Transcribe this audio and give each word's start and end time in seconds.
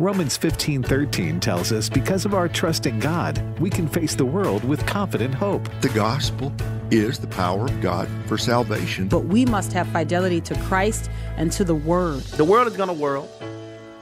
Romans 0.00 0.38
15:13 0.38 1.40
tells 1.40 1.72
us 1.72 1.90
because 1.90 2.24
of 2.24 2.32
our 2.32 2.48
trust 2.48 2.86
in 2.86 2.98
God, 3.00 3.38
we 3.60 3.68
can 3.68 3.86
face 3.86 4.14
the 4.14 4.24
world 4.24 4.64
with 4.64 4.86
confident 4.86 5.34
hope. 5.34 5.68
The 5.82 5.90
gospel 5.90 6.50
is 6.90 7.18
the 7.18 7.26
power 7.26 7.66
of 7.66 7.80
God 7.82 8.08
for 8.24 8.38
salvation. 8.38 9.08
But 9.08 9.26
we 9.26 9.44
must 9.44 9.74
have 9.74 9.86
fidelity 9.88 10.40
to 10.40 10.54
Christ 10.62 11.10
and 11.36 11.52
to 11.52 11.64
the 11.64 11.74
word. 11.74 12.22
The 12.22 12.46
world 12.46 12.66
is 12.66 12.78
going 12.78 12.88
to 12.88 12.94
whirl, 12.94 13.28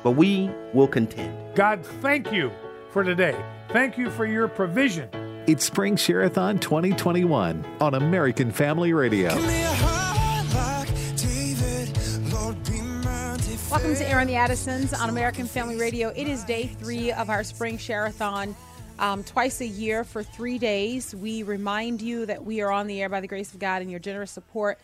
but 0.04 0.12
we 0.12 0.48
will 0.72 0.86
contend. 0.86 1.36
God, 1.56 1.84
thank 2.00 2.30
you 2.32 2.52
for 2.92 3.02
today. 3.02 3.34
Thank 3.72 3.98
you 3.98 4.08
for 4.08 4.24
your 4.24 4.46
provision. 4.46 5.08
It's 5.48 5.64
Spring 5.64 5.96
Share-a-thon 5.96 6.60
2021 6.60 7.64
on 7.80 7.94
American 7.94 8.52
Family 8.52 8.92
Radio. 8.92 9.36
To 14.19 14.25
the 14.25 14.35
Addisons 14.35 14.93
on 14.93 15.11
American 15.11 15.46
Family 15.46 15.77
Radio. 15.77 16.08
It 16.08 16.26
is 16.26 16.43
day 16.43 16.67
three 16.67 17.13
of 17.13 17.31
our 17.31 17.45
Spring 17.45 17.79
Share-a-thon. 17.79 18.57
Um, 18.99 19.22
twice 19.22 19.61
a 19.61 19.67
year 19.67 20.03
for 20.03 20.25
three 20.25 20.59
days, 20.59 21.14
we 21.14 21.45
remind 21.45 22.03
you 22.03 22.26
that 22.26 22.45
we 22.45 22.61
are 22.61 22.73
on 22.73 22.89
the 22.89 23.00
air 23.00 23.09
by 23.09 23.21
the 23.21 23.29
grace 23.29 23.54
of 23.54 23.61
God 23.61 23.81
and 23.81 23.89
your 23.89 24.00
generous 24.00 24.32
support. 24.32 24.81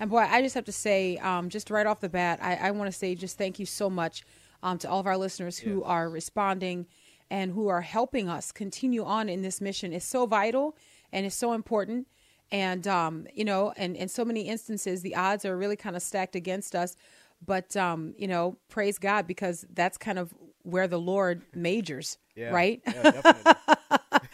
And 0.00 0.08
boy, 0.08 0.20
I 0.20 0.40
just 0.40 0.54
have 0.54 0.64
to 0.64 0.72
say, 0.72 1.18
um, 1.18 1.50
just 1.50 1.70
right 1.70 1.86
off 1.86 2.00
the 2.00 2.08
bat, 2.08 2.38
I, 2.40 2.56
I 2.56 2.70
want 2.70 2.90
to 2.90 2.98
say 2.98 3.14
just 3.14 3.36
thank 3.36 3.58
you 3.58 3.66
so 3.66 3.90
much 3.90 4.24
um, 4.62 4.78
to 4.78 4.88
all 4.88 5.00
of 5.00 5.06
our 5.06 5.18
listeners 5.18 5.58
who 5.58 5.80
yes. 5.80 5.84
are 5.86 6.08
responding 6.08 6.86
and 7.30 7.52
who 7.52 7.68
are 7.68 7.82
helping 7.82 8.30
us 8.30 8.52
continue 8.52 9.04
on 9.04 9.28
in 9.28 9.42
this 9.42 9.60
mission. 9.60 9.92
It's 9.92 10.06
so 10.06 10.24
vital 10.24 10.74
and 11.12 11.26
it's 11.26 11.36
so 11.36 11.52
important. 11.52 12.08
And, 12.50 12.88
um, 12.88 13.26
you 13.34 13.44
know, 13.44 13.74
and 13.76 13.94
in 13.94 14.08
so 14.08 14.24
many 14.24 14.48
instances, 14.48 15.02
the 15.02 15.14
odds 15.14 15.44
are 15.44 15.58
really 15.58 15.76
kind 15.76 15.94
of 15.94 16.00
stacked 16.00 16.34
against 16.34 16.74
us. 16.74 16.96
But, 17.44 17.76
um, 17.76 18.14
you 18.18 18.28
know, 18.28 18.58
praise 18.68 18.98
God 18.98 19.26
because 19.26 19.64
that's 19.72 19.96
kind 19.96 20.18
of 20.18 20.34
where 20.62 20.86
the 20.86 20.98
Lord 20.98 21.42
majors, 21.54 22.18
yeah, 22.36 22.50
right? 22.50 22.82
Yeah, 22.86 23.54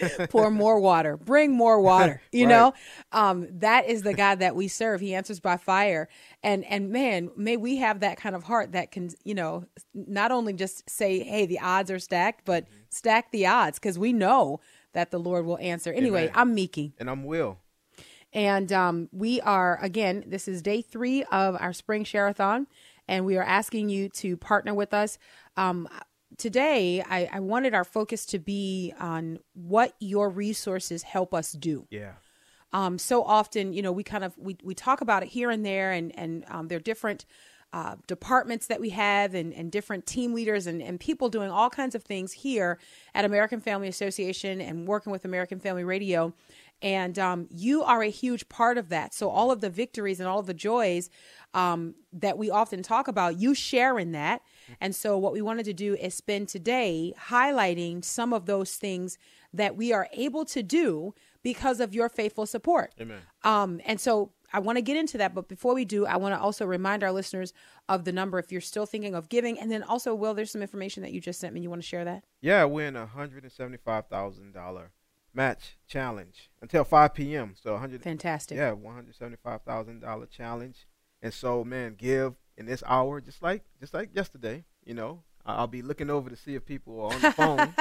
Pour 0.30 0.50
more 0.50 0.80
water, 0.80 1.16
bring 1.16 1.52
more 1.52 1.80
water. 1.80 2.20
You 2.32 2.46
right. 2.46 2.50
know, 2.50 2.74
um, 3.12 3.46
that 3.60 3.88
is 3.88 4.02
the 4.02 4.12
God 4.12 4.40
that 4.40 4.56
we 4.56 4.66
serve. 4.66 5.00
He 5.00 5.14
answers 5.14 5.38
by 5.38 5.56
fire, 5.56 6.08
and 6.42 6.64
and 6.64 6.90
man, 6.90 7.30
may 7.36 7.56
we 7.56 7.76
have 7.76 8.00
that 8.00 8.16
kind 8.16 8.34
of 8.34 8.42
heart 8.42 8.72
that 8.72 8.90
can, 8.90 9.10
you 9.22 9.34
know, 9.34 9.66
not 9.94 10.32
only 10.32 10.52
just 10.52 10.88
say, 10.90 11.20
"Hey, 11.20 11.46
the 11.46 11.60
odds 11.60 11.92
are 11.92 12.00
stacked," 12.00 12.44
but 12.44 12.64
mm-hmm. 12.64 12.76
stack 12.90 13.30
the 13.30 13.46
odds 13.46 13.78
because 13.78 13.98
we 13.98 14.12
know 14.12 14.58
that 14.94 15.12
the 15.12 15.20
Lord 15.20 15.46
will 15.46 15.58
answer. 15.58 15.92
Anyway, 15.92 16.22
Amen. 16.24 16.32
I'm 16.34 16.54
Miki, 16.54 16.94
and 16.98 17.08
I'm 17.08 17.24
Will. 17.24 17.58
And 18.32 18.72
um, 18.72 19.08
we 19.12 19.40
are 19.42 19.78
again. 19.80 20.24
This 20.26 20.48
is 20.48 20.60
day 20.60 20.82
three 20.82 21.22
of 21.24 21.56
our 21.60 21.72
spring 21.72 22.02
shareathon, 22.02 22.66
and 23.08 23.24
we 23.26 23.36
are 23.36 23.42
asking 23.42 23.88
you 23.88 24.08
to 24.10 24.36
partner 24.36 24.74
with 24.74 24.94
us. 24.94 25.18
Um, 25.56 25.88
today 26.36 27.02
I, 27.08 27.28
I 27.32 27.40
wanted 27.40 27.74
our 27.74 27.84
focus 27.84 28.26
to 28.26 28.38
be 28.38 28.92
on 28.98 29.38
what 29.54 29.94
your 30.00 30.28
resources 30.28 31.02
help 31.02 31.32
us 31.34 31.52
do. 31.52 31.86
Yeah. 31.90 32.12
Um, 32.72 32.98
so 32.98 33.22
often, 33.22 33.72
you 33.72 33.82
know, 33.82 33.92
we 33.92 34.02
kind 34.02 34.24
of 34.24 34.36
we, 34.36 34.56
we 34.64 34.74
talk 34.74 35.00
about 35.00 35.22
it 35.22 35.28
here 35.28 35.48
and 35.48 35.64
there, 35.64 35.92
and 35.92 36.12
and 36.18 36.44
um, 36.48 36.66
there 36.66 36.76
are 36.76 36.80
different 36.80 37.24
uh, 37.72 37.94
departments 38.08 38.66
that 38.66 38.80
we 38.80 38.90
have, 38.90 39.32
and, 39.34 39.54
and 39.54 39.70
different 39.70 40.06
team 40.06 40.34
leaders, 40.34 40.66
and, 40.66 40.82
and 40.82 40.98
people 40.98 41.28
doing 41.28 41.50
all 41.50 41.70
kinds 41.70 41.94
of 41.94 42.02
things 42.02 42.32
here 42.32 42.78
at 43.14 43.24
American 43.24 43.60
Family 43.60 43.86
Association 43.86 44.60
and 44.60 44.88
working 44.88 45.12
with 45.12 45.24
American 45.24 45.60
Family 45.60 45.84
Radio. 45.84 46.34
And 46.84 47.18
um, 47.18 47.48
you 47.50 47.82
are 47.82 48.02
a 48.02 48.10
huge 48.10 48.46
part 48.50 48.76
of 48.76 48.90
that. 48.90 49.14
So, 49.14 49.30
all 49.30 49.50
of 49.50 49.62
the 49.62 49.70
victories 49.70 50.20
and 50.20 50.28
all 50.28 50.38
of 50.38 50.44
the 50.44 50.52
joys 50.52 51.08
um, 51.54 51.94
that 52.12 52.36
we 52.36 52.50
often 52.50 52.82
talk 52.82 53.08
about, 53.08 53.38
you 53.38 53.54
share 53.54 53.98
in 53.98 54.12
that. 54.12 54.42
And 54.82 54.94
so, 54.94 55.16
what 55.16 55.32
we 55.32 55.40
wanted 55.40 55.64
to 55.64 55.72
do 55.72 55.94
is 55.94 56.14
spend 56.14 56.48
today 56.48 57.14
highlighting 57.28 58.04
some 58.04 58.34
of 58.34 58.44
those 58.44 58.74
things 58.74 59.16
that 59.54 59.76
we 59.76 59.94
are 59.94 60.08
able 60.12 60.44
to 60.44 60.62
do 60.62 61.14
because 61.42 61.80
of 61.80 61.94
your 61.94 62.10
faithful 62.10 62.44
support. 62.44 62.92
Amen. 63.00 63.20
Um, 63.44 63.80
and 63.86 63.98
so, 63.98 64.32
I 64.52 64.58
want 64.58 64.76
to 64.76 64.82
get 64.82 64.98
into 64.98 65.16
that. 65.18 65.34
But 65.34 65.48
before 65.48 65.74
we 65.74 65.86
do, 65.86 66.04
I 66.04 66.18
want 66.18 66.34
to 66.34 66.38
also 66.38 66.66
remind 66.66 67.02
our 67.02 67.12
listeners 67.12 67.54
of 67.88 68.04
the 68.04 68.12
number 68.12 68.38
if 68.38 68.52
you're 68.52 68.60
still 68.60 68.84
thinking 68.84 69.14
of 69.14 69.30
giving. 69.30 69.58
And 69.58 69.72
then 69.72 69.82
also, 69.82 70.14
Will, 70.14 70.34
there's 70.34 70.50
some 70.50 70.60
information 70.60 71.02
that 71.02 71.12
you 71.12 71.20
just 71.22 71.40
sent 71.40 71.54
me. 71.54 71.62
You 71.62 71.70
want 71.70 71.80
to 71.80 71.88
share 71.88 72.04
that? 72.04 72.24
Yeah, 72.42 72.64
we're 72.66 72.88
in 72.88 72.94
a 72.94 73.06
$175,000 73.06 74.88
match 75.34 75.76
challenge 75.86 76.50
until 76.62 76.84
5 76.84 77.14
p.m. 77.14 77.54
So 77.60 77.72
100. 77.72 78.02
Fantastic. 78.02 78.56
Yeah, 78.56 78.72
175 78.72 79.62
thousand 79.62 80.00
dollar 80.00 80.26
challenge. 80.26 80.86
And 81.22 81.32
so, 81.32 81.64
man, 81.64 81.94
give 81.96 82.34
in 82.56 82.66
this 82.66 82.82
hour, 82.86 83.20
just 83.20 83.42
like 83.42 83.64
just 83.80 83.94
like 83.94 84.14
yesterday. 84.14 84.64
You 84.84 84.94
know, 84.94 85.22
I'll 85.46 85.66
be 85.66 85.82
looking 85.82 86.10
over 86.10 86.30
to 86.30 86.36
see 86.36 86.54
if 86.54 86.64
people 86.64 87.00
are 87.00 87.14
on 87.14 87.20
the 87.20 87.32
phone, 87.32 87.74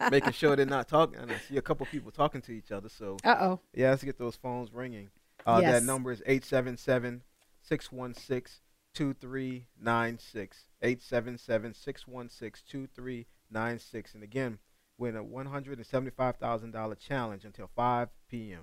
making 0.10 0.32
sure 0.32 0.56
they're 0.56 0.66
not 0.66 0.88
talking. 0.88 1.18
And 1.18 1.30
I 1.30 1.38
see 1.38 1.56
a 1.56 1.62
couple 1.62 1.86
people 1.86 2.10
talking 2.10 2.40
to 2.42 2.52
each 2.52 2.72
other. 2.72 2.88
So, 2.88 3.16
uh 3.24 3.36
oh, 3.40 3.60
yeah, 3.74 3.90
let's 3.90 4.02
get 4.04 4.18
those 4.18 4.36
phones 4.36 4.72
ringing. 4.72 5.10
Uh, 5.46 5.60
yes. 5.62 5.72
That 5.72 5.82
number 5.84 6.12
is 6.12 6.22
877 6.26 7.22
616 7.62 8.60
2396. 8.94 10.66
877 10.82 11.74
616 11.74 12.62
2396. 12.70 14.14
And 14.14 14.22
again, 14.22 14.58
we're 15.00 15.16
a 15.16 15.24
$175,000 15.24 16.98
challenge 16.98 17.44
until 17.44 17.70
5 17.74 18.08
p.m. 18.28 18.60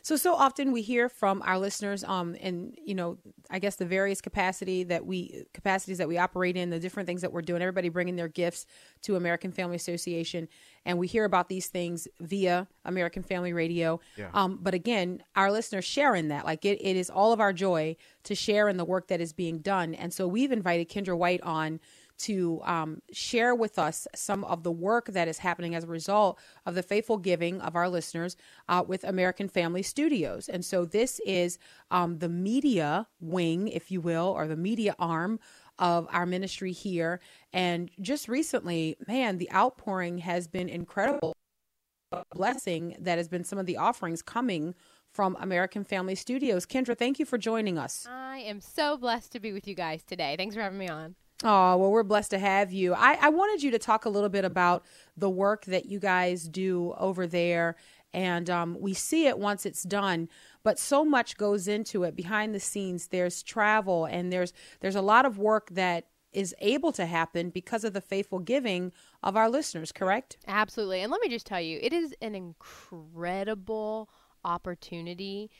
So 0.00 0.16
so 0.16 0.34
often 0.34 0.72
we 0.72 0.80
hear 0.80 1.10
from 1.10 1.42
our 1.44 1.58
listeners, 1.58 2.02
um, 2.04 2.34
and 2.40 2.74
you 2.82 2.94
know, 2.94 3.18
I 3.50 3.58
guess 3.58 3.76
the 3.76 3.84
various 3.84 4.22
capacity 4.22 4.84
that 4.84 5.04
we 5.04 5.44
capacities 5.52 5.98
that 5.98 6.08
we 6.08 6.16
operate 6.16 6.56
in, 6.56 6.70
the 6.70 6.78
different 6.78 7.06
things 7.06 7.20
that 7.20 7.30
we're 7.30 7.42
doing. 7.42 7.60
Everybody 7.60 7.90
bringing 7.90 8.16
their 8.16 8.28
gifts 8.28 8.64
to 9.02 9.16
American 9.16 9.52
Family 9.52 9.76
Association, 9.76 10.48
and 10.86 10.96
we 10.98 11.06
hear 11.06 11.26
about 11.26 11.50
these 11.50 11.66
things 11.66 12.08
via 12.20 12.66
American 12.86 13.22
Family 13.22 13.52
Radio. 13.52 14.00
Yeah. 14.16 14.30
Um, 14.32 14.58
but 14.62 14.72
again, 14.72 15.22
our 15.34 15.52
listeners 15.52 15.84
share 15.84 16.14
in 16.14 16.28
that. 16.28 16.46
Like 16.46 16.64
it, 16.64 16.78
it 16.80 16.96
is 16.96 17.10
all 17.10 17.34
of 17.34 17.40
our 17.40 17.52
joy 17.52 17.96
to 18.22 18.34
share 18.34 18.70
in 18.70 18.78
the 18.78 18.84
work 18.84 19.08
that 19.08 19.20
is 19.20 19.34
being 19.34 19.58
done, 19.58 19.94
and 19.94 20.10
so 20.10 20.26
we've 20.26 20.52
invited 20.52 20.88
Kendra 20.88 21.18
White 21.18 21.42
on 21.42 21.80
to 22.18 22.60
um, 22.64 23.02
share 23.12 23.54
with 23.54 23.78
us 23.78 24.06
some 24.14 24.44
of 24.44 24.62
the 24.62 24.72
work 24.72 25.06
that 25.06 25.28
is 25.28 25.38
happening 25.38 25.74
as 25.74 25.84
a 25.84 25.88
result 25.88 26.38
of 26.64 26.74
the 26.74 26.82
faithful 26.82 27.18
giving 27.18 27.60
of 27.60 27.76
our 27.76 27.88
listeners 27.88 28.36
uh, 28.68 28.82
with 28.86 29.04
American 29.04 29.48
Family 29.48 29.82
Studios. 29.82 30.48
And 30.48 30.64
so 30.64 30.84
this 30.84 31.20
is 31.26 31.58
um, 31.90 32.18
the 32.18 32.28
media 32.28 33.06
wing, 33.20 33.68
if 33.68 33.90
you 33.90 34.00
will, 34.00 34.26
or 34.26 34.46
the 34.46 34.56
media 34.56 34.94
arm 34.98 35.38
of 35.78 36.08
our 36.10 36.26
ministry 36.26 36.72
here. 36.72 37.20
And 37.52 37.90
just 38.00 38.28
recently, 38.28 38.96
man, 39.06 39.38
the 39.38 39.50
outpouring 39.52 40.18
has 40.18 40.48
been 40.48 40.68
incredible. 40.68 41.34
A 42.12 42.22
Blessing 42.34 42.96
that 43.00 43.18
has 43.18 43.28
been 43.28 43.42
some 43.42 43.58
of 43.58 43.66
the 43.66 43.76
offerings 43.76 44.22
coming 44.22 44.74
from 45.12 45.36
American 45.40 45.82
Family 45.82 46.14
Studios. 46.14 46.64
Kendra, 46.64 46.96
thank 46.96 47.18
you 47.18 47.24
for 47.24 47.36
joining 47.36 47.78
us. 47.78 48.06
I 48.08 48.38
am 48.38 48.60
so 48.60 48.96
blessed 48.96 49.32
to 49.32 49.40
be 49.40 49.52
with 49.52 49.66
you 49.66 49.74
guys 49.74 50.04
today. 50.04 50.36
Thanks 50.36 50.54
for 50.54 50.60
having 50.60 50.78
me 50.78 50.88
on. 50.88 51.16
Oh, 51.44 51.76
well, 51.76 51.90
we're 51.90 52.02
blessed 52.02 52.30
to 52.30 52.38
have 52.38 52.72
you. 52.72 52.94
I, 52.94 53.18
I 53.20 53.28
wanted 53.28 53.62
you 53.62 53.70
to 53.72 53.78
talk 53.78 54.04
a 54.04 54.08
little 54.08 54.30
bit 54.30 54.44
about 54.44 54.84
the 55.16 55.28
work 55.28 55.66
that 55.66 55.86
you 55.86 55.98
guys 55.98 56.48
do 56.48 56.94
over 56.98 57.26
there. 57.26 57.76
And 58.14 58.48
um, 58.48 58.78
we 58.80 58.94
see 58.94 59.26
it 59.26 59.38
once 59.38 59.66
it's 59.66 59.82
done, 59.82 60.30
but 60.62 60.78
so 60.78 61.04
much 61.04 61.36
goes 61.36 61.68
into 61.68 62.04
it 62.04 62.16
behind 62.16 62.54
the 62.54 62.60
scenes. 62.60 63.08
There's 63.08 63.42
travel 63.42 64.06
and 64.06 64.32
there's 64.32 64.54
there's 64.80 64.96
a 64.96 65.02
lot 65.02 65.26
of 65.26 65.38
work 65.38 65.68
that 65.72 66.06
is 66.32 66.54
able 66.60 66.92
to 66.92 67.04
happen 67.06 67.50
because 67.50 67.84
of 67.84 67.92
the 67.92 68.00
faithful 68.00 68.38
giving 68.38 68.92
of 69.22 69.36
our 69.36 69.50
listeners, 69.50 69.92
correct? 69.92 70.38
Absolutely. 70.46 71.00
And 71.00 71.10
let 71.10 71.20
me 71.20 71.28
just 71.28 71.46
tell 71.46 71.60
you, 71.60 71.78
it 71.82 71.92
is 71.92 72.14
an 72.22 72.34
incredible 72.34 74.08
opportunity 74.44 75.50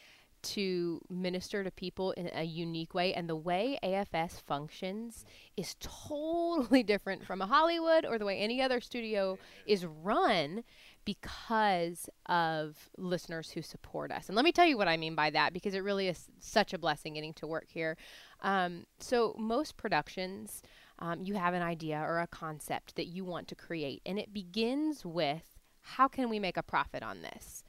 to 0.55 1.01
minister 1.11 1.65
to 1.65 1.71
people 1.71 2.13
in 2.13 2.31
a 2.35 2.45
unique 2.45 2.95
way. 2.95 3.13
And 3.15 3.29
the 3.29 3.37
way 3.37 3.79
AFS 3.83 4.43
functions 4.43 5.25
is 5.57 5.77
totally 5.81 6.83
different 6.85 7.25
from 7.25 7.41
a 7.41 7.47
Hollywood 7.47 8.05
or 8.05 8.19
the 8.19 8.25
way 8.25 8.39
any 8.39 8.63
other 8.63 8.81
studio 8.81 9.39
is 9.67 9.85
run 9.85 10.63
because 11.05 12.11
of 12.27 12.91
listeners 12.99 13.51
who 13.51 13.63
support 13.63 14.11
us. 14.11 14.29
And 14.29 14.37
let 14.37 14.45
me 14.45 14.53
tell 14.53 14.67
you 14.67 14.77
what 14.77 14.89
I 14.89 14.97
mean 14.97 15.15
by 15.15 15.31
that 15.31 15.53
because 15.53 15.75
it 15.75 15.85
really 15.85 16.09
is 16.09 16.27
such 16.41 16.75
a 16.75 16.79
blessing 16.79 17.15
getting 17.15 17.33
to 17.35 17.47
work 17.47 17.67
here. 17.69 17.97
Um, 18.43 18.85
so, 18.99 19.35
most 19.39 19.77
productions, 19.77 20.63
um, 20.99 21.23
you 21.23 21.35
have 21.35 21.55
an 21.55 21.63
idea 21.63 21.99
or 21.99 22.21
a 22.21 22.27
concept 22.27 22.97
that 22.97 23.07
you 23.07 23.25
want 23.25 23.49
to 23.49 23.55
create, 23.55 24.03
and 24.05 24.19
it 24.19 24.35
begins 24.35 25.07
with 25.07 25.57
how 25.81 26.09
can 26.09 26.29
we 26.29 26.41
make 26.41 26.57
a 26.57 26.63
profit 26.63 27.03
on 27.03 27.23
this? 27.23 27.63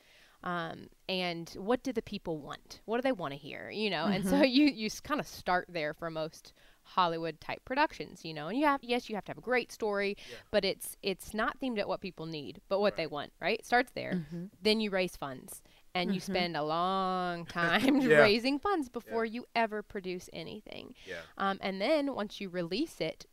Um, 0.43 0.87
and 1.09 1.49
what 1.57 1.83
do 1.83 1.91
the 1.91 2.01
people 2.01 2.37
want? 2.37 2.81
What 2.85 2.97
do 2.97 3.01
they 3.01 3.11
want 3.11 3.33
to 3.33 3.39
hear? 3.39 3.69
You 3.69 3.89
know, 3.89 4.05
mm-hmm. 4.05 4.13
and 4.13 4.25
so 4.25 4.31
mm-hmm. 4.33 4.45
you 4.45 4.65
you 4.67 4.89
kind 5.03 5.19
of 5.19 5.27
start 5.27 5.67
there 5.69 5.93
for 5.93 6.09
most 6.09 6.53
Hollywood 6.83 7.41
type 7.41 7.63
productions, 7.65 8.23
you 8.23 8.33
know. 8.33 8.47
And 8.47 8.57
you 8.57 8.65
have 8.65 8.83
yes, 8.83 9.09
you 9.09 9.15
have 9.15 9.25
to 9.25 9.31
have 9.31 9.37
a 9.37 9.41
great 9.41 9.71
story, 9.71 10.15
yeah. 10.29 10.37
but 10.51 10.63
it's 10.63 10.95
it's 11.01 11.33
not 11.33 11.59
themed 11.59 11.79
at 11.79 11.87
what 11.87 12.01
people 12.01 12.25
need, 12.25 12.61
but 12.69 12.79
what 12.79 12.93
right. 12.93 12.97
they 12.97 13.07
want, 13.07 13.33
right? 13.41 13.65
Starts 13.65 13.91
there. 13.93 14.13
Mm-hmm. 14.13 14.45
Then 14.61 14.79
you 14.79 14.89
raise 14.89 15.15
funds 15.15 15.61
and 15.93 16.09
mm-hmm. 16.09 16.15
you 16.15 16.19
spend 16.19 16.55
a 16.55 16.63
long 16.63 17.45
time 17.47 17.97
yeah. 18.01 18.17
raising 18.17 18.59
funds 18.59 18.89
before 18.89 19.25
yeah. 19.25 19.33
you 19.33 19.45
ever 19.55 19.81
produce 19.81 20.29
anything. 20.33 20.93
Yeah. 21.05 21.21
Um, 21.37 21.57
and 21.61 21.81
then 21.81 22.13
once 22.13 22.39
you 22.39 22.49
release 22.49 23.01
it, 23.01 23.25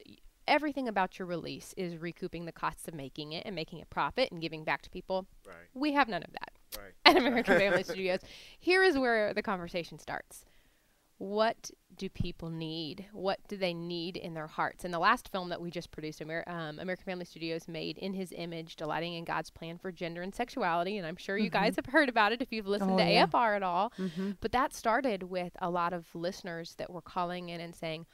everything 0.49 0.89
about 0.89 1.19
your 1.19 1.27
release 1.27 1.75
is 1.77 1.97
recouping 1.97 2.45
the 2.45 2.53
costs 2.53 2.89
of 2.89 2.95
making 2.95 3.33
it 3.33 3.45
and 3.47 3.55
making 3.55 3.83
a 3.83 3.87
profit 3.87 4.31
and 4.33 4.41
giving 4.41 4.65
back 4.65 4.83
to 4.83 4.91
people. 4.91 5.27
Right. 5.47 5.57
We 5.75 5.93
have 5.93 6.09
none 6.09 6.23
of 6.23 6.33
that 6.33 6.53
Right. 6.79 6.93
at 7.05 7.17
American 7.17 7.59
Family 7.59 7.83
Studios. 7.85 8.21
Here 8.59 8.83
is 8.83 8.97
where 8.99 9.33
the 9.35 9.43
conversation 9.43 9.99
starts. 9.99 10.45
What 11.19 11.71
do 11.97 12.09
people 12.09 12.51
need? 12.51 13.07
What 13.13 13.39
do 13.47 13.57
they 13.57 13.73
need 13.73 14.17
in 14.17 14.35
their 14.35 14.49
hearts? 14.49 14.85
And 14.85 14.93
the 14.93 14.99
last 14.99 15.31
film 15.31 15.49
that 15.51 15.61
we 15.61 15.71
just 15.71 15.93
produced, 15.93 16.21
Amer- 16.21 16.43
um, 16.49 16.81
American 16.81 17.05
Family 17.05 17.25
Studios 17.25 17.69
made 17.69 17.99
in 17.99 18.13
His 18.15 18.33
Image, 18.37 18.75
delighting 18.75 19.15
in 19.15 19.25
God's 19.25 19.49
plan 19.49 19.79
for 19.79 19.93
gender 19.93 20.23
and 20.23 20.35
sexuality. 20.35 20.99
And 20.99 21.07
I'm 21.07 21.17
sure 21.17 21.39
you 21.39 21.51
guys 21.51 21.77
have 21.77 21.87
heard 21.87 22.09
about 22.09 22.33
it 22.33 22.43
if 22.43 22.53
you've 22.53 22.67
listened 22.67 22.91
Oh, 22.93 22.99
to 22.99 23.05
yeah. 23.05 23.27
AFR 23.27 23.55
at 23.57 23.63
all. 23.63 23.93
But 24.41 24.51
that 24.53 24.75
started 24.75 25.23
with 25.25 25.53
a 25.61 25.71
lot 25.71 25.93
of 25.93 26.07
listeners 26.15 26.75
that 26.79 26.91
were 26.91 27.01
calling 27.01 27.49
in 27.49 27.61
and 27.61 27.77
saying, 27.77 28.07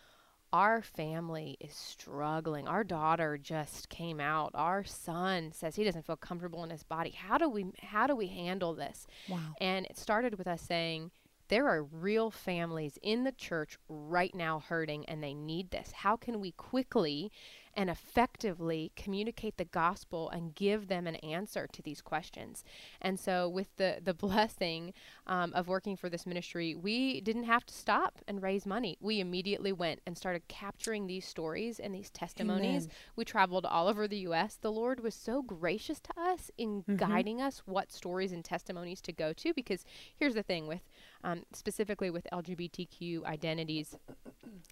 our 0.52 0.82
family 0.82 1.56
is 1.60 1.74
struggling. 1.74 2.66
Our 2.66 2.84
daughter 2.84 3.38
just 3.38 3.88
came 3.88 4.20
out. 4.20 4.50
Our 4.54 4.84
son 4.84 5.52
says 5.52 5.76
he 5.76 5.84
doesn't 5.84 6.06
feel 6.06 6.16
comfortable 6.16 6.64
in 6.64 6.70
his 6.70 6.82
body. 6.82 7.10
How 7.10 7.38
do 7.38 7.48
we 7.48 7.66
how 7.80 8.06
do 8.06 8.16
we 8.16 8.26
handle 8.26 8.74
this? 8.74 9.06
Wow. 9.28 9.54
And 9.60 9.86
it 9.86 9.96
started 9.96 10.38
with 10.38 10.46
us 10.46 10.62
saying 10.62 11.10
there 11.48 11.68
are 11.68 11.82
real 11.82 12.30
families 12.30 12.98
in 13.02 13.24
the 13.24 13.32
church 13.32 13.76
right 13.88 14.34
now 14.34 14.60
hurting 14.60 15.04
and 15.06 15.22
they 15.22 15.34
need 15.34 15.70
this. 15.70 15.92
How 15.92 16.16
can 16.16 16.40
we 16.40 16.52
quickly 16.52 17.30
and 17.76 17.88
effectively 17.88 18.92
communicate 18.96 19.56
the 19.56 19.64
gospel 19.64 20.28
and 20.30 20.54
give 20.54 20.88
them 20.88 21.06
an 21.06 21.16
answer 21.16 21.66
to 21.72 21.82
these 21.82 22.00
questions? 22.00 22.64
And 23.00 23.18
so, 23.18 23.48
with 23.48 23.76
the, 23.76 23.98
the 24.02 24.14
blessing 24.20 24.92
um, 25.26 25.52
of 25.54 25.68
working 25.68 25.96
for 25.96 26.08
this 26.08 26.26
ministry, 26.26 26.74
we 26.74 27.20
didn't 27.20 27.44
have 27.44 27.64
to 27.66 27.74
stop 27.74 28.18
and 28.28 28.42
raise 28.42 28.66
money. 28.66 28.96
We 29.00 29.20
immediately 29.20 29.72
went 29.72 30.00
and 30.06 30.16
started 30.16 30.48
capturing 30.48 31.06
these 31.06 31.26
stories 31.26 31.78
and 31.78 31.94
these 31.94 32.10
testimonies. 32.10 32.84
Amen. 32.84 32.96
We 33.16 33.24
traveled 33.24 33.66
all 33.66 33.88
over 33.88 34.06
the 34.08 34.18
U.S. 34.18 34.58
The 34.60 34.72
Lord 34.72 35.00
was 35.00 35.14
so 35.14 35.42
gracious 35.42 36.00
to 36.00 36.20
us 36.20 36.50
in 36.58 36.84
guiding 36.96 37.40
us 37.40 37.62
what 37.66 37.92
stories 37.92 38.32
and 38.32 38.44
testimonies 38.44 39.00
to 39.02 39.12
go 39.12 39.32
to. 39.34 39.54
Because 39.54 39.84
here's 40.16 40.34
the 40.34 40.42
thing 40.42 40.66
with 40.66 40.82
um, 41.24 41.44
specifically 41.52 42.10
with 42.10 42.26
LGBTQ 42.32 43.24
identities, 43.24 43.96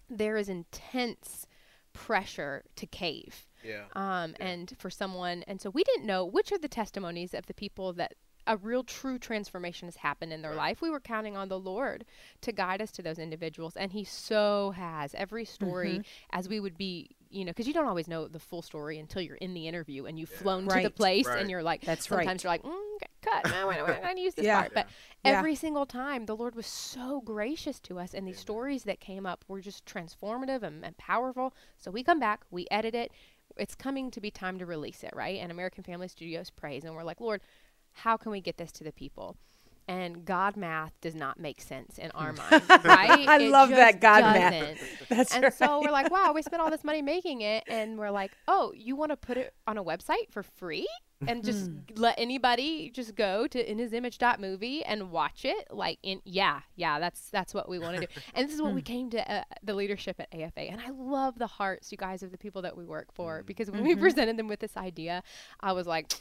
there 0.09 0.37
is 0.37 0.49
intense 0.49 1.47
pressure 1.93 2.63
to 2.75 2.85
cave. 2.85 3.45
Yeah. 3.63 3.85
Um, 3.93 4.35
and 4.39 4.73
for 4.77 4.89
someone, 4.89 5.43
and 5.47 5.59
so 5.59 5.69
we 5.69 5.83
didn't 5.83 6.05
know 6.05 6.23
which 6.25 6.51
are 6.51 6.57
the 6.57 6.67
testimonies 6.67 7.33
of 7.33 7.45
the 7.45 7.53
people 7.53 7.93
that 7.93 8.13
a 8.49 8.57
real 8.57 8.83
true 8.83 9.17
transformation 9.19 9.87
has 9.87 9.97
happened 9.97 10.33
in 10.33 10.41
their 10.41 10.55
life. 10.55 10.81
We 10.81 10.89
were 10.89 10.99
counting 10.99 11.37
on 11.37 11.47
the 11.49 11.59
Lord 11.59 12.03
to 12.41 12.51
guide 12.51 12.81
us 12.81 12.91
to 12.93 13.01
those 13.03 13.19
individuals, 13.19 13.77
and 13.77 13.91
He 13.93 14.03
so 14.03 14.71
has. 14.75 15.13
Every 15.15 15.45
story, 15.45 16.01
as 16.31 16.49
we 16.49 16.59
would 16.59 16.75
be, 16.77 17.11
you 17.29 17.45
know, 17.45 17.51
because 17.51 17.67
you 17.67 17.73
don't 17.73 17.87
always 17.87 18.07
know 18.07 18.27
the 18.27 18.39
full 18.39 18.63
story 18.63 18.97
until 18.97 19.21
you're 19.21 19.35
in 19.35 19.53
the 19.53 19.67
interview 19.67 20.05
and 20.05 20.17
you've 20.19 20.29
flown 20.29 20.67
to 20.67 20.81
the 20.81 20.89
place, 20.89 21.27
Right. 21.27 21.39
and 21.39 21.49
you're 21.49 21.61
like, 21.61 21.81
That's 21.85 22.07
sometimes 22.07 22.43
right. 22.43 22.59
you're 22.63 22.69
like, 22.71 22.75
mm, 22.79 22.95
okay, 22.95 23.07
cut. 23.21 23.43
No, 23.51 23.67
wait, 23.67 23.83
wait, 23.85 23.95
I'm 23.97 24.01
going 24.01 24.15
to 24.15 24.21
use 24.21 24.33
this 24.33 24.45
Yeah. 24.45 24.61
part. 24.61 24.73
But 24.73 24.87
Yeah. 25.23 25.37
every 25.37 25.53
single 25.53 25.85
time, 25.85 26.25
the 26.25 26.35
Lord 26.35 26.55
was 26.55 26.65
so 26.65 27.21
gracious 27.21 27.79
to 27.81 27.99
us, 27.99 28.15
and 28.15 28.27
these 28.27 28.39
stories 28.39 28.83
that 28.85 28.99
came 28.99 29.27
up 29.27 29.45
were 29.47 29.61
just 29.61 29.85
transformative 29.85 30.63
and, 30.63 30.83
and 30.83 30.97
powerful. 30.97 31.53
So 31.77 31.91
we 31.91 32.03
come 32.03 32.19
back, 32.19 32.41
we 32.49 32.65
edit 32.71 32.95
it. 32.95 33.11
It's 33.57 33.75
coming 33.75 34.09
to 34.11 34.21
be 34.21 34.31
time 34.31 34.57
to 34.57 34.65
release 34.65 35.03
it, 35.03 35.11
right? 35.13 35.39
And 35.39 35.51
American 35.51 35.83
Family 35.83 36.07
Studios 36.07 36.49
prays, 36.49 36.83
and 36.83 36.95
we're 36.95 37.03
like, 37.03 37.19
Lord, 37.21 37.41
how 38.03 38.17
can 38.17 38.31
we 38.31 38.41
get 38.41 38.57
this 38.57 38.71
to 38.73 38.83
the 38.83 38.91
people? 38.91 39.37
And 39.87 40.23
God 40.23 40.55
math 40.55 40.93
does 41.01 41.15
not 41.15 41.39
make 41.39 41.59
sense 41.61 41.97
in 41.97 42.11
our 42.11 42.31
mind, 42.51 42.63
right? 42.69 43.27
I 43.27 43.39
It 43.41 43.49
love 43.49 43.69
that 43.69 43.99
God 43.99 44.21
math. 44.21 44.53
doesn't. 44.53 44.79
That's 45.09 45.33
and 45.33 45.43
right. 45.45 45.53
so 45.53 45.81
we're 45.83 45.91
like, 45.91 46.11
wow, 46.11 46.31
we 46.31 46.43
spent 46.43 46.61
all 46.61 46.69
this 46.69 46.83
money 46.83 47.01
making 47.01 47.41
it, 47.41 47.63
and 47.67 47.97
we're 47.97 48.11
like, 48.11 48.31
oh, 48.47 48.71
you 48.75 48.95
want 48.95 49.11
to 49.11 49.17
put 49.17 49.37
it 49.37 49.53
on 49.65 49.79
a 49.79 49.83
website 49.83 50.29
for 50.29 50.43
free 50.43 50.87
and 51.27 51.41
mm-hmm. 51.41 51.45
just 51.45 51.99
let 51.99 52.15
anybody 52.17 52.89
just 52.89 53.15
go 53.15 53.47
to 53.47 53.63
inhisimage.movie 53.63 54.83
and 54.85 55.11
watch 55.11 55.43
it? 55.43 55.67
Like, 55.71 55.99
in 56.03 56.21
yeah, 56.23 56.61
yeah, 56.75 56.99
that's 56.99 57.29
that's 57.29 57.53
what 57.53 57.67
we 57.67 57.79
want 57.79 57.95
to 57.95 58.01
do. 58.01 58.07
And 58.35 58.47
this 58.47 58.55
is 58.55 58.61
what 58.61 58.73
we 58.73 58.81
hmm. 58.81 58.85
came 58.85 59.09
to 59.11 59.31
uh, 59.31 59.43
the 59.63 59.73
leadership 59.73 60.19
at 60.19 60.27
AFA, 60.33 60.61
and 60.61 60.79
I 60.79 60.91
love 60.91 61.37
the 61.37 61.47
hearts, 61.47 61.91
you 61.91 61.97
guys, 61.97 62.23
of 62.23 62.31
the 62.31 62.37
people 62.37 62.61
that 62.61 62.77
we 62.77 62.85
work 62.85 63.11
for, 63.11 63.41
mm. 63.41 63.45
because 63.45 63.71
when 63.71 63.83
we 63.83 63.93
mm-hmm. 63.93 64.01
presented 64.01 64.37
them 64.37 64.47
with 64.47 64.59
this 64.59 64.77
idea, 64.77 65.23
I 65.59 65.73
was 65.73 65.87
like. 65.87 66.13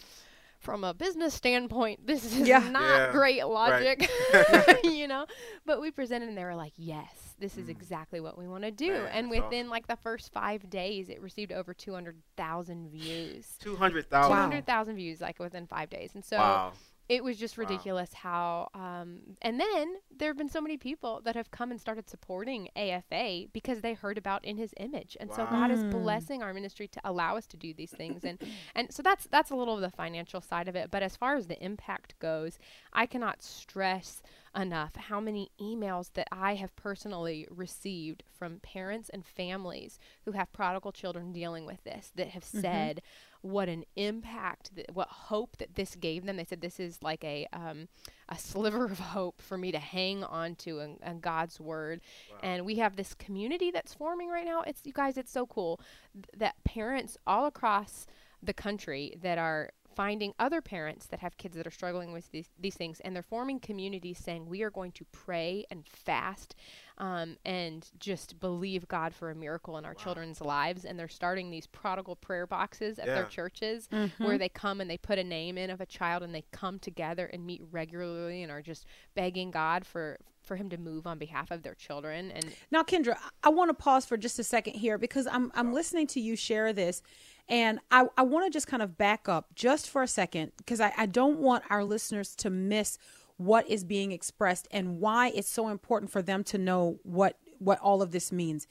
From 0.58 0.82
a 0.82 0.92
business 0.92 1.34
standpoint, 1.34 2.06
this 2.06 2.24
is 2.24 2.36
Yeah. 2.46 2.58
not 2.58 2.82
Yeah, 2.82 3.12
great 3.12 3.40
right. 3.42 3.48
logic, 3.48 4.10
you 4.84 5.06
know. 5.06 5.24
But 5.64 5.80
we 5.80 5.90
presented, 5.92 6.28
and 6.28 6.36
they 6.36 6.44
were 6.44 6.56
like, 6.56 6.72
"Yes, 6.76 7.34
this 7.38 7.56
is 7.56 7.68
exactly 7.68 8.20
what 8.20 8.36
we 8.36 8.48
want 8.48 8.64
to 8.64 8.70
do." 8.72 8.90
Mm. 8.90 9.02
Man, 9.04 9.10
and 9.12 9.32
that's 9.32 9.42
within 9.44 9.68
like 9.70 9.86
the 9.86 9.96
first 9.96 10.32
five 10.32 10.68
days, 10.68 11.08
it 11.08 11.20
received 11.22 11.52
over 11.52 11.72
two 11.74 11.94
hundred 11.94 12.16
thousand 12.36 12.90
views. 12.90 13.56
Two 13.60 13.76
hundred 13.76 14.02
Two 14.04 14.08
thousand. 14.10 14.36
hundred 14.36 14.66
thousand 14.66 14.96
views, 14.96 15.20
like 15.20 15.38
within 15.38 15.66
five 15.68 15.90
days, 15.90 16.10
and 16.14 16.24
so 16.24 16.36
Wow. 16.38 16.72
It 17.08 17.24
was 17.24 17.36
just 17.38 17.56
Wow. 17.56 17.60
ridiculous 17.60 18.12
how. 18.14 18.68
Um, 18.74 19.36
and 19.42 19.60
then 19.60 19.96
there 20.16 20.28
have 20.28 20.36
been 20.36 20.48
so 20.48 20.60
many 20.60 20.76
people 20.76 21.20
that 21.24 21.36
have 21.36 21.50
come 21.50 21.70
and 21.70 21.80
started 21.80 22.08
supporting 22.08 22.68
AFA 22.76 23.46
because 23.52 23.80
they 23.80 23.94
heard 23.94 24.18
about 24.18 24.44
in 24.44 24.56
His 24.56 24.74
image, 24.78 25.16
and 25.20 25.32
so 25.32 25.46
God 25.46 25.70
is 25.70 25.84
blessing 25.84 26.42
our 26.42 26.52
ministry 26.52 26.88
to 26.88 27.00
allow 27.04 27.36
us 27.36 27.46
to 27.48 27.56
do 27.56 27.72
these 27.74 27.92
things, 27.92 28.24
and 28.24 28.38
and 28.74 28.92
so 28.92 29.02
that's 29.02 29.26
that's 29.30 29.50
a 29.50 29.56
little 29.56 29.74
of 29.74 29.80
the 29.80 29.90
financial 29.90 30.40
side 30.40 30.68
of 30.68 30.76
it. 30.76 30.90
But 30.90 31.02
as 31.02 31.16
far 31.16 31.36
as 31.36 31.46
the 31.46 31.62
impact 31.64 32.18
goes, 32.18 32.58
I 32.92 33.06
cannot 33.06 33.42
stress 33.42 34.22
enough 34.56 34.96
how 34.96 35.20
many 35.20 35.50
emails 35.60 36.12
that 36.14 36.28
I 36.32 36.54
have 36.56 36.74
personally 36.76 37.46
received 37.50 38.24
from 38.38 38.60
parents 38.60 39.08
and 39.10 39.24
families 39.24 39.98
who 40.24 40.32
have 40.32 40.52
prodigal 40.52 40.92
children 40.92 41.32
dealing 41.32 41.66
with 41.66 41.84
this 41.84 42.10
that 42.16 42.28
have 42.28 42.44
said 42.44 43.02
what 43.40 43.68
an 43.68 43.84
impact, 43.96 44.74
that, 44.76 44.86
what 44.94 45.08
hope 45.08 45.56
that 45.58 45.74
this 45.74 45.94
gave 45.94 46.26
them. 46.26 46.36
They 46.36 46.44
said 46.44 46.60
this 46.60 46.80
is 46.80 47.02
like 47.02 47.22
a 47.24 47.46
um, 47.52 47.88
a 48.28 48.38
sliver 48.38 48.84
of 48.84 48.98
hope 48.98 49.40
for 49.40 49.56
me 49.56 49.72
to 49.72 49.78
hang 49.78 50.24
on 50.24 50.54
to 50.56 50.80
in, 50.80 50.98
in 51.04 51.20
God's 51.20 51.60
word. 51.60 52.00
And 52.42 52.64
we 52.64 52.76
have 52.76 52.96
this 52.96 53.14
community 53.14 53.70
that's 53.70 53.94
forming 53.94 54.28
right 54.28 54.44
now. 54.44 54.62
It's 54.62 54.80
you 54.84 54.92
guys, 54.92 55.16
it's 55.16 55.32
so 55.32 55.46
cool 55.46 55.80
th- 56.12 56.26
that 56.36 56.64
parents 56.64 57.16
all 57.26 57.46
across 57.46 58.06
the 58.42 58.52
country 58.52 59.16
that 59.22 59.38
are 59.38 59.70
finding 59.98 60.32
other 60.38 60.60
parents 60.62 61.06
that 61.06 61.18
have 61.18 61.36
kids 61.36 61.56
that 61.56 61.66
are 61.66 61.72
struggling 61.72 62.12
with 62.12 62.30
these, 62.30 62.48
these 62.58 62.76
things 62.76 63.00
and 63.00 63.16
they're 63.16 63.22
forming 63.36 63.58
communities 63.58 64.16
saying 64.16 64.46
we 64.46 64.62
are 64.62 64.70
going 64.70 64.92
to 64.92 65.04
pray 65.10 65.64
and 65.72 65.84
fast 65.88 66.54
um, 66.98 67.36
and 67.44 67.88
just 67.98 68.38
believe 68.38 68.86
god 68.86 69.12
for 69.12 69.28
a 69.30 69.34
miracle 69.34 69.76
in 69.76 69.84
our 69.84 69.94
children's 69.94 70.40
lives. 70.40 70.84
And 70.84 70.96
they're 70.98 71.08
starting 71.08 71.50
these 71.50 71.66
prodigal 71.66 72.14
prayer 72.16 72.46
boxes 72.46 72.98
at 73.00 73.06
their 73.06 73.22
Yeah. 73.24 73.28
churches 73.38 73.88
where 74.18 74.38
they 74.38 74.48
come 74.48 74.80
and 74.80 74.88
they 74.88 74.98
put 74.98 75.18
a 75.18 75.24
name 75.24 75.58
in 75.58 75.68
of 75.70 75.80
a 75.80 75.86
child 75.86 76.22
and 76.22 76.32
they 76.34 76.44
come 76.52 76.78
together 76.78 77.26
and 77.32 77.44
meet 77.44 77.62
regularly 77.72 78.42
and 78.44 78.52
are 78.52 78.62
just 78.62 78.86
begging 79.16 79.50
god 79.50 79.84
for 79.84 80.18
for 80.42 80.56
him 80.56 80.70
to 80.70 80.78
move 80.78 81.06
on 81.06 81.18
behalf 81.18 81.50
of 81.50 81.62
their 81.62 81.74
children 81.74 82.30
and 82.30 82.46
Now, 82.70 82.82
Kendra, 82.82 83.16
I 83.42 83.50
want 83.50 83.68
to 83.68 83.74
pause 83.74 84.06
for 84.06 84.16
just 84.16 84.38
a 84.38 84.44
second 84.44 84.74
here 84.74 84.96
because 84.96 85.26
I'm 85.26 85.50
I'm 85.54 85.72
listening 85.74 86.06
to 86.08 86.20
you 86.20 86.36
share 86.36 86.72
this, 86.72 87.02
and 87.48 87.80
I, 87.90 88.06
I 88.16 88.22
want 88.22 88.46
to 88.46 88.50
just 88.50 88.66
kind 88.66 88.82
of 88.82 88.98
back 88.98 89.28
up 89.28 89.54
just 89.54 89.88
for 89.88 90.02
a 90.02 90.08
second 90.08 90.52
because 90.58 90.80
I, 90.80 90.92
I 90.96 91.06
don't 91.06 91.38
want 91.38 91.64
our 91.70 91.82
listeners 91.82 92.34
to 92.36 92.50
miss 92.50 92.98
what 93.36 93.68
is 93.68 93.84
being 93.84 94.12
expressed 94.12 94.68
and 94.70 95.00
why 95.00 95.28
it's 95.28 95.48
so 95.48 95.68
important 95.68 96.10
for 96.10 96.22
them 96.22 96.44
to 96.44 96.58
know 96.58 96.98
what 97.02 97.38
what 97.58 97.78
all 97.80 98.02
of 98.02 98.10
this 98.10 98.30
means. 98.30 98.66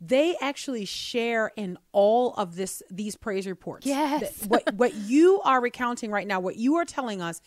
They 0.00 0.36
actually 0.40 0.84
share 0.84 1.50
in 1.56 1.76
all 1.92 2.32
of 2.34 2.56
this 2.56 2.82
these 2.90 3.16
praise 3.16 3.46
reports. 3.46 3.86
Yes. 3.86 4.44
What 4.48 4.74
what 4.74 4.94
you 4.94 5.40
are 5.44 5.60
recounting 5.60 6.10
right 6.10 6.26
now, 6.26 6.40
what 6.40 6.56
you 6.56 6.76
are 6.76 6.84
telling 6.84 7.20
us 7.20 7.42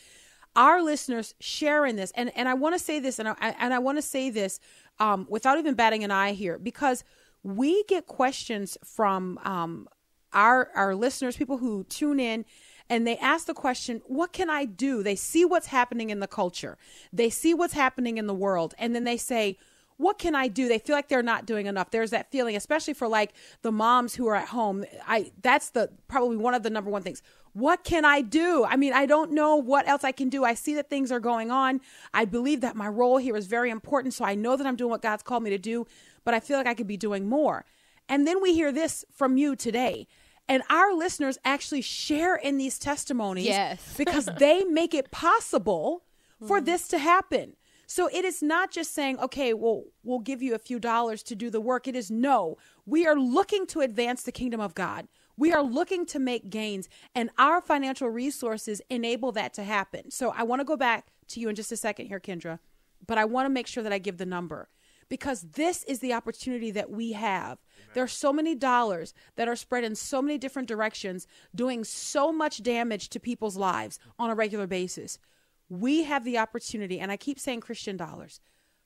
our 0.53 0.82
listeners 0.84 1.34
share 1.39 1.86
in 1.86 1.96
this 1.96 2.12
and 2.13 2.30
and 2.36 2.50
i 2.50 2.53
want 2.53 2.75
to 2.75 2.80
say 2.80 3.00
this 3.00 3.20
and 3.20 3.30
i 3.30 3.36
and 3.39 3.74
i 3.74 3.80
want 3.80 3.98
to 3.98 4.01
say 4.01 4.30
this 4.30 4.60
um, 5.00 5.25
without 5.30 5.58
even 5.58 5.74
batting 5.75 6.03
an 6.03 6.12
eye 6.12 6.34
here 6.34 6.60
because 6.60 7.06
we 7.41 7.84
get 7.86 8.06
questions 8.06 8.77
from 8.84 9.39
um, 9.44 9.88
our 10.34 10.70
our 10.76 10.96
listeners 10.96 11.36
people 11.36 11.58
who 11.58 11.84
tune 11.86 12.20
in 12.20 12.46
and 12.90 13.08
they 13.08 13.18
ask 13.18 13.46
the 13.46 13.54
question 13.54 14.02
what 14.06 14.34
can 14.34 14.50
i 14.50 14.66
do 14.66 15.04
they 15.04 15.16
see 15.16 15.46
what's 15.46 15.68
happening 15.68 16.10
in 16.10 16.20
the 16.20 16.28
culture 16.28 16.78
they 17.12 17.30
see 17.30 17.54
what's 17.54 17.74
happening 17.74 18.18
in 18.18 18.28
the 18.28 18.34
world 18.34 18.74
and 18.78 18.96
then 18.96 19.04
they 19.04 19.18
say 19.18 19.58
what 20.02 20.18
can 20.18 20.34
I 20.34 20.48
do? 20.48 20.68
They 20.68 20.80
feel 20.80 20.96
like 20.96 21.10
they're 21.10 21.22
not 21.22 21.46
doing 21.46 21.68
enough. 21.68 21.92
There's 21.92 22.10
that 22.10 22.32
feeling, 22.32 22.56
especially 22.56 22.96
for 22.96 23.08
like 23.08 23.34
the 23.62 23.72
moms 23.72 24.16
who 24.16 24.28
are 24.28 24.36
at 24.36 24.48
home. 24.48 24.84
I 25.08 25.32
that's 25.42 25.70
the 25.70 25.92
probably 26.08 26.38
one 26.38 26.56
of 26.56 26.64
the 26.64 26.72
number 26.72 26.90
one 26.90 27.04
things. 27.04 27.22
What 27.54 27.84
can 27.84 28.04
I 28.04 28.22
do? 28.22 28.66
I 28.66 28.78
mean, 28.78 28.94
I 28.94 29.06
don't 29.06 29.32
know 29.32 29.58
what 29.58 29.88
else 29.88 30.04
I 30.04 30.12
can 30.12 30.30
do. 30.30 30.44
I 30.44 30.54
see 30.54 30.74
that 30.76 30.90
things 30.90 31.12
are 31.12 31.20
going 31.20 31.52
on. 31.52 31.82
I 32.14 32.26
believe 32.26 32.62
that 32.62 32.76
my 32.76 32.88
role 32.88 33.18
here 33.18 33.36
is 33.36 33.46
very 33.46 33.70
important, 33.70 34.14
so 34.14 34.26
I 34.26 34.36
know 34.36 34.56
that 34.56 34.66
I'm 34.66 34.76
doing 34.76 34.90
what 34.90 35.02
God's 35.02 35.22
called 35.22 35.44
me 35.44 35.50
to 35.52 35.58
do, 35.58 35.86
but 36.24 36.34
I 36.34 36.40
feel 36.40 36.58
like 36.58 36.68
I 36.68 36.74
could 36.74 36.88
be 36.88 36.98
doing 36.98 37.28
more. 37.28 37.66
And 38.10 38.26
then 38.26 38.42
we 38.42 38.54
hear 38.54 38.72
this 38.72 39.06
from 39.14 39.38
you 39.38 39.56
today. 39.56 40.08
And 40.51 40.63
our 40.70 40.93
listeners 40.93 41.38
actually 41.46 41.81
share 41.81 42.36
in 42.36 42.58
these 42.58 42.77
testimonies 42.77 43.46
Yes. 43.46 43.93
because 43.98 44.27
they 44.38 44.65
make 44.65 44.93
it 44.93 45.10
possible 45.10 46.03
for 46.46 46.58
mm-hmm. 46.58 46.65
this 46.65 46.89
to 46.89 46.98
happen. 46.98 47.55
So 47.88 48.10
it 48.12 48.25
is 48.25 48.43
not 48.43 48.70
just 48.70 48.93
saying, 48.93 49.17
okay, 49.20 49.53
well, 49.53 49.84
we'll 50.03 50.20
give 50.20 50.41
you 50.41 50.53
a 50.53 50.60
few 50.60 50.77
dollars 50.77 51.24
to 51.24 51.36
do 51.36 51.50
the 51.50 51.62
work. 51.62 51.88
It 51.88 51.96
is 51.96 52.12
no, 52.12 52.58
we 52.86 53.08
are 53.08 53.15
looking 53.15 53.65
to 53.67 53.79
advance 53.79 54.24
the 54.24 54.31
kingdom 54.34 54.60
of 54.60 54.75
God. 54.75 55.08
We 55.38 55.53
are 55.53 55.63
looking 55.63 56.05
to 56.08 56.20
make 56.20 56.50
gains, 56.50 56.89
and 57.15 57.29
our 57.38 57.62
financial 57.62 58.10
resources 58.10 58.81
enable 58.89 59.31
that 59.31 59.53
to 59.53 59.63
happen. 59.63 60.12
So 60.12 60.34
I 60.36 60.43
want 60.43 60.60
to 60.60 60.65
go 60.65 60.75
back 60.75 61.08
to 61.29 61.39
you 61.39 61.48
in 61.48 61.55
just 61.55 61.72
a 61.72 61.77
second 61.77 62.08
here, 62.08 62.20
Kendra, 62.20 62.60
but 63.08 63.17
I 63.17 63.24
want 63.24 63.46
to 63.46 63.50
make 63.50 63.67
sure 63.67 63.84
that 63.84 63.93
I 63.93 64.00
give 64.00 64.17
the 64.17 64.25
number 64.25 64.67
because 65.12 65.41
this 65.41 65.84
is 65.84 66.00
the 66.00 66.13
opportunity 66.13 66.72
that 66.72 66.89
we 66.89 67.12
have. 67.12 67.58
There 67.94 68.03
are 68.06 68.08
so 68.08 68.32
many 68.32 68.56
dollars 68.56 69.13
that 69.36 69.50
are 69.50 69.58
spread 69.58 69.84
in 69.84 69.94
so 69.94 70.22
many 70.22 70.38
different 70.38 70.70
directions, 70.70 71.27
doing 71.53 71.84
so 71.84 72.32
much 72.32 72.63
damage 72.63 73.10
to 73.10 73.20
people's 73.20 73.58
lives 73.58 74.00
on 74.18 74.30
a 74.30 74.36
regular 74.36 74.68
basis. 74.68 75.20
We 75.68 76.06
have 76.06 76.24
the 76.24 76.38
opportunity, 76.38 76.98
and 76.98 77.12
I 77.12 77.18
keep 77.18 77.39
saying 77.39 77.60
Christian 77.60 77.98
dollars, 77.98 78.39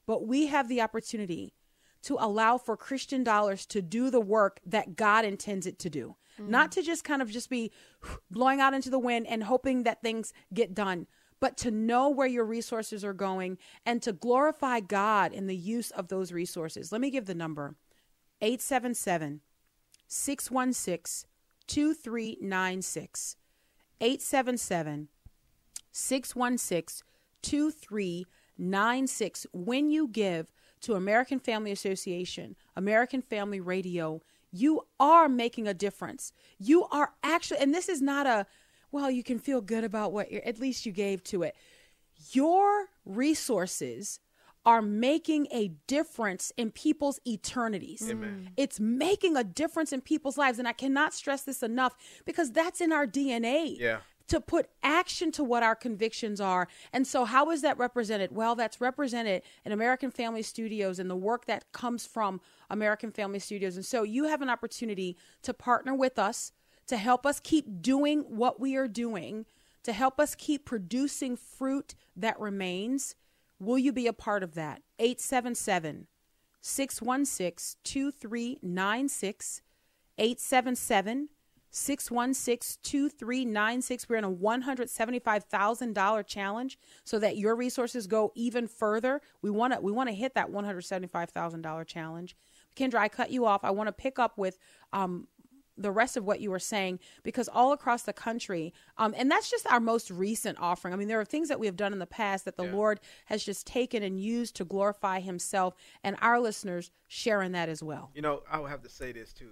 but 0.08 0.26
we 0.26 0.48
have 0.48 0.68
the 0.68 0.82
opportunity 0.82 1.54
to 2.02 2.18
allow 2.20 2.58
for 2.58 2.76
Christian 2.76 3.24
dollars 3.24 3.68
to 3.68 3.84
do 3.84 4.10
the 4.10 4.20
work 4.20 4.60
that 4.66 4.96
God 4.96 5.26
intends 5.26 5.68
it 5.68 5.78
to 5.78 5.92
do. 5.92 6.16
Mm-hmm. 6.42 6.50
Not 6.50 6.72
to 6.72 6.82
just 6.82 7.04
kind 7.04 7.22
of 7.22 7.30
just 7.30 7.52
be 7.52 7.72
blowing 8.32 8.60
out 8.60 8.74
into 8.74 8.90
the 8.90 8.98
wind 8.98 9.28
and 9.28 9.44
hoping 9.44 9.84
that 9.84 10.02
things 10.02 10.34
get 10.52 10.74
done, 10.74 11.06
but 11.40 11.58
to 11.58 11.72
know 11.72 12.10
where 12.10 12.28
your 12.28 12.46
resources 12.46 13.04
are 13.04 13.14
going 13.14 13.58
and 13.86 14.02
to 14.02 14.14
glorify 14.14 14.80
God 14.80 15.34
in 15.34 15.48
the 15.48 15.56
use 15.56 15.92
of 15.92 16.08
those 16.08 16.32
resources. 16.32 16.92
Let 16.92 17.02
me 17.02 17.10
give 17.10 17.26
the 17.26 17.36
number 17.36 17.76
877 18.42 19.42
616 20.08 21.30
2396. 21.68 23.38
877 24.02 25.08
616 25.92 27.06
2396. 27.42 29.48
When 29.54 29.90
you 29.90 30.08
give 30.08 30.48
to 30.82 30.96
American 30.96 31.40
Family 31.40 31.72
Association, 31.72 32.56
American 32.76 33.22
Family 33.22 33.60
Radio, 33.60 34.22
you 34.52 34.82
are 35.00 35.28
making 35.28 35.68
a 35.68 35.74
difference. 35.74 36.32
You 36.60 36.86
are 36.86 37.14
actually, 37.24 37.60
and 37.60 37.74
this 37.74 37.90
is 37.90 38.02
not 38.02 38.28
a, 38.28 38.46
well, 38.96 39.12
you 39.12 39.24
can 39.24 39.40
feel 39.40 39.60
good 39.60 39.84
about 39.84 40.14
what 40.14 40.32
you're, 40.32 40.42
at 40.46 40.58
least 40.58 40.86
you 40.86 40.94
gave 40.94 41.22
to 41.26 41.44
it. 41.44 41.54
Your 42.32 42.86
resources 43.06 44.22
are 44.66 44.82
making 44.82 45.48
a 45.52 45.74
difference 45.86 46.54
in 46.56 46.72
people's 46.72 47.20
eternities. 47.28 48.10
Amen. 48.10 48.52
It's 48.56 48.80
making 48.80 49.36
a 49.36 49.44
difference 49.44 49.92
in 49.92 50.00
people's 50.00 50.38
lives. 50.38 50.60
And 50.60 50.68
I 50.68 50.72
cannot 50.72 51.14
stress 51.14 51.42
this 51.42 51.62
enough 51.62 51.94
because 52.24 52.54
that's 52.54 52.80
in 52.80 52.94
our 52.94 53.06
DNA. 53.06 53.78
Yeah 53.78 53.98
to 54.28 54.42
put 54.42 54.68
action 54.82 55.32
to 55.32 55.44
what 55.44 55.62
our 55.62 55.76
convictions 55.76 56.42
are. 56.42 56.68
And 56.92 57.06
so, 57.06 57.26
how 57.26 57.52
is 57.52 57.62
that 57.62 57.78
represented? 57.78 58.36
Well, 58.36 58.56
that's 58.56 58.82
represented 58.82 59.44
in 59.64 59.72
American 59.72 60.10
Family 60.10 60.42
Studios 60.42 60.98
and 60.98 61.12
the 61.12 61.16
work 61.16 61.46
that 61.46 61.72
comes 61.74 62.08
from 62.08 62.42
American 62.72 63.12
Family 63.12 63.38
Studios. 63.38 63.76
And 63.76 63.86
so, 63.86 64.02
you 64.02 64.24
have 64.24 64.42
an 64.42 64.50
opportunity 64.50 65.16
to 65.44 65.54
partner 65.54 65.94
with 65.94 66.18
us 66.18 66.54
to 66.88 66.98
help 66.98 67.26
us 67.26 67.40
keep 67.40 67.82
doing 67.82 68.22
what 68.22 68.60
we 68.60 68.76
are 68.76 68.88
doing, 68.88 69.46
to 69.84 69.94
help 69.94 70.20
us 70.20 70.36
keep 70.36 70.66
producing 70.66 71.36
fruit 71.36 71.96
that 72.16 72.40
remains. 72.40 73.16
Will 73.60 73.78
you 73.78 73.92
be 73.92 74.08
a 74.08 74.14
part 74.14 74.44
of 74.44 74.54
that? 74.56 74.82
877 75.00 76.08
616 76.62 77.78
2396. 77.84 79.62
877 80.18 81.30
616 81.76 82.80
2396. 82.84 84.10
We're 84.10 84.16
in 84.16 84.24
a 84.24 84.32
$175,000 84.32 86.28
challenge 86.28 86.80
so 87.04 87.20
that 87.20 87.38
your 87.38 87.56
resources 87.56 88.08
go 88.08 88.32
even 88.34 88.68
further. 88.68 89.22
We 89.42 89.52
want 89.52 89.74
to 89.74 89.82
we 89.82 89.92
want 89.92 90.10
to 90.10 90.16
hit 90.16 90.36
that 90.36 90.50
$175,000 90.50 91.86
challenge. 91.86 92.36
Kendra, 92.76 92.96
I 92.96 93.10
cut 93.10 93.32
you 93.32 93.46
off. 93.46 93.64
I 93.64 93.72
want 93.72 93.88
to 93.88 93.94
pick 93.94 94.20
up 94.20 94.38
with 94.38 94.58
um, 94.94 95.28
the 95.78 95.92
rest 95.92 96.18
of 96.18 96.26
what 96.26 96.40
you 96.40 96.52
were 96.52 96.60
saying 96.60 97.00
because 97.24 97.48
all 97.50 97.72
across 97.72 98.04
the 98.04 98.14
country 98.14 98.74
um, 98.98 99.14
and 99.18 99.30
that's 99.30 99.50
just 99.50 99.68
our 99.68 99.80
most 99.80 100.10
recent 100.10 100.58
offering. 100.60 100.94
I 100.94 100.98
mean 100.98 101.08
there 101.08 101.20
are 101.20 101.26
things 101.26 101.50
that 101.50 101.60
we 101.60 101.66
have 101.66 101.76
done 101.76 101.94
in 101.94 102.00
the 102.00 102.06
past 102.06 102.46
that 102.46 102.58
the 102.58 102.66
yeah. 102.66 102.74
lord 102.74 103.00
has 103.26 103.44
just 103.44 103.68
taken 103.68 104.04
and 104.04 104.20
used 104.20 104.56
to 104.56 104.66
glorify 104.66 105.20
himself 105.20 105.76
and 106.04 106.16
our 106.22 106.40
listeners 106.40 106.92
sharing 107.08 107.52
that 107.54 107.70
as 107.70 107.82
well. 107.84 108.12
You 108.14 108.22
know 108.22 108.44
i 108.52 108.60
would 108.60 108.70
have 108.72 108.84
to 108.84 108.90
say 108.90 109.12
this 109.12 109.34
too. 109.34 109.52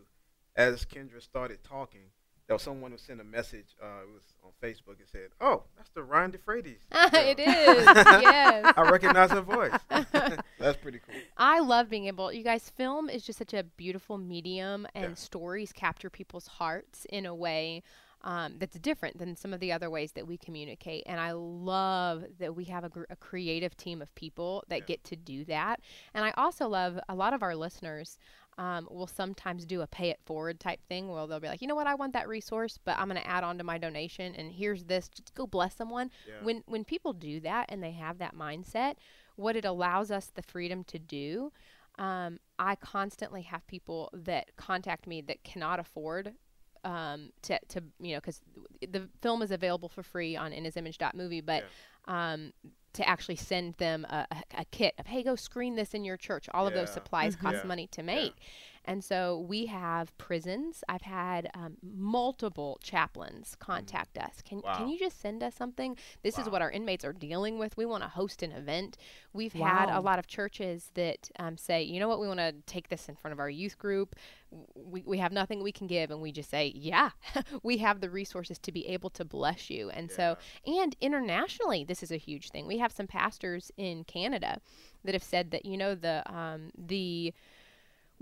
As 0.55 0.85
Kendra 0.85 1.19
started 1.19 1.63
talking, 1.63 2.11
there 2.47 2.55
was 2.55 2.61
someone 2.61 2.91
who 2.91 2.97
sent 2.97 3.21
a 3.21 3.23
message. 3.23 3.75
Uh, 3.81 4.03
it 4.03 4.13
was 4.13 4.23
on 4.43 4.51
Facebook 4.61 4.99
and 4.99 5.07
said, 5.09 5.29
"Oh, 5.39 5.63
that's 5.77 5.89
the 5.91 6.03
Ryan 6.03 6.31
DeFreitas." 6.31 6.75
it 6.91 7.39
is. 7.39 7.85
yes. 7.85 8.73
I 8.77 8.89
recognize 8.89 9.31
her 9.31 9.41
voice. 9.41 9.79
that's 10.59 10.77
pretty 10.81 10.99
cool. 10.99 11.15
I 11.37 11.59
love 11.59 11.89
being 11.89 12.07
able. 12.07 12.33
You 12.33 12.43
guys, 12.43 12.69
film 12.69 13.09
is 13.09 13.23
just 13.23 13.39
such 13.39 13.53
a 13.53 13.63
beautiful 13.63 14.17
medium, 14.17 14.85
and 14.93 15.11
yeah. 15.11 15.15
stories 15.15 15.71
capture 15.71 16.09
people's 16.09 16.47
hearts 16.47 17.05
in 17.09 17.25
a 17.25 17.33
way. 17.33 17.83
Um, 18.25 18.55
that's 18.57 18.79
different 18.79 19.17
than 19.17 19.35
some 19.35 19.51
of 19.51 19.59
the 19.59 19.73
other 19.73 19.89
ways 19.89 20.13
that 20.13 20.25
we 20.25 20.37
communicate. 20.37 21.03
And 21.07 21.19
I 21.19 21.33
love 21.33 22.23
that 22.39 22.55
we 22.55 22.63
have 22.65 22.85
a, 22.85 22.89
gr- 22.89 23.03
a 23.09 23.17
creative 23.17 23.75
team 23.75 24.01
of 24.01 24.15
people 24.15 24.63
that 24.69 24.79
yeah. 24.79 24.85
get 24.85 25.03
to 25.05 25.17
do 25.17 25.43
that. 25.45 25.81
And 26.13 26.23
I 26.23 26.31
also 26.37 26.69
love 26.69 26.97
a 27.09 27.15
lot 27.15 27.33
of 27.33 27.43
our 27.43 27.53
listeners 27.53 28.17
um, 28.57 28.87
will 28.91 29.07
sometimes 29.07 29.65
do 29.65 29.81
a 29.81 29.87
pay 29.87 30.09
it 30.09 30.19
forward 30.25 30.59
type 30.59 30.79
thing 30.87 31.09
where 31.09 31.25
they'll 31.27 31.39
be 31.39 31.47
like, 31.47 31.61
you 31.61 31.67
know 31.67 31.75
what, 31.75 31.87
I 31.87 31.95
want 31.95 32.13
that 32.13 32.27
resource, 32.27 32.77
but 32.83 32.97
I'm 32.97 33.09
going 33.09 33.21
to 33.21 33.27
add 33.27 33.43
on 33.43 33.57
to 33.57 33.63
my 33.63 33.77
donation, 33.77 34.35
and 34.35 34.51
here's 34.51 34.83
this. 34.83 35.09
Just 35.09 35.33
go 35.33 35.47
bless 35.47 35.75
someone. 35.75 36.11
Yeah. 36.27 36.35
When 36.43 36.63
when 36.65 36.83
people 36.83 37.13
do 37.13 37.39
that 37.41 37.67
and 37.69 37.81
they 37.81 37.91
have 37.91 38.19
that 38.19 38.35
mindset, 38.35 38.95
what 39.35 39.55
it 39.55 39.65
allows 39.65 40.11
us 40.11 40.31
the 40.33 40.43
freedom 40.43 40.83
to 40.85 40.99
do. 40.99 41.51
Um, 41.99 42.39
I 42.57 42.75
constantly 42.75 43.43
have 43.43 43.65
people 43.67 44.09
that 44.13 44.55
contact 44.55 45.05
me 45.05 45.21
that 45.21 45.43
cannot 45.43 45.79
afford 45.79 46.33
um, 46.83 47.29
to, 47.43 47.59
to 47.69 47.83
you 47.99 48.13
know 48.13 48.19
because 48.19 48.41
the 48.81 49.09
film 49.21 49.41
is 49.41 49.51
available 49.51 49.89
for 49.89 50.03
free 50.03 50.35
on 50.35 50.51
inhisimage.movie, 50.51 51.41
but 51.41 51.63
yeah. 51.63 51.69
Um, 52.05 52.53
to 52.93 53.07
actually 53.07 53.35
send 53.35 53.73
them 53.75 54.05
a, 54.09 54.27
a, 54.31 54.61
a, 54.61 54.65
kit 54.65 54.93
of 54.99 55.07
hey 55.07 55.23
go 55.23 55.35
screen 55.35 55.75
this 55.75 55.93
in 55.93 56.03
your 56.03 56.17
church 56.17 56.47
all 56.53 56.63
yeah. 56.63 56.69
of 56.69 56.73
those 56.73 56.93
supplies 56.93 57.35
mm-hmm. 57.35 57.47
cost 57.47 57.57
yeah. 57.61 57.67
money 57.67 57.87
to 57.87 58.03
make 58.03 58.35
and 58.85 59.03
so 59.03 59.39
we 59.47 59.67
have 59.67 60.15
prisons. 60.17 60.83
I've 60.89 61.03
had 61.03 61.49
um, 61.53 61.77
multiple 61.81 62.79
chaplains 62.83 63.55
contact 63.59 64.17
us. 64.17 64.41
Can 64.43 64.61
wow. 64.61 64.77
can 64.77 64.89
you 64.89 64.99
just 64.99 65.21
send 65.21 65.41
us 65.41 65.55
something? 65.55 65.97
This 66.21 66.37
wow. 66.37 66.43
is 66.43 66.49
what 66.49 66.61
our 66.61 66.69
inmates 66.69 67.05
are 67.05 67.13
dealing 67.13 67.57
with. 67.57 67.77
We 67.77 67.85
want 67.85 68.03
to 68.03 68.09
host 68.09 68.43
an 68.43 68.51
event. 68.51 68.97
We've 69.31 69.55
wow. 69.55 69.67
had 69.67 69.89
a 69.89 70.01
lot 70.01 70.19
of 70.19 70.27
churches 70.27 70.91
that 70.95 71.29
um, 71.39 71.57
say, 71.57 71.83
you 71.83 71.99
know 71.99 72.09
what, 72.09 72.19
we 72.19 72.27
want 72.27 72.39
to 72.39 72.53
take 72.65 72.89
this 72.89 73.07
in 73.07 73.15
front 73.15 73.31
of 73.31 73.39
our 73.39 73.49
youth 73.49 73.77
group. 73.77 74.15
We, 74.75 75.03
we 75.05 75.17
have 75.17 75.31
nothing 75.31 75.63
we 75.63 75.71
can 75.71 75.87
give, 75.87 76.11
and 76.11 76.21
we 76.21 76.31
just 76.31 76.49
say, 76.49 76.71
yeah, 76.75 77.11
we 77.63 77.77
have 77.77 78.01
the 78.01 78.09
resources 78.09 78.59
to 78.59 78.71
be 78.71 78.87
able 78.87 79.09
to 79.11 79.25
bless 79.25 79.69
you. 79.69 79.89
And 79.89 80.09
yeah. 80.09 80.15
so, 80.15 80.37
and 80.65 80.95
internationally, 81.01 81.83
this 81.83 82.03
is 82.03 82.11
a 82.11 82.17
huge 82.17 82.49
thing. 82.49 82.67
We 82.67 82.77
have 82.77 82.91
some 82.91 83.07
pastors 83.07 83.71
in 83.77 84.03
Canada 84.03 84.59
that 85.03 85.13
have 85.13 85.23
said 85.23 85.51
that 85.51 85.65
you 85.65 85.77
know 85.77 85.95
the 85.95 86.23
um, 86.33 86.71
the 86.77 87.33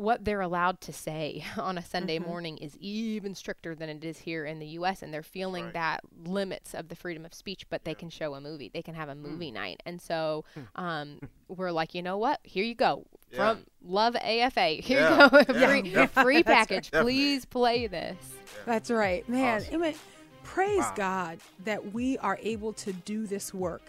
what 0.01 0.25
they're 0.25 0.41
allowed 0.41 0.81
to 0.81 0.91
say 0.91 1.43
on 1.57 1.77
a 1.77 1.81
Sunday 1.81 2.17
mm-hmm. 2.17 2.27
morning 2.27 2.57
is 2.57 2.75
even 2.77 3.35
stricter 3.35 3.75
than 3.75 3.89
it 3.89 4.03
is 4.03 4.19
here 4.19 4.45
in 4.45 4.59
the 4.59 4.65
U.S. 4.67 5.03
And 5.03 5.13
they're 5.13 5.23
feeling 5.23 5.65
right. 5.65 5.73
that 5.73 6.01
limits 6.25 6.73
of 6.73 6.87
the 6.87 6.95
freedom 6.95 7.25
of 7.25 7.33
speech, 7.33 7.69
but 7.69 7.85
they 7.85 7.93
can 7.93 8.09
show 8.09 8.33
a 8.33 8.41
movie. 8.41 8.71
They 8.73 8.81
can 8.81 8.95
have 8.95 9.09
a 9.09 9.13
hmm. 9.13 9.21
movie 9.21 9.51
mm. 9.51 9.55
night. 9.55 9.83
And 9.85 10.01
so 10.01 10.45
hmm. 10.55 10.61
um, 10.81 11.19
we're 11.47 11.71
like, 11.71 11.93
you 11.93 12.01
know 12.01 12.17
what? 12.17 12.39
Here 12.43 12.63
you 12.63 12.75
go. 12.75 13.05
Yeah. 13.31 13.53
From 13.53 13.65
Love 13.83 14.15
AFA. 14.15 14.67
Here 14.67 14.99
yeah. 14.99 15.23
you 15.23 15.45
go. 15.45 15.53
free, 15.53 15.81
yeah. 15.85 16.05
free 16.05 16.43
package. 16.57 16.89
Right. 16.93 17.01
Please 17.01 17.45
play 17.45 17.87
this. 17.87 18.17
That's 18.65 18.91
right. 18.91 19.27
Man, 19.27 19.61
awesome. 19.61 19.93
praise 20.43 20.79
wow. 20.79 20.93
God 20.95 21.39
that 21.63 21.93
we 21.93 22.17
are 22.19 22.37
able 22.41 22.73
to 22.73 22.93
do 22.93 23.25
this 23.25 23.53
work. 23.53 23.81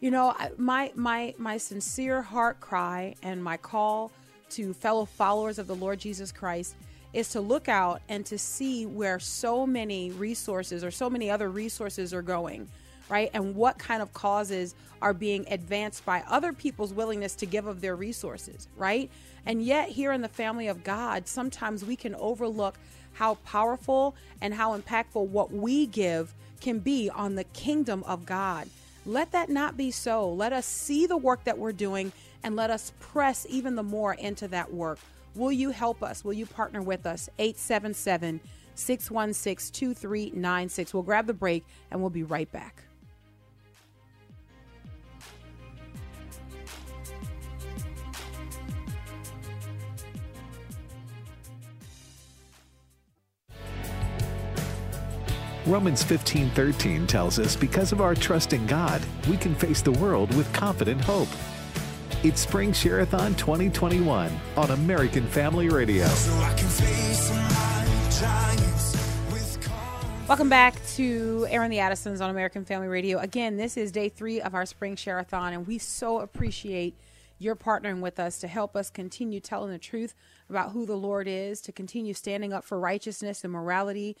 You 0.00 0.10
know, 0.10 0.34
my 0.58 0.92
my 0.94 1.34
my 1.38 1.56
sincere 1.56 2.20
heart 2.22 2.60
cry 2.60 3.14
and 3.22 3.42
my 3.42 3.56
call– 3.56 4.12
to 4.54 4.72
fellow 4.72 5.04
followers 5.04 5.58
of 5.58 5.66
the 5.66 5.74
Lord 5.74 5.98
Jesus 5.98 6.30
Christ 6.30 6.76
is 7.12 7.28
to 7.30 7.40
look 7.40 7.68
out 7.68 8.00
and 8.08 8.24
to 8.26 8.38
see 8.38 8.86
where 8.86 9.18
so 9.18 9.66
many 9.66 10.12
resources 10.12 10.84
or 10.84 10.90
so 10.90 11.10
many 11.10 11.28
other 11.30 11.50
resources 11.50 12.14
are 12.14 12.22
going, 12.22 12.68
right? 13.08 13.30
And 13.34 13.54
what 13.54 13.78
kind 13.78 14.02
of 14.02 14.12
causes 14.12 14.74
are 15.02 15.12
being 15.12 15.44
advanced 15.50 16.04
by 16.04 16.22
other 16.28 16.52
people's 16.52 16.92
willingness 16.92 17.34
to 17.36 17.46
give 17.46 17.66
of 17.66 17.80
their 17.80 17.96
resources, 17.96 18.68
right? 18.76 19.10
And 19.46 19.62
yet, 19.62 19.90
here 19.90 20.12
in 20.12 20.22
the 20.22 20.28
family 20.28 20.68
of 20.68 20.84
God, 20.84 21.28
sometimes 21.28 21.84
we 21.84 21.96
can 21.96 22.14
overlook 22.14 22.78
how 23.14 23.34
powerful 23.46 24.14
and 24.40 24.54
how 24.54 24.78
impactful 24.78 25.26
what 25.28 25.52
we 25.52 25.86
give 25.86 26.34
can 26.60 26.78
be 26.78 27.10
on 27.10 27.34
the 27.34 27.44
kingdom 27.44 28.02
of 28.04 28.24
God. 28.24 28.68
Let 29.06 29.32
that 29.32 29.50
not 29.50 29.76
be 29.76 29.90
so. 29.90 30.30
Let 30.30 30.52
us 30.52 30.64
see 30.64 31.06
the 31.06 31.16
work 31.16 31.44
that 31.44 31.58
we're 31.58 31.72
doing 31.72 32.12
and 32.42 32.56
let 32.56 32.70
us 32.70 32.92
press 33.00 33.46
even 33.48 33.74
the 33.74 33.82
more 33.82 34.14
into 34.14 34.48
that 34.48 34.72
work. 34.72 34.98
Will 35.34 35.52
you 35.52 35.70
help 35.70 36.02
us? 36.02 36.24
Will 36.24 36.32
you 36.32 36.46
partner 36.46 36.80
with 36.80 37.06
us? 37.06 37.28
877 37.38 38.40
616 38.74 39.72
2396. 39.72 40.94
We'll 40.94 41.02
grab 41.02 41.26
the 41.26 41.34
break 41.34 41.64
and 41.90 42.00
we'll 42.00 42.10
be 42.10 42.22
right 42.22 42.50
back. 42.50 42.83
Romans 55.66 56.04
15:13 56.04 57.06
tells 57.06 57.38
us 57.38 57.56
because 57.56 57.90
of 57.90 58.02
our 58.02 58.14
trust 58.14 58.52
in 58.52 58.66
God, 58.66 59.00
we 59.30 59.38
can 59.38 59.54
face 59.54 59.80
the 59.80 59.92
world 59.92 60.34
with 60.36 60.52
confident 60.52 61.00
hope. 61.00 61.28
It's 62.22 62.42
Spring 62.42 62.72
Shareathon 62.72 63.38
2021 63.38 64.30
on 64.58 64.70
American 64.72 65.26
Family 65.26 65.70
Radio. 65.70 66.04
Welcome 70.28 70.50
back 70.50 70.74
to 70.96 71.46
Airing 71.48 71.70
the 71.70 71.78
Addisons 71.78 72.20
on 72.20 72.28
American 72.28 72.66
Family 72.66 72.88
Radio. 72.88 73.18
Again, 73.18 73.56
this 73.56 73.78
is 73.78 73.90
day 73.90 74.10
three 74.10 74.42
of 74.42 74.54
our 74.54 74.66
Spring 74.66 74.96
Shareathon, 74.96 75.52
and 75.54 75.66
we 75.66 75.78
so 75.78 76.20
appreciate 76.20 76.94
your 77.38 77.56
partnering 77.56 78.00
with 78.00 78.20
us 78.20 78.38
to 78.40 78.48
help 78.48 78.76
us 78.76 78.90
continue 78.90 79.40
telling 79.40 79.70
the 79.70 79.78
truth 79.78 80.14
about 80.50 80.72
who 80.72 80.84
the 80.84 80.96
Lord 80.96 81.26
is, 81.26 81.62
to 81.62 81.72
continue 81.72 82.12
standing 82.12 82.52
up 82.52 82.64
for 82.64 82.78
righteousness 82.78 83.44
and 83.44 83.52
morality, 83.52 84.14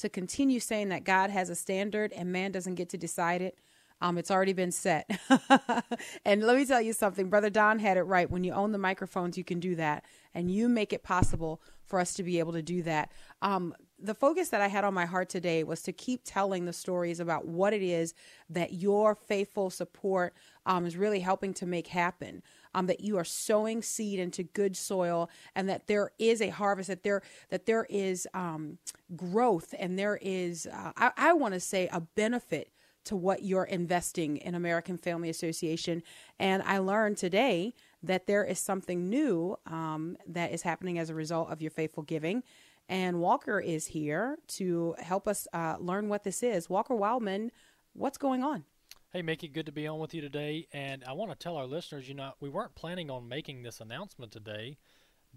to 0.00 0.08
continue 0.08 0.60
saying 0.60 0.88
that 0.90 1.04
God 1.04 1.30
has 1.30 1.50
a 1.50 1.54
standard 1.54 2.12
and 2.12 2.32
man 2.32 2.52
doesn't 2.52 2.74
get 2.74 2.88
to 2.90 2.98
decide 2.98 3.42
it. 3.42 3.58
Um, 4.02 4.16
it's 4.16 4.30
already 4.30 4.54
been 4.54 4.72
set. 4.72 5.10
and 6.24 6.42
let 6.42 6.56
me 6.56 6.64
tell 6.64 6.80
you 6.80 6.92
something. 6.92 7.28
Brother 7.28 7.50
Don 7.50 7.78
had 7.78 7.98
it 7.98 8.02
right. 8.02 8.30
When 8.30 8.44
you 8.44 8.52
own 8.52 8.72
the 8.72 8.78
microphones, 8.78 9.36
you 9.36 9.44
can 9.44 9.60
do 9.60 9.76
that. 9.76 10.04
And 10.34 10.50
you 10.50 10.68
make 10.68 10.92
it 10.92 11.02
possible 11.02 11.60
for 11.84 12.00
us 12.00 12.14
to 12.14 12.22
be 12.22 12.38
able 12.38 12.52
to 12.52 12.62
do 12.62 12.82
that. 12.84 13.12
Um, 13.42 13.74
the 13.98 14.14
focus 14.14 14.48
that 14.50 14.62
I 14.62 14.68
had 14.68 14.84
on 14.84 14.94
my 14.94 15.04
heart 15.04 15.28
today 15.28 15.64
was 15.64 15.82
to 15.82 15.92
keep 15.92 16.22
telling 16.24 16.64
the 16.64 16.72
stories 16.72 17.20
about 17.20 17.46
what 17.46 17.74
it 17.74 17.82
is 17.82 18.14
that 18.48 18.72
your 18.72 19.14
faithful 19.14 19.68
support 19.68 20.34
um, 20.64 20.86
is 20.86 20.96
really 20.96 21.20
helping 21.20 21.52
to 21.54 21.66
make 21.66 21.88
happen. 21.88 22.42
Um, 22.72 22.86
that 22.86 23.00
you 23.00 23.18
are 23.18 23.24
sowing 23.24 23.82
seed 23.82 24.20
into 24.20 24.44
good 24.44 24.76
soil, 24.76 25.28
and 25.56 25.68
that 25.68 25.88
there 25.88 26.12
is 26.18 26.40
a 26.40 26.50
harvest. 26.50 26.88
That 26.88 27.02
there 27.02 27.22
that 27.48 27.66
there 27.66 27.86
is 27.90 28.28
um, 28.32 28.78
growth, 29.16 29.74
and 29.78 29.98
there 29.98 30.18
is 30.22 30.66
uh, 30.66 30.92
I, 30.96 31.10
I 31.16 31.32
want 31.32 31.54
to 31.54 31.60
say 31.60 31.88
a 31.92 32.00
benefit 32.00 32.70
to 33.04 33.16
what 33.16 33.42
you're 33.42 33.64
investing 33.64 34.36
in 34.36 34.54
American 34.54 34.96
Family 34.96 35.30
Association. 35.30 36.02
And 36.38 36.62
I 36.62 36.78
learned 36.78 37.16
today 37.16 37.74
that 38.02 38.26
there 38.26 38.44
is 38.44 38.58
something 38.58 39.08
new 39.08 39.56
um, 39.66 40.16
that 40.26 40.52
is 40.52 40.62
happening 40.62 40.98
as 40.98 41.10
a 41.10 41.14
result 41.14 41.50
of 41.50 41.60
your 41.60 41.70
faithful 41.70 42.02
giving. 42.02 42.42
And 42.88 43.20
Walker 43.20 43.60
is 43.60 43.86
here 43.86 44.38
to 44.48 44.94
help 44.98 45.28
us 45.28 45.46
uh, 45.52 45.76
learn 45.78 46.08
what 46.08 46.24
this 46.24 46.42
is. 46.42 46.68
Walker 46.68 46.94
Wildmon, 46.94 47.50
what's 47.94 48.18
going 48.18 48.42
on? 48.42 48.64
Hey, 49.12 49.22
Mickey, 49.22 49.48
good 49.48 49.66
to 49.66 49.72
be 49.72 49.88
on 49.88 49.98
with 49.98 50.14
you 50.14 50.20
today. 50.20 50.68
And 50.72 51.02
I 51.04 51.14
want 51.14 51.32
to 51.32 51.36
tell 51.36 51.56
our 51.56 51.66
listeners, 51.66 52.08
you 52.08 52.14
know, 52.14 52.30
we 52.38 52.48
weren't 52.48 52.76
planning 52.76 53.10
on 53.10 53.28
making 53.28 53.64
this 53.64 53.80
announcement 53.80 54.30
today, 54.30 54.78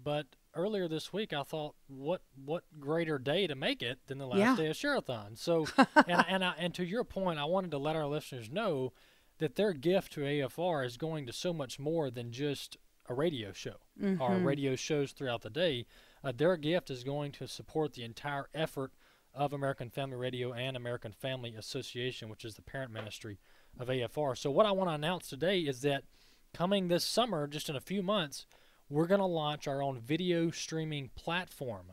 but 0.00 0.26
earlier 0.54 0.86
this 0.86 1.12
week, 1.12 1.32
I 1.32 1.42
thought, 1.42 1.74
what 1.88 2.22
what 2.44 2.62
greater 2.78 3.18
day 3.18 3.48
to 3.48 3.56
make 3.56 3.82
it 3.82 3.98
than 4.06 4.18
the 4.18 4.28
last 4.28 4.38
yeah. 4.38 4.54
day 4.54 4.68
of 4.68 4.76
Shareathon? 4.76 5.36
So, 5.36 5.66
and 6.06 6.24
and 6.28 6.44
I, 6.44 6.54
and 6.56 6.72
to 6.74 6.84
your 6.84 7.02
point, 7.02 7.40
I 7.40 7.46
wanted 7.46 7.72
to 7.72 7.78
let 7.78 7.96
our 7.96 8.06
listeners 8.06 8.48
know 8.48 8.92
that 9.38 9.56
their 9.56 9.72
gift 9.72 10.12
to 10.12 10.20
AFR 10.20 10.86
is 10.86 10.96
going 10.96 11.26
to 11.26 11.32
so 11.32 11.52
much 11.52 11.80
more 11.80 12.12
than 12.12 12.30
just 12.30 12.76
a 13.08 13.14
radio 13.14 13.52
show 13.52 13.78
mm-hmm. 14.00 14.22
or 14.22 14.38
radio 14.38 14.76
shows 14.76 15.10
throughout 15.10 15.42
the 15.42 15.50
day. 15.50 15.84
Uh, 16.22 16.30
their 16.30 16.56
gift 16.56 16.90
is 16.90 17.02
going 17.02 17.32
to 17.32 17.48
support 17.48 17.94
the 17.94 18.04
entire 18.04 18.46
effort 18.54 18.92
of 19.34 19.52
American 19.52 19.90
Family 19.90 20.16
Radio 20.16 20.52
and 20.52 20.76
American 20.76 21.12
Family 21.12 21.56
Association, 21.56 22.28
which 22.28 22.44
is 22.44 22.54
the 22.54 22.62
parent 22.62 22.92
ministry 22.92 23.40
of 23.78 23.88
AFR. 23.88 24.36
So, 24.36 24.50
what 24.50 24.66
I 24.66 24.72
want 24.72 24.90
to 24.90 24.94
announce 24.94 25.28
today 25.28 25.60
is 25.60 25.82
that 25.82 26.04
coming 26.52 26.88
this 26.88 27.04
summer, 27.04 27.46
just 27.46 27.68
in 27.68 27.76
a 27.76 27.80
few 27.80 28.02
months, 28.02 28.46
we're 28.88 29.06
going 29.06 29.20
to 29.20 29.26
launch 29.26 29.66
our 29.66 29.82
own 29.82 30.00
video 30.00 30.50
streaming 30.50 31.10
platform. 31.16 31.92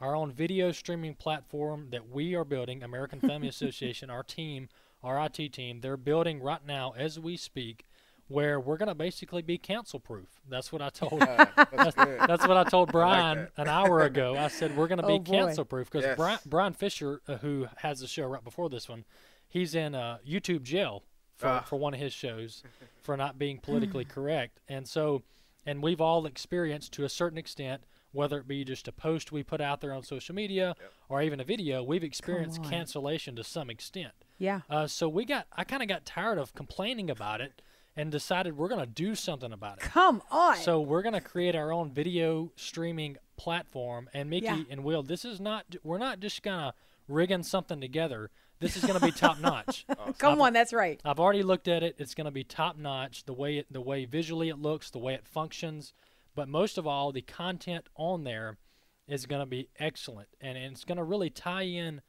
Our 0.00 0.14
own 0.14 0.32
video 0.32 0.72
streaming 0.72 1.14
platform 1.14 1.88
that 1.90 2.08
we 2.08 2.34
are 2.34 2.44
building, 2.44 2.82
American 2.82 3.20
Family 3.20 3.48
Association, 3.54 4.10
our 4.10 4.22
team, 4.22 4.68
our 5.02 5.24
IT 5.26 5.52
team, 5.52 5.80
they're 5.80 5.96
building 5.96 6.42
right 6.42 6.64
now 6.66 6.92
as 6.96 7.18
we 7.18 7.36
speak, 7.36 7.84
where 8.26 8.58
we're 8.58 8.76
going 8.76 8.88
to 8.88 8.94
basically 8.94 9.42
be 9.42 9.58
cancel 9.58 10.00
proof. 10.00 10.28
That's 10.48 10.72
what 10.72 10.82
I 10.82 10.88
told. 10.88 11.20
that's, 11.20 11.94
that's, 11.96 12.46
what 12.46 12.56
I 12.56 12.64
told 12.64 12.90
Bryan 12.90 13.38
like 13.38 13.50
an 13.56 13.68
hour 13.68 14.00
ago. 14.00 14.36
I 14.36 14.48
said 14.48 14.76
we're 14.76 14.88
going 14.88 15.00
to 15.00 15.06
be 15.06 15.14
oh 15.14 15.20
cancel 15.20 15.64
proof 15.64 15.90
because 15.90 16.04
yes. 16.04 16.16
Bryan, 16.16 16.38
Bryan, 16.46 16.72
Fischer, 16.72 17.20
uh, 17.28 17.36
who 17.36 17.68
has 17.76 18.00
the 18.00 18.06
show 18.06 18.26
right 18.26 18.42
before 18.42 18.68
this 18.68 18.88
one, 18.88 19.04
he's 19.46 19.74
in 19.74 19.94
uh, 19.94 20.18
YouTube 20.26 20.62
jail 20.62 21.04
for, 21.36 21.48
ah. 21.48 21.60
for 21.60 21.76
one 21.76 21.94
of 21.94 22.00
his 22.00 22.12
shows 22.12 22.62
for 23.02 23.16
not 23.16 23.38
being 23.38 23.58
politically 23.58 24.04
correct, 24.04 24.60
and 24.68 24.88
so 24.88 25.22
and 25.66 25.82
we've 25.82 26.00
all 26.00 26.26
experienced 26.26 26.92
to 26.92 27.04
a 27.04 27.08
certain 27.08 27.38
extent 27.38 27.82
whether 28.12 28.38
it 28.38 28.46
be 28.46 28.64
just 28.64 28.86
a 28.86 28.92
post 28.92 29.32
we 29.32 29.42
put 29.42 29.60
out 29.60 29.80
there 29.80 29.92
on 29.92 30.02
social 30.02 30.34
media 30.34 30.76
yep. 30.80 30.92
or 31.08 31.20
even 31.20 31.40
a 31.40 31.44
video 31.44 31.82
we've 31.82 32.04
experienced 32.04 32.62
cancellation 32.62 33.34
to 33.36 33.44
some 33.44 33.68
extent. 33.68 34.12
Yeah. 34.38 34.60
Uh, 34.70 34.86
so 34.86 35.08
we 35.08 35.24
got 35.24 35.46
i 35.56 35.64
kind 35.64 35.82
of 35.82 35.88
got 35.88 36.04
tired 36.04 36.38
of 36.38 36.54
complaining 36.54 37.10
about 37.10 37.40
it 37.40 37.60
and 37.96 38.10
decided 38.10 38.56
we're 38.56 38.68
going 38.68 38.80
to 38.80 38.86
do 38.86 39.14
something 39.14 39.52
about 39.52 39.78
it. 39.78 39.84
Come 39.84 40.22
on. 40.30 40.56
So 40.56 40.80
we're 40.80 41.02
going 41.02 41.14
to 41.14 41.20
create 41.20 41.54
our 41.54 41.72
own 41.72 41.92
video 41.92 42.50
streaming 42.56 43.16
platform. 43.36 44.08
And 44.14 44.30
mickey 44.30 44.46
yeah. 44.46 44.62
and 44.70 44.84
will 44.84 45.02
this 45.02 45.24
is 45.24 45.40
not 45.40 45.64
we're 45.82 45.98
not 45.98 46.20
just 46.20 46.42
going 46.42 46.58
to 46.60 46.74
rigging 47.08 47.42
something 47.42 47.80
together 47.80 48.30
this 48.60 48.76
is 48.76 48.84
going 48.84 48.98
to 48.98 49.04
be 49.04 49.12
top 49.12 49.40
notch. 49.40 49.86
Come 50.18 50.34
I've, 50.34 50.40
on, 50.40 50.52
that's 50.52 50.72
right. 50.72 51.00
I've 51.04 51.20
already 51.20 51.42
looked 51.42 51.68
at 51.68 51.82
it. 51.82 51.96
It's 51.98 52.14
going 52.14 52.26
to 52.26 52.30
be 52.30 52.44
top 52.44 52.76
notch. 52.78 53.24
The 53.24 53.32
way 53.32 53.58
it, 53.58 53.66
the 53.70 53.80
way 53.80 54.04
visually 54.04 54.48
it 54.48 54.58
looks, 54.58 54.90
the 54.90 54.98
way 54.98 55.14
it 55.14 55.26
functions, 55.26 55.92
but 56.34 56.48
most 56.48 56.78
of 56.78 56.86
all, 56.86 57.12
the 57.12 57.22
content 57.22 57.88
on 57.96 58.24
there 58.24 58.58
is 59.06 59.26
going 59.26 59.40
to 59.40 59.46
be 59.46 59.68
excellent, 59.78 60.28
and, 60.40 60.56
and 60.56 60.72
it's 60.72 60.84
going 60.84 60.98
to 60.98 61.04
really 61.04 61.30
tie 61.30 61.62
in 61.62 62.00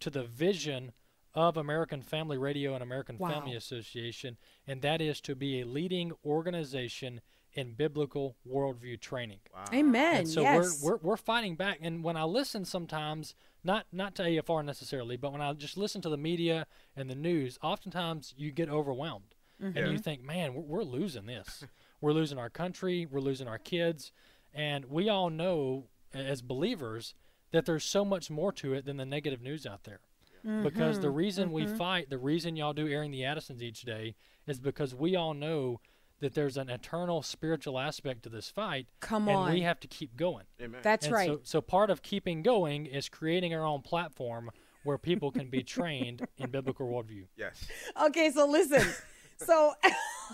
to 0.00 0.10
the 0.10 0.22
vision 0.22 0.92
of 1.34 1.56
American 1.56 2.00
Family 2.00 2.38
Radio 2.38 2.74
and 2.74 2.82
American 2.82 3.18
wow. 3.18 3.28
Family 3.28 3.56
Association, 3.56 4.36
and 4.66 4.82
that 4.82 5.00
is 5.00 5.20
to 5.22 5.34
be 5.34 5.60
a 5.60 5.66
leading 5.66 6.12
organization 6.24 7.20
in 7.54 7.72
biblical 7.72 8.36
worldview 8.48 9.00
training. 9.00 9.38
Wow. 9.52 9.64
Amen. 9.72 10.16
And 10.16 10.28
so 10.28 10.42
yes. 10.42 10.80
we're, 10.82 10.92
we're 10.92 10.98
we're 11.02 11.16
fighting 11.16 11.56
back. 11.56 11.78
And 11.80 12.02
when 12.02 12.16
I 12.16 12.24
listen 12.24 12.64
sometimes, 12.64 13.34
not 13.62 13.86
not 13.92 14.14
to 14.16 14.22
AFR 14.22 14.64
necessarily, 14.64 15.16
but 15.16 15.32
when 15.32 15.40
I 15.40 15.52
just 15.52 15.76
listen 15.76 16.00
to 16.02 16.08
the 16.08 16.16
media 16.16 16.66
and 16.96 17.08
the 17.08 17.14
news, 17.14 17.58
oftentimes 17.62 18.34
you 18.36 18.50
get 18.50 18.68
overwhelmed 18.68 19.34
mm-hmm. 19.62 19.76
and 19.76 19.92
you 19.92 19.98
think, 19.98 20.22
man, 20.22 20.54
we're, 20.54 20.62
we're 20.62 20.82
losing 20.82 21.26
this. 21.26 21.64
we're 22.00 22.12
losing 22.12 22.38
our 22.38 22.50
country. 22.50 23.06
We're 23.10 23.20
losing 23.20 23.48
our 23.48 23.58
kids. 23.58 24.12
And 24.52 24.86
we 24.86 25.08
all 25.08 25.30
know 25.30 25.86
as 26.12 26.42
believers 26.42 27.14
that 27.52 27.66
there's 27.66 27.84
so 27.84 28.04
much 28.04 28.30
more 28.30 28.52
to 28.52 28.74
it 28.74 28.84
than 28.84 28.96
the 28.96 29.04
negative 29.04 29.40
news 29.40 29.66
out 29.66 29.84
there. 29.84 30.00
Mm-hmm. 30.46 30.62
Because 30.62 31.00
the 31.00 31.10
reason 31.10 31.46
mm-hmm. 31.46 31.54
we 31.54 31.66
fight, 31.66 32.10
the 32.10 32.18
reason 32.18 32.56
y'all 32.56 32.72
do 32.72 32.86
airing 32.86 33.10
the 33.10 33.24
Addisons 33.24 33.62
each 33.62 33.82
day 33.82 34.14
is 34.46 34.60
because 34.60 34.94
we 34.94 35.16
all 35.16 35.34
know 35.34 35.80
that 36.24 36.32
there's 36.32 36.56
an 36.56 36.70
eternal 36.70 37.20
spiritual 37.20 37.78
aspect 37.78 38.22
to 38.22 38.30
this 38.30 38.48
fight. 38.48 38.86
Come 39.00 39.28
and 39.28 39.36
on. 39.36 39.52
we 39.52 39.60
have 39.60 39.78
to 39.80 39.86
keep 39.86 40.16
going. 40.16 40.46
Amen. 40.58 40.80
That's 40.82 41.04
and 41.04 41.14
right. 41.14 41.28
So, 41.28 41.40
so 41.44 41.60
part 41.60 41.90
of 41.90 42.02
keeping 42.02 42.42
going 42.42 42.86
is 42.86 43.10
creating 43.10 43.54
our 43.54 43.62
own 43.62 43.82
platform 43.82 44.50
where 44.84 44.96
people 44.96 45.30
can 45.30 45.50
be 45.50 45.62
trained 45.62 46.26
in 46.38 46.50
biblical 46.50 46.88
worldview. 46.88 47.24
Yes. 47.36 47.66
Okay, 48.06 48.30
so 48.30 48.46
listen. 48.46 48.82
so 49.36 49.74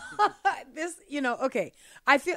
this, 0.75 0.95
you 1.09 1.21
know, 1.21 1.37
okay. 1.43 1.73
I 2.07 2.19
feel 2.19 2.37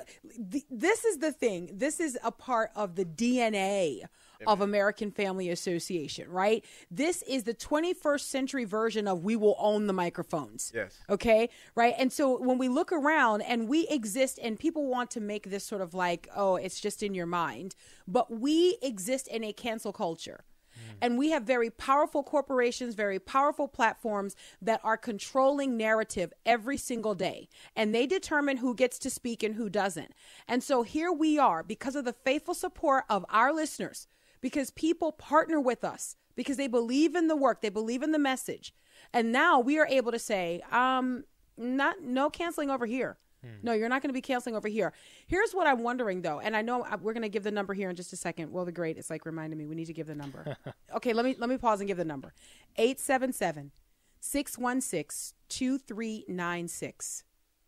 th- 0.51 0.65
this 0.71 1.05
is 1.05 1.19
the 1.19 1.31
thing. 1.31 1.69
This 1.73 1.99
is 1.99 2.17
a 2.23 2.31
part 2.31 2.71
of 2.75 2.95
the 2.95 3.05
DNA 3.05 4.01
of 4.47 4.61
American 4.61 5.11
Family 5.11 5.49
Association, 5.49 6.29
right? 6.29 6.63
This 6.89 7.21
is 7.23 7.43
the 7.43 7.53
21st 7.53 8.21
century 8.21 8.65
version 8.65 9.07
of 9.07 9.23
we 9.23 9.35
will 9.35 9.55
own 9.59 9.87
the 9.87 9.93
microphones. 9.93 10.71
Yes. 10.73 10.97
Okay, 11.09 11.49
right? 11.75 11.93
And 11.97 12.11
so 12.11 12.39
when 12.39 12.57
we 12.57 12.69
look 12.69 12.91
around 12.91 13.41
and 13.41 13.67
we 13.67 13.87
exist 13.87 14.39
and 14.41 14.59
people 14.59 14.87
want 14.87 15.11
to 15.11 15.21
make 15.21 15.49
this 15.49 15.63
sort 15.63 15.81
of 15.81 15.93
like, 15.93 16.27
oh, 16.35 16.55
it's 16.55 16.79
just 16.79 17.03
in 17.03 17.13
your 17.13 17.25
mind, 17.25 17.75
but 18.07 18.31
we 18.31 18.77
exist 18.81 19.27
in 19.27 19.43
a 19.43 19.53
cancel 19.53 19.93
culture. 19.93 20.43
Mm. 20.73 20.97
And 21.01 21.17
we 21.17 21.29
have 21.31 21.43
very 21.43 21.69
powerful 21.69 22.23
corporations, 22.23 22.95
very 22.95 23.19
powerful 23.19 23.67
platforms 23.67 24.35
that 24.61 24.81
are 24.83 24.97
controlling 24.97 25.77
narrative 25.77 26.33
every 26.45 26.77
single 26.77 27.15
day. 27.15 27.47
And 27.75 27.93
they 27.93 28.07
determine 28.07 28.57
who 28.57 28.75
gets 28.75 28.97
to 28.99 29.09
speak 29.09 29.43
and 29.43 29.55
who 29.55 29.69
doesn't. 29.69 30.13
And 30.47 30.63
so 30.63 30.83
here 30.83 31.11
we 31.11 31.37
are, 31.37 31.63
because 31.63 31.95
of 31.95 32.05
the 32.05 32.13
faithful 32.13 32.53
support 32.53 33.05
of 33.09 33.25
our 33.29 33.53
listeners, 33.53 34.07
because 34.43 34.71
people 34.71 35.13
partner 35.13 35.57
with 35.57 35.85
us 35.85 36.17
because 36.35 36.57
they 36.57 36.67
believe 36.67 37.15
in 37.15 37.29
the 37.29 37.35
work, 37.35 37.61
they 37.61 37.69
believe 37.69 38.03
in 38.03 38.11
the 38.11 38.19
message. 38.19 38.73
And 39.13 39.31
now 39.31 39.61
we 39.61 39.79
are 39.79 39.87
able 39.87 40.11
to 40.11 40.19
say, 40.19 40.61
um, 40.69 41.23
not 41.57 42.01
no 42.01 42.29
canceling 42.29 42.69
over 42.69 42.85
here. 42.85 43.17
Hmm. 43.41 43.51
No, 43.63 43.71
you're 43.71 43.87
not 43.87 44.01
going 44.01 44.09
to 44.09 44.13
be 44.13 44.21
canceling 44.21 44.53
over 44.53 44.67
here. 44.67 44.91
Here's 45.27 45.53
what 45.53 45.65
I'm 45.65 45.81
wondering 45.81 46.23
though, 46.23 46.41
and 46.41 46.57
I 46.57 46.61
know 46.61 46.85
we're 47.01 47.13
going 47.13 47.23
to 47.23 47.29
give 47.29 47.43
the 47.43 47.51
number 47.51 47.73
here 47.73 47.89
in 47.89 47.95
just 47.95 48.11
a 48.11 48.17
second. 48.17 48.51
Well, 48.51 48.65
the 48.65 48.73
great, 48.73 48.97
it's 48.97 49.09
like 49.09 49.25
reminding 49.25 49.57
me 49.57 49.65
we 49.65 49.75
need 49.75 49.87
to 49.87 49.93
give 49.93 50.07
the 50.07 50.15
number. 50.15 50.57
okay, 50.95 51.13
let 51.13 51.23
me 51.23 51.35
let 51.39 51.49
me 51.49 51.57
pause 51.57 51.79
and 51.79 51.87
give 51.87 51.97
the 51.97 52.03
number. 52.03 52.33
877 52.75 53.71
616 54.19 55.35
2396. 55.47 57.23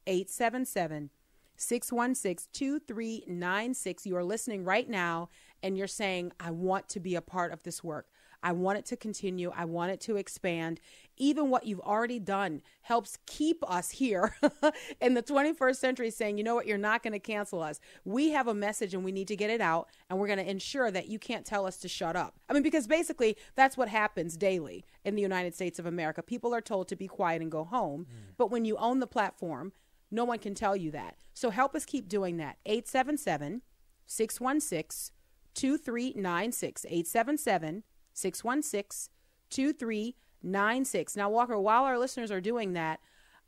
877 0.08 1.10
616 1.56 2.50
2396. 2.52 4.06
You 4.06 4.18
are 4.18 4.24
listening 4.26 4.66
right 4.66 4.90
now 4.90 5.30
and 5.66 5.76
you're 5.76 5.88
saying, 5.88 6.32
I 6.40 6.52
want 6.52 6.88
to 6.90 7.00
be 7.00 7.16
a 7.16 7.22
part 7.22 7.52
of 7.52 7.64
this 7.64 7.84
work. 7.84 8.06
I 8.44 8.52
want 8.52 8.78
it 8.78 8.86
to 8.86 8.96
continue. 8.96 9.52
I 9.56 9.66
want 9.66 9.92
it 9.92 10.00
to 10.02 10.16
expand. 10.16 10.80
Even 11.18 11.50
what 11.50 11.66
you've 11.66 11.80
already 11.80 12.20
done 12.20 12.62
helps 12.82 13.18
keep 13.26 13.64
us 13.68 13.90
here 13.90 14.36
in 15.02 15.16
the 15.16 15.24
21st 15.24 15.76
century 15.78 16.12
saying, 16.12 16.38
you 16.38 16.44
know 16.44 16.54
what, 16.54 16.68
you're 16.68 16.78
not 16.78 17.02
going 17.02 17.14
to 17.14 17.20
cancel 17.20 17.64
us. 17.64 17.80
We 18.04 18.30
have 18.30 18.48
a 18.48 18.54
message 18.54 18.94
and 18.94 19.04
we 19.04 19.12
need 19.12 19.28
to 19.30 19.36
get 19.36 19.50
it 19.50 19.60
out, 19.60 19.90
and 20.08 20.20
we're 20.20 20.28
going 20.28 20.38
to 20.38 20.48
ensure 20.48 20.92
that 20.92 21.08
you 21.08 21.18
can't 21.18 21.48
tell 21.48 21.66
us 21.66 21.78
to 21.78 21.88
shut 21.88 22.16
up. 22.16 22.36
I 22.48 22.54
mean, 22.54 22.62
because 22.62 22.86
basically 22.86 23.36
that's 23.56 23.76
what 23.76 23.90
happens 23.90 24.38
daily 24.38 24.86
in 25.04 25.16
the 25.16 25.24
United 25.24 25.56
States 25.56 25.80
of 25.80 25.88
America. 25.88 26.22
People 26.22 26.54
are 26.54 26.62
told 26.62 26.88
to 26.90 26.96
be 26.96 27.08
quiet 27.08 27.42
and 27.42 27.52
go 27.52 27.64
home, 27.64 28.06
mm. 28.08 28.36
but 28.38 28.52
when 28.52 28.66
you 28.66 28.78
own 28.78 29.00
the 29.00 29.08
platform, 29.08 29.74
no 30.12 30.26
one 30.26 30.38
can 30.38 30.54
tell 30.54 30.76
you 30.76 30.92
that. 30.92 31.16
So 31.34 31.50
help 31.50 31.74
us 31.74 31.86
keep 31.86 32.08
doing 32.08 32.38
that. 32.38 32.58
877 32.68 33.64
616 34.06 35.15
2396. 35.56 36.86
877 36.86 37.84
616 38.14 39.10
2396. 39.50 41.16
Now, 41.16 41.30
Walker, 41.30 41.60
while 41.60 41.84
our 41.84 41.98
listeners 41.98 42.32
are 42.32 42.42
doing 42.42 42.74
that, 42.74 43.00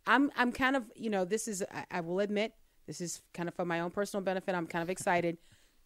I'm, 0.05 0.31
I'm 0.35 0.51
kind 0.51 0.75
of, 0.75 0.85
you 0.95 1.09
know, 1.09 1.25
this 1.25 1.47
is, 1.47 1.63
I, 1.71 1.85
I 1.91 2.01
will 2.01 2.19
admit, 2.19 2.53
this 2.87 3.01
is 3.01 3.21
kind 3.33 3.49
of 3.49 3.55
for 3.55 3.65
my 3.65 3.81
own 3.81 3.91
personal 3.91 4.23
benefit. 4.23 4.55
I'm 4.55 4.67
kind 4.67 4.81
of 4.81 4.89
excited. 4.89 5.37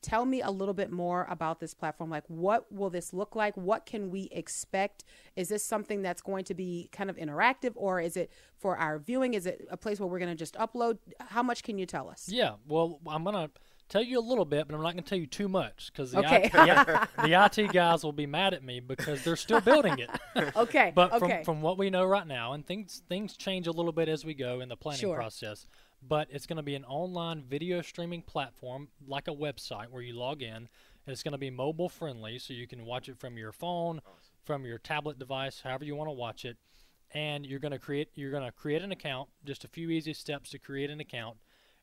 Tell 0.04 0.26
me 0.26 0.42
a 0.42 0.50
little 0.50 0.74
bit 0.74 0.92
more 0.92 1.28
about 1.30 1.60
this 1.60 1.74
platform. 1.74 2.10
Like, 2.10 2.24
what 2.28 2.72
will 2.72 2.90
this 2.90 3.14
look 3.14 3.36
like? 3.36 3.56
What 3.56 3.86
can 3.86 4.10
we 4.10 4.30
expect? 4.32 5.04
Is 5.36 5.50
this 5.50 5.64
something 5.64 6.02
that's 6.02 6.22
going 6.22 6.44
to 6.46 6.56
be 6.56 6.90
kind 6.92 7.10
of 7.10 7.18
interactive, 7.18 7.74
or 7.76 8.00
is 8.00 8.18
it 8.18 8.32
for 8.58 8.78
our 8.78 8.98
viewing? 8.98 9.36
Is 9.36 9.46
it 9.46 9.68
a 9.70 9.78
place 9.78 10.00
where 10.00 10.08
we're 10.08 10.20
going 10.20 10.30
to 10.30 10.36
just 10.36 10.56
upload? 10.56 10.98
How 11.20 11.44
much 11.44 11.62
can 11.62 11.78
you 11.78 11.86
tell 11.86 12.10
us? 12.10 12.28
Yeah, 12.28 12.54
well, 12.68 13.00
I'm 13.08 13.24
going 13.24 13.36
to 13.36 13.52
tell 13.92 14.04
you 14.04 14.18
a 14.18 14.22
little 14.22 14.46
bit, 14.46 14.68
but 14.68 14.76
I'm 14.76 14.82
not 14.82 14.94
going 14.94 15.04
to 15.04 15.10
tell 15.10 15.20
you 15.20 15.28
too 15.28 15.50
much 15.50 15.92
because 15.92 16.12
the, 16.12 16.20
okay. 16.20 16.46
IT, 16.46 16.52
the, 16.54 17.10
the, 17.24 17.46
IT 17.46 17.74
guys 17.74 18.04
will 18.04 18.14
be 18.14 18.26
mad 18.26 18.54
at 18.54 18.64
me 18.64 18.80
because 18.80 19.24
they're 19.24 19.36
still 19.36 19.60
building 19.62 20.00
it. 20.00 20.10
okay. 20.56 20.92
but 20.96 21.12
okay. 21.14 21.44
from 21.44 21.44
from 21.52 21.62
what 21.62 21.78
we 21.78 21.90
know 21.90 22.06
right 22.06 22.26
now, 22.26 22.54
and 22.54 22.66
things 22.66 23.04
things 23.10 23.36
change 23.36 23.68
a 23.68 23.72
little 23.72 23.92
bit 23.92 24.08
as 24.08 24.24
we 24.24 24.34
go 24.34 24.62
in 24.62 24.70
the 24.70 24.78
planning 24.78 25.02
sure. 25.02 25.16
process. 25.16 25.68
But 26.02 26.30
it's 26.32 26.48
going 26.48 26.58
to 26.58 26.64
be 26.64 26.74
an 26.74 26.86
online 26.86 27.44
video 27.44 27.82
streaming 27.82 28.24
platform 28.24 28.88
like 29.06 29.28
a 29.28 29.36
website 29.36 29.90
where 29.92 30.02
you 30.02 30.14
log 30.14 30.42
in. 30.42 30.68
It's 31.06 31.22
going 31.22 31.34
to 31.34 31.38
be 31.38 31.50
mobile 31.50 31.90
friendly, 31.90 32.40
so 32.40 32.54
you 32.54 32.68
can 32.68 32.86
watch 32.86 33.10
it 33.10 33.20
from 33.20 33.38
your 33.38 33.52
phone, 33.52 34.00
awesome. 34.00 34.34
from 34.44 34.66
your 34.66 34.78
tablet 34.78 35.20
device, 35.20 35.62
however 35.64 35.84
you 35.84 35.96
want 35.96 36.08
to 36.08 36.14
watch 36.14 36.46
it. 36.46 36.58
And 37.14 37.46
you're 37.46 37.60
going 37.60 37.74
to 37.74 37.80
create 37.80 38.10
you're 38.16 38.32
going 38.32 38.46
to 38.46 38.52
create 38.52 38.82
an 38.82 38.92
account. 38.92 39.30
Just 39.44 39.66
a 39.66 39.68
few 39.68 39.90
easy 39.90 40.14
steps 40.14 40.52
to 40.52 40.60
create 40.60 40.90
an 40.90 41.02
account, 41.02 41.38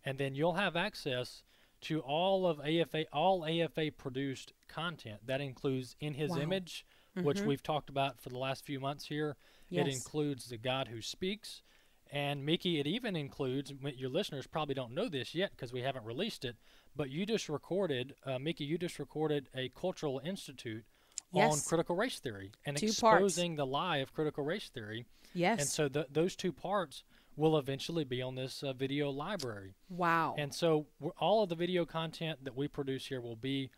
and 0.05 0.19
then 0.19 0.35
you'll 0.35 0.55
have 0.55 0.75
access 0.75 1.43
to 1.83 2.01
all 2.01 2.47
of 2.47 2.61
AFA, 2.61 3.07
all 3.13 3.45
AFA 3.45 3.91
produced 3.97 4.53
content. 4.69 5.21
That 5.27 5.41
includes 5.41 5.97
In 6.01 6.15
His 6.15 6.31
wow. 6.31 6.39
Image, 6.39 6.85
mm-hmm. 7.17 7.27
which 7.27 7.41
we've 7.41 7.63
talked 7.63 7.89
about 7.89 8.21
for 8.21 8.29
the 8.29 8.39
last 8.39 8.65
few 8.65 8.81
months 8.81 9.07
here. 9.07 9.37
Yes. 9.69 9.87
It 9.87 9.95
includes 9.95 10.49
The 10.49 10.59
God 10.59 10.89
Who 10.89 11.03
Speaks. 11.03 11.63
And 12.11 12.45
Mickey, 12.45 12.81
it 12.81 12.87
even 12.87 13.17
includes, 13.17 13.73
your 13.97 14.09
listeners 14.09 14.47
probably 14.47 14.75
don't 14.75 14.95
know 14.95 15.09
this 15.09 15.35
yet 15.35 15.51
because 15.51 15.73
we 15.73 15.83
haven't 15.83 16.07
released 16.07 16.45
it, 16.45 16.57
but 16.97 17.11
you 17.11 17.27
just 17.27 17.51
recorded, 17.51 18.15
uh, 18.25 18.39
Mickey, 18.39 18.65
you 18.65 18.79
just 18.79 18.99
recorded 18.99 19.49
a 19.55 19.69
cultural 19.79 20.21
institute 20.25 20.85
yes. 21.33 21.53
on 21.53 21.61
critical 21.69 21.97
race 21.97 22.19
theory 22.19 22.53
and 22.65 22.77
two 22.77 22.87
exposing 22.87 23.57
parts. 23.57 23.59
the 23.59 23.67
lie 23.67 23.99
of 23.99 24.13
critical 24.15 24.43
race 24.43 24.71
theory. 24.73 25.05
Yes. 25.35 25.61
And 25.61 25.69
so 25.69 25.89
those 26.11 26.35
two 26.35 26.53
parts 26.53 27.05
will 27.39 27.57
eventually 27.57 28.05
be 28.05 28.21
on 28.21 28.35
this 28.35 28.63
uh, 28.63 28.73
video 28.73 29.11
library. 29.11 29.75
Wow. 29.89 30.35
And 30.37 30.53
so 30.53 30.87
all 31.19 31.43
of 31.43 31.49
the 31.49 31.55
video 31.55 31.87
content 31.87 32.45
that 32.45 32.57
we 32.57 32.67
produce 32.67 33.07
here 33.07 33.21
will 33.21 33.37
be 33.37 33.71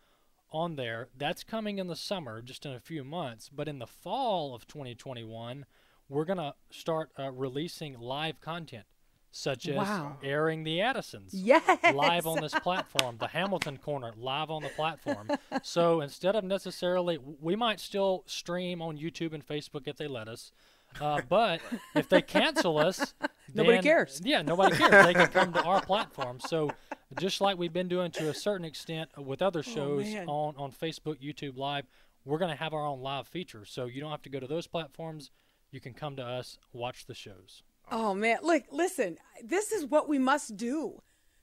on 0.51 0.75
there. 0.75 1.09
That's 1.15 1.43
coming 1.43 1.77
in 1.77 1.87
the 1.87 1.95
summer, 1.95 2.41
just 2.41 2.65
in 2.65 2.73
a 2.73 2.79
few 2.79 3.03
months. 3.03 3.49
But 3.53 3.67
in 3.67 3.79
the 3.79 3.87
fall 3.87 4.55
of 4.55 4.67
2021, 4.67 5.65
we're 6.09 6.25
going 6.25 6.37
to 6.37 6.55
start 6.71 7.11
uh, 7.17 7.31
releasing 7.31 7.99
live 7.99 8.41
content. 8.41 8.85
Such 9.33 9.69
as 9.69 9.77
wow. 9.77 10.17
airing 10.21 10.65
the 10.65 10.81
Addisons 10.81 11.33
yes. 11.33 11.63
live 11.95 12.27
on 12.27 12.41
this 12.41 12.53
platform, 12.53 13.15
the 13.17 13.29
Hamilton 13.29 13.77
Corner 13.77 14.11
live 14.17 14.49
on 14.49 14.61
the 14.61 14.67
platform. 14.67 15.29
so 15.63 16.01
instead 16.01 16.35
of 16.35 16.43
necessarily, 16.43 17.17
we 17.39 17.55
might 17.55 17.79
still 17.79 18.25
stream 18.25 18.81
on 18.81 18.97
YouTube 18.97 19.31
and 19.31 19.47
Facebook 19.47 19.83
if 19.87 19.95
they 19.95 20.07
let 20.07 20.27
us, 20.27 20.51
uh, 20.99 21.21
but 21.27 21.61
if 21.95 22.09
they 22.09 22.21
cancel 22.21 22.77
us, 22.77 23.13
nobody 23.53 23.77
then, 23.77 23.83
cares. 23.83 24.21
Yeah, 24.23 24.41
nobody 24.41 24.75
cares. 24.75 25.05
they 25.05 25.13
can 25.13 25.27
come 25.27 25.53
to 25.53 25.63
our 25.63 25.81
platform. 25.85 26.39
So 26.39 26.71
just 27.19 27.41
like 27.41 27.57
we've 27.57 27.73
been 27.73 27.87
doing 27.87 28.11
to 28.11 28.29
a 28.29 28.33
certain 28.33 28.65
extent 28.65 29.09
with 29.17 29.41
other 29.41 29.59
oh, 29.59 29.73
shows 29.73 30.07
oh, 30.15 30.31
on 30.31 30.55
on 30.57 30.71
Facebook, 30.71 31.21
YouTube 31.21 31.57
Live, 31.57 31.85
we're 32.25 32.39
going 32.39 32.51
to 32.51 32.57
have 32.57 32.73
our 32.73 32.85
own 32.85 33.01
live 33.01 33.27
feature. 33.27 33.65
So 33.65 33.85
you 33.85 34.01
don't 34.01 34.11
have 34.11 34.23
to 34.23 34.29
go 34.29 34.39
to 34.39 34.47
those 34.47 34.67
platforms. 34.67 35.31
You 35.71 35.79
can 35.79 35.93
come 35.93 36.15
to 36.17 36.23
us, 36.23 36.57
watch 36.73 37.05
the 37.05 37.15
shows. 37.15 37.63
Oh 37.91 38.13
man, 38.13 38.37
look, 38.43 38.63
listen. 38.71 39.17
This 39.43 39.71
is 39.71 39.85
what 39.85 40.07
we 40.07 40.19
must 40.19 40.57
do. 40.57 41.01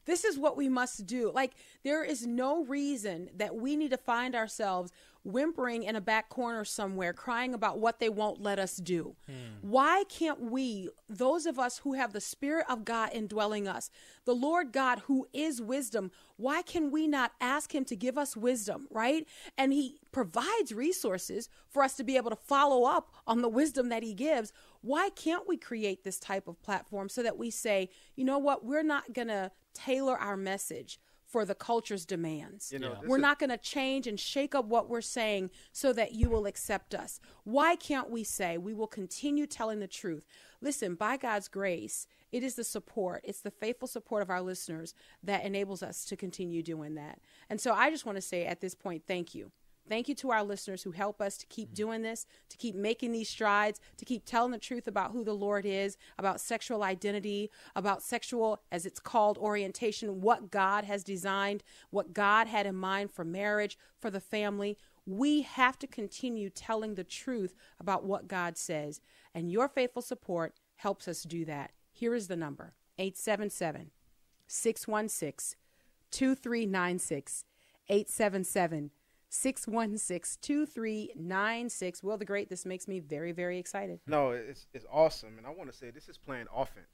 This 0.09 0.25
is 0.25 0.39
what 0.39 0.57
we 0.57 0.71
must 0.71 1.05
do. 1.05 1.31
Like, 1.31 1.53
there 1.85 2.03
is 2.03 2.27
no 2.27 2.65
reason 2.65 3.29
that 3.37 3.55
we 3.55 3.77
need 3.77 3.91
to 3.91 3.99
find 3.99 4.35
ourselves 4.35 4.91
whimpering 5.29 5.83
in 5.83 5.95
a 5.95 6.01
back 6.01 6.31
corner 6.31 6.65
somewhere, 6.65 7.13
crying 7.13 7.53
about 7.53 7.79
what 7.79 8.01
they 8.01 8.09
won't 8.09 8.41
let 8.41 8.59
us 8.59 8.77
do. 8.77 9.15
Hmm. 9.27 9.33
Why 9.61 10.05
can't 10.09 10.41
we, 10.41 10.89
those 11.09 11.45
of 11.45 11.59
us 11.59 11.79
who 11.79 11.93
have 11.93 12.13
the 12.13 12.21
Spirit 12.21 12.65
of 12.69 12.85
God 12.85 13.11
indwelling 13.13 13.69
us, 13.69 13.91
the 14.25 14.35
Lord 14.35 14.73
God 14.73 15.01
who 15.01 15.29
is 15.33 15.61
wisdom, 15.61 16.11
why 16.37 16.63
can 16.63 16.91
we 16.91 17.07
not 17.07 17.33
ask 17.41 17.75
Him 17.75 17.85
to 17.85 17.97
give 17.97 18.17
us 18.17 18.37
wisdom, 18.37 18.87
right? 18.91 19.27
And 19.57 19.73
He 19.73 20.01
provides 20.13 20.73
resources 20.73 21.51
for 21.69 21.83
us 21.83 21.95
to 21.97 22.05
be 22.05 22.17
able 22.17 22.31
to 22.31 22.37
follow 22.37 22.85
up 22.85 23.11
on 23.27 23.43
the 23.43 23.49
wisdom 23.49 23.91
that 23.91 24.03
He 24.03 24.15
gives. 24.15 24.53
Why 24.81 25.11
can't 25.11 25.47
we 25.47 25.59
create 25.59 26.05
this 26.05 26.19
type 26.19 26.49
of 26.49 26.63
platform 26.63 27.11
so 27.11 27.23
that 27.23 27.37
we 27.37 27.51
say, 27.51 27.91
you 28.17 28.25
know 28.25 28.39
what, 28.39 28.65
we're 28.65 28.83
not 28.83 29.13
going 29.13 29.29
to 29.29 29.51
tailor 29.75 30.17
our 30.17 30.37
message 30.37 30.99
for 31.29 31.45
the 31.45 31.55
culture's 31.55 32.07
demands. 32.07 32.73
You 32.73 32.79
know, 32.79 32.93
yeah. 32.93 33.09
We're 33.09 33.19
not 33.19 33.39
going 33.39 33.51
to 33.51 33.59
change 33.59 34.07
and 34.07 34.19
shake 34.19 34.55
up 34.55 34.65
what 34.65 34.89
we're 34.89 35.03
saying 35.03 35.51
so 35.73 35.93
that 35.93 36.13
you 36.13 36.31
will 36.31 36.47
accept 36.47 36.95
us. 36.95 37.21
Why 37.45 37.77
can't 37.77 38.11
we 38.11 38.25
say 38.25 38.57
we 38.57 38.73
will 38.73 38.87
continue 38.87 39.47
telling 39.47 39.79
the 39.79 39.87
truth? 39.87 40.27
Listen, 40.61 40.95
by 40.95 41.19
God's 41.19 41.49
grace, 41.49 42.07
it 42.33 42.43
is 42.43 42.55
the 42.55 42.65
support, 42.65 43.21
it's 43.25 43.41
the 43.43 43.51
faithful 43.51 43.89
support 43.89 44.23
of 44.23 44.31
our 44.31 44.43
listeners 44.43 44.95
that 45.23 45.45
enables 45.45 45.83
us 45.83 46.05
to 46.07 46.17
continue 46.17 46.63
doing 46.63 46.95
that. 46.95 47.21
And 47.51 47.61
so 47.61 47.73
I 47.73 47.91
just 47.91 48.07
want 48.07 48.17
to 48.17 48.23
say 48.23 48.47
at 48.47 48.61
this 48.61 48.75
point, 48.75 49.03
thank 49.07 49.35
you. 49.35 49.53
Thank 49.89 50.09
you 50.09 50.15
to 50.17 50.31
our 50.31 50.45
listeners 50.45 50.83
who 50.83 50.91
help 50.91 51.21
us 51.21 51.37
to 51.39 51.47
keep 51.47 51.69
mm-hmm. 51.69 51.75
doing 51.75 52.03
this, 52.03 52.27
to 52.51 52.57
keep 52.57 52.75
making 52.75 53.13
these 53.13 53.29
strides, 53.29 53.81
to 53.97 54.05
keep 54.05 54.25
telling 54.25 54.53
the 54.53 54.59
truth 54.59 54.87
about 54.87 55.13
who 55.13 55.25
the 55.25 55.35
Lord 55.35 55.65
is, 55.65 55.97
about 56.19 56.41
sexual 56.41 56.83
identity, 56.83 57.51
about 57.75 58.03
sexual, 58.03 58.61
as 58.71 58.85
it's 58.85 59.01
called, 59.01 59.39
orientation, 59.39 60.21
what 60.21 60.51
God 60.51 60.85
has 60.85 61.03
designed, 61.03 61.63
what 61.91 62.13
God 62.13 62.47
had 62.47 62.67
in 62.67 62.75
mind 62.75 63.11
for 63.11 63.25
marriage, 63.25 63.79
for 63.99 64.11
the 64.11 64.21
family. 64.21 64.77
We 65.07 65.43
have 65.43 65.79
to 65.79 65.87
continue 65.87 66.51
telling 66.51 66.95
the 66.95 67.05
truth 67.05 67.55
about 67.81 68.05
what 68.05 68.29
God 68.29 68.59
says. 68.59 69.01
And 69.35 69.51
your 69.51 69.69
faithful 69.69 70.03
support 70.03 70.55
helps 70.77 71.09
us 71.09 71.23
do 71.23 71.45
that. 71.47 71.73
Here 71.93 72.15
is 72.15 72.29
the 72.29 72.37
number 72.37 72.75
877 72.99 73.91
616 74.47 75.59
2396. 76.11 77.45
877 77.91 78.91
616 79.31 80.39
2396. 80.41 82.03
Will 82.03 82.17
the 82.17 82.25
Great, 82.25 82.49
this 82.49 82.65
makes 82.65 82.89
me 82.89 83.01
very, 83.01 83.33
very 83.33 83.59
excited. 83.59 84.01
No, 84.07 84.31
it's, 84.31 84.67
it's 84.73 84.87
awesome. 84.91 85.37
And 85.39 85.47
I 85.47 85.51
want 85.51 85.71
to 85.71 85.77
say 85.77 85.91
this 85.91 86.09
is 86.09 86.17
playing 86.17 86.47
offense. 86.55 86.87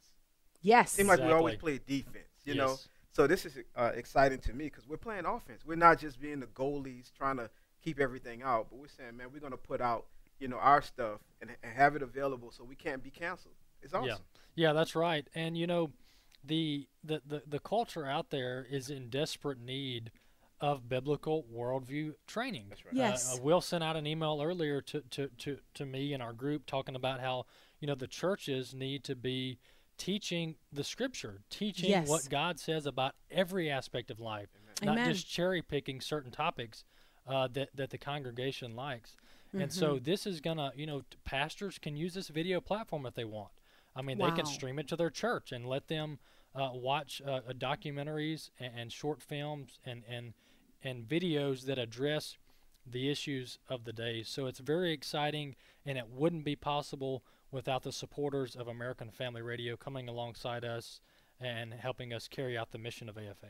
Yes. 0.60 0.92
It 0.92 0.96
seems 0.96 1.08
like 1.08 1.20
we 1.20 1.30
always 1.30 1.56
play 1.56 1.78
defense, 1.86 2.26
you 2.44 2.54
yes. 2.54 2.56
know? 2.56 2.76
So 3.12 3.26
this 3.26 3.46
is 3.46 3.58
uh, 3.76 3.92
exciting 3.94 4.40
to 4.40 4.52
me 4.52 4.64
because 4.64 4.88
we're 4.88 4.96
playing 4.96 5.26
offense. 5.26 5.64
We're 5.64 5.76
not 5.76 5.98
just 5.98 6.20
being 6.20 6.40
the 6.40 6.46
goalies 6.46 7.12
trying 7.12 7.36
to 7.36 7.48
keep 7.82 8.00
everything 8.00 8.42
out, 8.42 8.66
but 8.70 8.78
we're 8.78 8.88
saying, 8.88 9.16
man, 9.16 9.28
we're 9.32 9.40
going 9.40 9.52
to 9.52 9.56
put 9.56 9.80
out, 9.80 10.06
you 10.40 10.48
know, 10.48 10.56
our 10.56 10.82
stuff 10.82 11.20
and, 11.40 11.50
and 11.62 11.72
have 11.74 11.94
it 11.94 12.02
available 12.02 12.50
so 12.50 12.64
we 12.64 12.74
can't 12.74 13.02
be 13.02 13.10
canceled. 13.10 13.54
It's 13.82 13.94
awesome. 13.94 14.08
Yeah, 14.56 14.68
yeah 14.68 14.72
that's 14.72 14.96
right. 14.96 15.28
And, 15.34 15.56
you 15.56 15.68
know, 15.68 15.90
the, 16.42 16.88
the, 17.04 17.22
the, 17.24 17.42
the 17.46 17.58
culture 17.60 18.06
out 18.06 18.30
there 18.30 18.66
is 18.68 18.90
in 18.90 19.10
desperate 19.10 19.60
need– 19.60 20.10
of 20.64 20.88
biblical 20.88 21.44
worldview 21.54 22.14
training. 22.26 22.64
That's 22.70 22.86
right. 22.86 22.94
Yes. 22.94 23.34
Uh, 23.34 23.42
Will 23.42 23.60
sent 23.60 23.84
out 23.84 23.96
an 23.96 24.06
email 24.06 24.40
earlier 24.42 24.80
to, 24.80 25.02
to, 25.10 25.28
to, 25.40 25.58
to 25.74 25.84
me 25.84 26.14
and 26.14 26.22
our 26.22 26.32
group 26.32 26.64
talking 26.64 26.96
about 26.96 27.20
how, 27.20 27.44
you 27.80 27.86
know, 27.86 27.94
the 27.94 28.06
churches 28.06 28.72
need 28.72 29.04
to 29.04 29.14
be 29.14 29.58
teaching 29.98 30.54
the 30.72 30.82
scripture, 30.82 31.42
teaching 31.50 31.90
yes. 31.90 32.08
what 32.08 32.30
God 32.30 32.58
says 32.58 32.86
about 32.86 33.14
every 33.30 33.70
aspect 33.70 34.10
of 34.10 34.20
life, 34.20 34.48
Amen. 34.82 34.96
not 34.96 35.06
just 35.06 35.28
cherry 35.28 35.60
picking 35.60 36.00
certain 36.00 36.30
topics 36.30 36.84
uh, 37.28 37.46
that, 37.52 37.68
that 37.74 37.90
the 37.90 37.98
congregation 37.98 38.74
likes. 38.74 39.18
Mm-hmm. 39.48 39.60
And 39.60 39.72
so 39.72 39.96
mm-hmm. 39.96 40.04
this 40.04 40.26
is 40.26 40.40
going 40.40 40.56
to, 40.56 40.72
you 40.74 40.86
know, 40.86 41.00
t- 41.00 41.18
pastors 41.26 41.78
can 41.78 41.94
use 41.94 42.14
this 42.14 42.28
video 42.28 42.62
platform 42.62 43.04
if 43.04 43.14
they 43.14 43.24
want. 43.24 43.52
I 43.94 44.00
mean, 44.00 44.16
wow. 44.16 44.30
they 44.30 44.36
can 44.36 44.46
stream 44.46 44.78
it 44.78 44.88
to 44.88 44.96
their 44.96 45.10
church 45.10 45.52
and 45.52 45.66
let 45.66 45.88
them 45.88 46.20
uh, 46.54 46.70
watch 46.72 47.20
uh, 47.26 47.40
documentaries 47.58 48.48
and, 48.58 48.72
and, 48.74 48.92
short 48.92 49.20
films 49.20 49.78
and, 49.84 50.04
and 50.08 50.32
and 50.84 51.08
videos 51.08 51.64
that 51.64 51.78
address 51.78 52.36
the 52.86 53.10
issues 53.10 53.58
of 53.68 53.84
the 53.84 53.92
day. 53.92 54.22
So 54.22 54.46
it's 54.46 54.58
very 54.58 54.92
exciting, 54.92 55.56
and 55.86 55.96
it 55.96 56.08
wouldn't 56.10 56.44
be 56.44 56.54
possible 56.54 57.24
without 57.50 57.82
the 57.82 57.92
supporters 57.92 58.54
of 58.54 58.68
American 58.68 59.10
Family 59.10 59.42
Radio 59.42 59.76
coming 59.76 60.08
alongside 60.08 60.64
us 60.64 61.00
and 61.40 61.72
helping 61.72 62.12
us 62.12 62.28
carry 62.28 62.58
out 62.58 62.72
the 62.72 62.78
mission 62.78 63.08
of 63.08 63.16
AFA. 63.16 63.48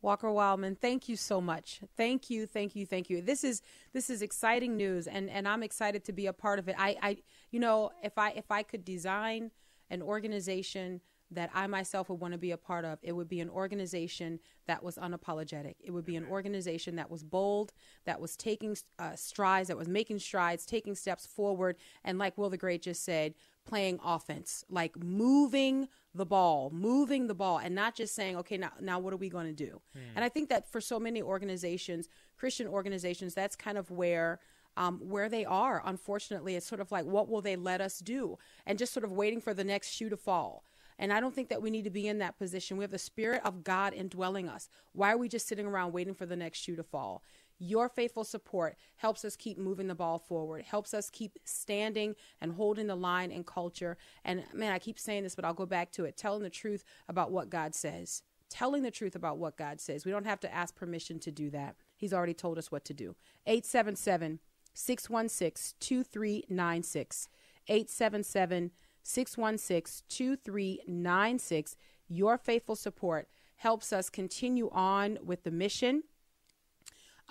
Walker 0.00 0.28
Wildmon, 0.28 0.76
thank 0.76 1.08
you 1.08 1.16
so 1.16 1.40
much. 1.40 1.80
Thank 1.96 2.28
you, 2.28 2.44
thank 2.46 2.74
you, 2.74 2.84
thank 2.84 3.08
you. 3.08 3.22
This 3.22 3.44
is 3.44 3.62
this 3.92 4.10
is 4.10 4.20
exciting 4.20 4.76
news, 4.76 5.06
and 5.06 5.30
and 5.30 5.46
I'm 5.46 5.62
excited 5.62 6.04
to 6.06 6.12
be 6.12 6.26
a 6.26 6.32
part 6.32 6.58
of 6.58 6.68
it. 6.68 6.74
I, 6.76 6.96
I 7.00 7.16
you 7.52 7.60
know, 7.60 7.92
if 8.02 8.18
I 8.18 8.30
if 8.30 8.50
I 8.50 8.64
could 8.64 8.84
design 8.84 9.52
an 9.90 10.02
organization 10.02 11.00
that 11.32 11.50
I 11.54 11.66
myself 11.66 12.08
would 12.08 12.20
want 12.20 12.32
to 12.32 12.38
be 12.38 12.50
a 12.50 12.56
part 12.56 12.84
of. 12.84 12.98
It 13.02 13.12
would 13.12 13.28
be 13.28 13.40
an 13.40 13.50
organization 13.50 14.38
that 14.66 14.82
was 14.82 14.96
unapologetic. 14.96 15.74
It 15.80 15.90
would 15.90 16.04
be 16.04 16.16
an 16.16 16.26
organization 16.26 16.96
that 16.96 17.10
was 17.10 17.22
bold, 17.22 17.72
that 18.04 18.20
was 18.20 18.36
taking 18.36 18.76
uh, 18.98 19.16
strides, 19.16 19.68
that 19.68 19.76
was 19.76 19.88
making 19.88 20.18
strides, 20.18 20.66
taking 20.66 20.94
steps 20.94 21.26
forward, 21.26 21.76
and 22.04 22.18
like 22.18 22.36
Will 22.38 22.50
the 22.50 22.56
Great 22.56 22.82
just 22.82 23.04
said, 23.04 23.34
playing 23.64 23.98
offense, 24.04 24.64
like 24.68 24.96
moving 25.02 25.88
the 26.14 26.26
ball, 26.26 26.70
moving 26.72 27.26
the 27.26 27.34
ball, 27.34 27.58
and 27.58 27.74
not 27.74 27.94
just 27.94 28.14
saying, 28.14 28.36
okay, 28.36 28.58
now, 28.58 28.72
now 28.80 28.98
what 28.98 29.14
are 29.14 29.18
we 29.18 29.28
going 29.28 29.46
to 29.46 29.52
do? 29.52 29.80
Hmm. 29.94 30.00
And 30.16 30.24
I 30.24 30.28
think 30.28 30.48
that 30.50 30.70
for 30.70 30.80
so 30.80 31.00
many 31.00 31.22
organizations, 31.22 32.08
Christian 32.36 32.66
organizations, 32.66 33.34
that's 33.34 33.56
kind 33.56 33.78
of 33.78 33.90
where. 33.90 34.40
Um, 34.74 35.00
where 35.00 35.28
they 35.28 35.44
are, 35.44 35.82
unfortunately, 35.84 36.56
it's 36.56 36.66
sort 36.66 36.80
of 36.80 36.90
like, 36.90 37.04
what 37.04 37.28
will 37.28 37.42
they 37.42 37.56
let 37.56 37.82
us 37.82 37.98
do? 37.98 38.38
And 38.64 38.78
just 38.78 38.94
sort 38.94 39.04
of 39.04 39.12
waiting 39.12 39.38
for 39.38 39.52
the 39.52 39.64
next 39.64 39.90
shoe 39.90 40.08
to 40.08 40.16
fall. 40.16 40.64
And 41.02 41.12
I 41.12 41.18
don't 41.18 41.34
think 41.34 41.48
that 41.48 41.60
we 41.60 41.70
need 41.70 41.82
to 41.82 41.90
be 41.90 42.06
in 42.06 42.18
that 42.18 42.38
position. 42.38 42.76
We 42.76 42.84
have 42.84 42.92
the 42.92 42.98
Spirit 42.98 43.42
of 43.44 43.64
God 43.64 43.92
indwelling 43.92 44.48
us. 44.48 44.68
Why 44.92 45.12
are 45.12 45.18
we 45.18 45.28
just 45.28 45.48
sitting 45.48 45.66
around 45.66 45.92
waiting 45.92 46.14
for 46.14 46.26
the 46.26 46.36
next 46.36 46.60
shoe 46.60 46.76
to 46.76 46.84
fall? 46.84 47.24
Your 47.58 47.88
faithful 47.88 48.22
support 48.22 48.76
helps 48.98 49.24
us 49.24 49.34
keep 49.34 49.58
moving 49.58 49.88
the 49.88 49.96
ball 49.96 50.20
forward, 50.20 50.62
helps 50.62 50.94
us 50.94 51.10
keep 51.10 51.40
standing 51.42 52.14
and 52.40 52.52
holding 52.52 52.86
the 52.86 52.94
line 52.94 53.32
in 53.32 53.42
culture. 53.42 53.98
And 54.24 54.44
man, 54.54 54.72
I 54.72 54.78
keep 54.78 54.96
saying 54.96 55.24
this, 55.24 55.34
but 55.34 55.44
I'll 55.44 55.52
go 55.52 55.66
back 55.66 55.90
to 55.92 56.04
it 56.04 56.16
telling 56.16 56.44
the 56.44 56.50
truth 56.50 56.84
about 57.08 57.32
what 57.32 57.50
God 57.50 57.74
says. 57.74 58.22
Telling 58.48 58.84
the 58.84 58.92
truth 58.92 59.16
about 59.16 59.38
what 59.38 59.56
God 59.56 59.80
says. 59.80 60.04
We 60.04 60.12
don't 60.12 60.26
have 60.26 60.40
to 60.40 60.54
ask 60.54 60.76
permission 60.76 61.18
to 61.18 61.32
do 61.32 61.50
that. 61.50 61.74
He's 61.96 62.12
already 62.12 62.34
told 62.34 62.58
us 62.58 62.70
what 62.70 62.84
to 62.84 62.94
do. 62.94 63.16
877 63.46 64.38
616 64.72 65.74
2396. 65.80 67.28
877 67.66 68.70
616 69.02 70.04
2396. 70.08 71.76
Your 72.08 72.38
faithful 72.38 72.76
support 72.76 73.28
helps 73.56 73.92
us 73.92 74.10
continue 74.10 74.68
on 74.72 75.18
with 75.24 75.44
the 75.44 75.50
mission 75.50 76.02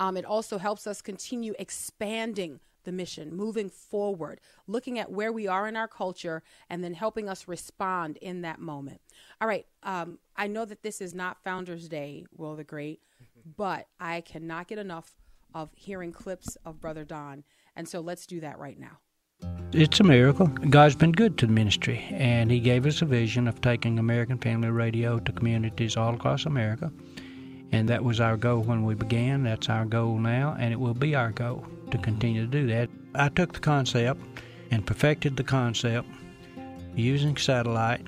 um, 0.01 0.17
it 0.17 0.25
also 0.25 0.57
helps 0.57 0.87
us 0.87 1.01
continue 1.01 1.53
expanding 1.59 2.59
the 2.83 2.91
mission, 2.91 3.35
moving 3.35 3.69
forward, 3.69 4.41
looking 4.65 4.97
at 4.97 5.11
where 5.11 5.31
we 5.31 5.47
are 5.47 5.67
in 5.67 5.75
our 5.75 5.87
culture, 5.87 6.41
and 6.69 6.83
then 6.83 6.95
helping 6.95 7.29
us 7.29 7.47
respond 7.47 8.17
in 8.17 8.41
that 8.41 8.59
moment. 8.59 9.01
All 9.39 9.47
right. 9.47 9.67
Um, 9.83 10.17
I 10.35 10.47
know 10.47 10.65
that 10.65 10.81
this 10.81 11.01
is 11.01 11.13
not 11.13 11.43
Founders 11.43 11.87
Day, 11.87 12.25
Will 12.35 12.55
the 12.55 12.63
Great, 12.63 13.01
but 13.55 13.87
I 13.99 14.21
cannot 14.21 14.67
get 14.67 14.79
enough 14.79 15.13
of 15.53 15.69
hearing 15.75 16.11
clips 16.11 16.57
of 16.65 16.81
Brother 16.81 17.03
Don. 17.03 17.43
And 17.75 17.87
so 17.87 17.99
let's 17.99 18.25
do 18.25 18.39
that 18.39 18.57
right 18.57 18.79
now. 18.79 18.97
It's 19.73 20.01
a 20.01 20.03
miracle. 20.03 20.47
God's 20.47 20.97
been 20.97 21.13
good 21.13 21.37
to 21.37 21.47
the 21.47 21.53
ministry, 21.53 22.05
and 22.11 22.51
He 22.51 22.59
gave 22.59 22.85
us 22.85 23.01
a 23.01 23.05
vision 23.05 23.47
of 23.47 23.61
taking 23.61 23.99
American 23.99 24.37
Family 24.37 24.69
Radio 24.69 25.17
to 25.19 25.31
communities 25.31 25.95
all 25.95 26.13
across 26.13 26.45
America. 26.45 26.91
And 27.71 27.87
that 27.87 28.03
was 28.03 28.19
our 28.19 28.35
goal 28.35 28.63
when 28.63 28.83
we 28.83 28.95
began. 28.95 29.43
That's 29.43 29.69
our 29.69 29.85
goal 29.85 30.17
now, 30.17 30.57
and 30.59 30.73
it 30.73 30.79
will 30.79 30.93
be 30.93 31.15
our 31.15 31.31
goal 31.31 31.65
to 31.91 31.97
continue 31.97 32.41
to 32.41 32.51
do 32.51 32.67
that. 32.67 32.89
I 33.15 33.29
took 33.29 33.53
the 33.53 33.59
concept 33.59 34.21
and 34.71 34.85
perfected 34.85 35.37
the 35.37 35.43
concept 35.43 36.07
using 36.93 37.37
satellite. 37.37 38.05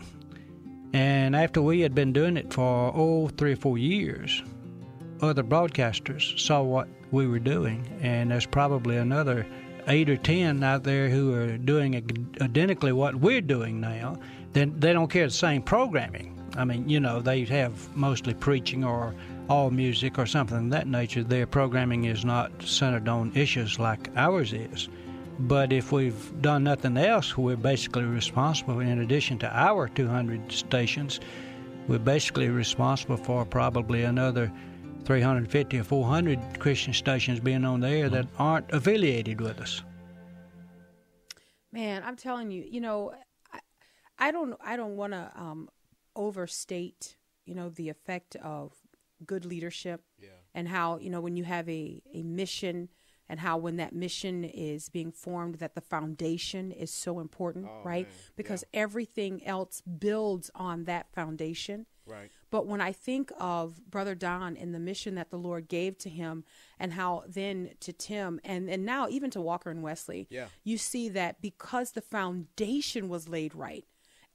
And 0.91 1.33
after 1.33 1.61
we 1.61 1.79
had 1.79 1.95
been 1.95 2.11
doing 2.11 2.35
it 2.35 2.53
for, 2.53 2.91
oh, 2.93 3.29
three 3.29 3.53
or 3.53 3.57
four 3.57 3.77
years, 3.77 4.43
other 5.21 5.43
broadcasters 5.43 6.37
saw 6.37 6.61
what 6.61 6.89
we 7.11 7.25
were 7.25 7.39
doing. 7.39 7.87
And 8.01 8.31
there's 8.31 8.45
probably 8.45 8.97
another 8.97 9.47
eight 9.87 10.09
or 10.09 10.17
ten 10.17 10.63
out 10.63 10.83
there 10.83 11.09
who 11.09 11.33
are 11.33 11.57
doing 11.57 11.95
identically 12.41 12.91
what 12.91 13.15
we're 13.15 13.41
doing 13.41 13.79
now. 13.79 14.17
Then 14.53 14.79
they 14.79 14.93
don't 14.93 15.09
care 15.09 15.25
the 15.25 15.31
same 15.31 15.61
programming. 15.61 16.39
I 16.55 16.65
mean, 16.65 16.87
you 16.87 16.99
know, 16.99 17.21
they 17.21 17.45
have 17.45 17.95
mostly 17.95 18.33
preaching 18.33 18.83
or 18.83 19.15
all 19.49 19.71
music 19.71 20.19
or 20.19 20.25
something 20.25 20.57
of 20.57 20.69
that 20.69 20.87
nature. 20.87 21.23
Their 21.23 21.47
programming 21.47 22.05
is 22.05 22.23
not 22.23 22.51
centered 22.61 23.09
on 23.09 23.35
issues 23.35 23.79
like 23.79 24.09
ours 24.15 24.53
is. 24.53 24.87
But 25.39 25.73
if 25.73 25.91
we've 25.91 26.41
done 26.41 26.63
nothing 26.63 26.95
else, 26.95 27.35
we're 27.35 27.55
basically 27.55 28.03
responsible, 28.03 28.79
in 28.79 28.99
addition 28.99 29.39
to 29.39 29.49
our 29.51 29.87
200 29.89 30.51
stations, 30.51 31.19
we're 31.87 31.97
basically 31.97 32.49
responsible 32.49 33.17
for 33.17 33.43
probably 33.43 34.03
another 34.03 34.51
350 35.05 35.79
or 35.79 35.83
400 35.83 36.59
Christian 36.59 36.93
stations 36.93 37.39
being 37.39 37.65
on 37.65 37.79
the 37.79 37.89
air 37.89 38.09
that 38.09 38.27
aren't 38.37 38.71
affiliated 38.71 39.41
with 39.41 39.59
us. 39.59 39.81
Man, 41.71 42.03
I'm 42.05 42.15
telling 42.15 42.51
you, 42.51 42.63
you 42.69 42.81
know, 42.81 43.13
I, 43.51 43.59
I 44.19 44.31
don't, 44.31 44.55
I 44.63 44.77
don't 44.77 44.95
want 44.95 45.13
to 45.13 45.31
um, 45.35 45.69
overstate, 46.15 47.17
you 47.45 47.55
know, 47.55 47.69
the 47.69 47.89
effect 47.89 48.35
of 48.37 48.73
good 49.25 49.45
leadership 49.45 50.01
yeah. 50.19 50.29
and 50.53 50.67
how 50.67 50.97
you 50.97 51.09
know 51.09 51.21
when 51.21 51.35
you 51.35 51.43
have 51.43 51.67
a, 51.69 52.01
a 52.13 52.23
mission 52.23 52.89
and 53.29 53.39
how 53.39 53.57
when 53.57 53.77
that 53.77 53.93
mission 53.93 54.43
is 54.43 54.89
being 54.89 55.11
formed 55.11 55.55
that 55.55 55.75
the 55.75 55.81
foundation 55.81 56.71
is 56.71 56.91
so 56.91 57.19
important 57.19 57.67
oh, 57.69 57.81
right 57.83 58.07
man. 58.07 58.15
because 58.35 58.63
yeah. 58.73 58.81
everything 58.81 59.45
else 59.45 59.81
builds 59.81 60.51
on 60.55 60.83
that 60.85 61.07
foundation 61.13 61.85
right 62.05 62.31
but 62.53 62.67
when 62.67 62.79
i 62.79 62.91
think 62.91 63.31
of 63.39 63.81
brother 63.89 64.13
don 64.13 64.55
and 64.55 64.75
the 64.75 64.79
mission 64.79 65.15
that 65.15 65.31
the 65.31 65.37
lord 65.37 65.67
gave 65.67 65.97
to 65.97 66.07
him 66.07 66.43
and 66.79 66.93
how 66.93 67.23
then 67.27 67.71
to 67.79 67.91
tim 67.91 68.39
and 68.43 68.69
and 68.69 68.85
now 68.85 69.07
even 69.09 69.31
to 69.31 69.41
walker 69.41 69.71
and 69.71 69.81
wesley 69.81 70.27
yeah. 70.29 70.45
you 70.63 70.77
see 70.77 71.09
that 71.09 71.41
because 71.41 71.91
the 71.91 72.01
foundation 72.01 73.09
was 73.09 73.27
laid 73.27 73.55
right 73.55 73.85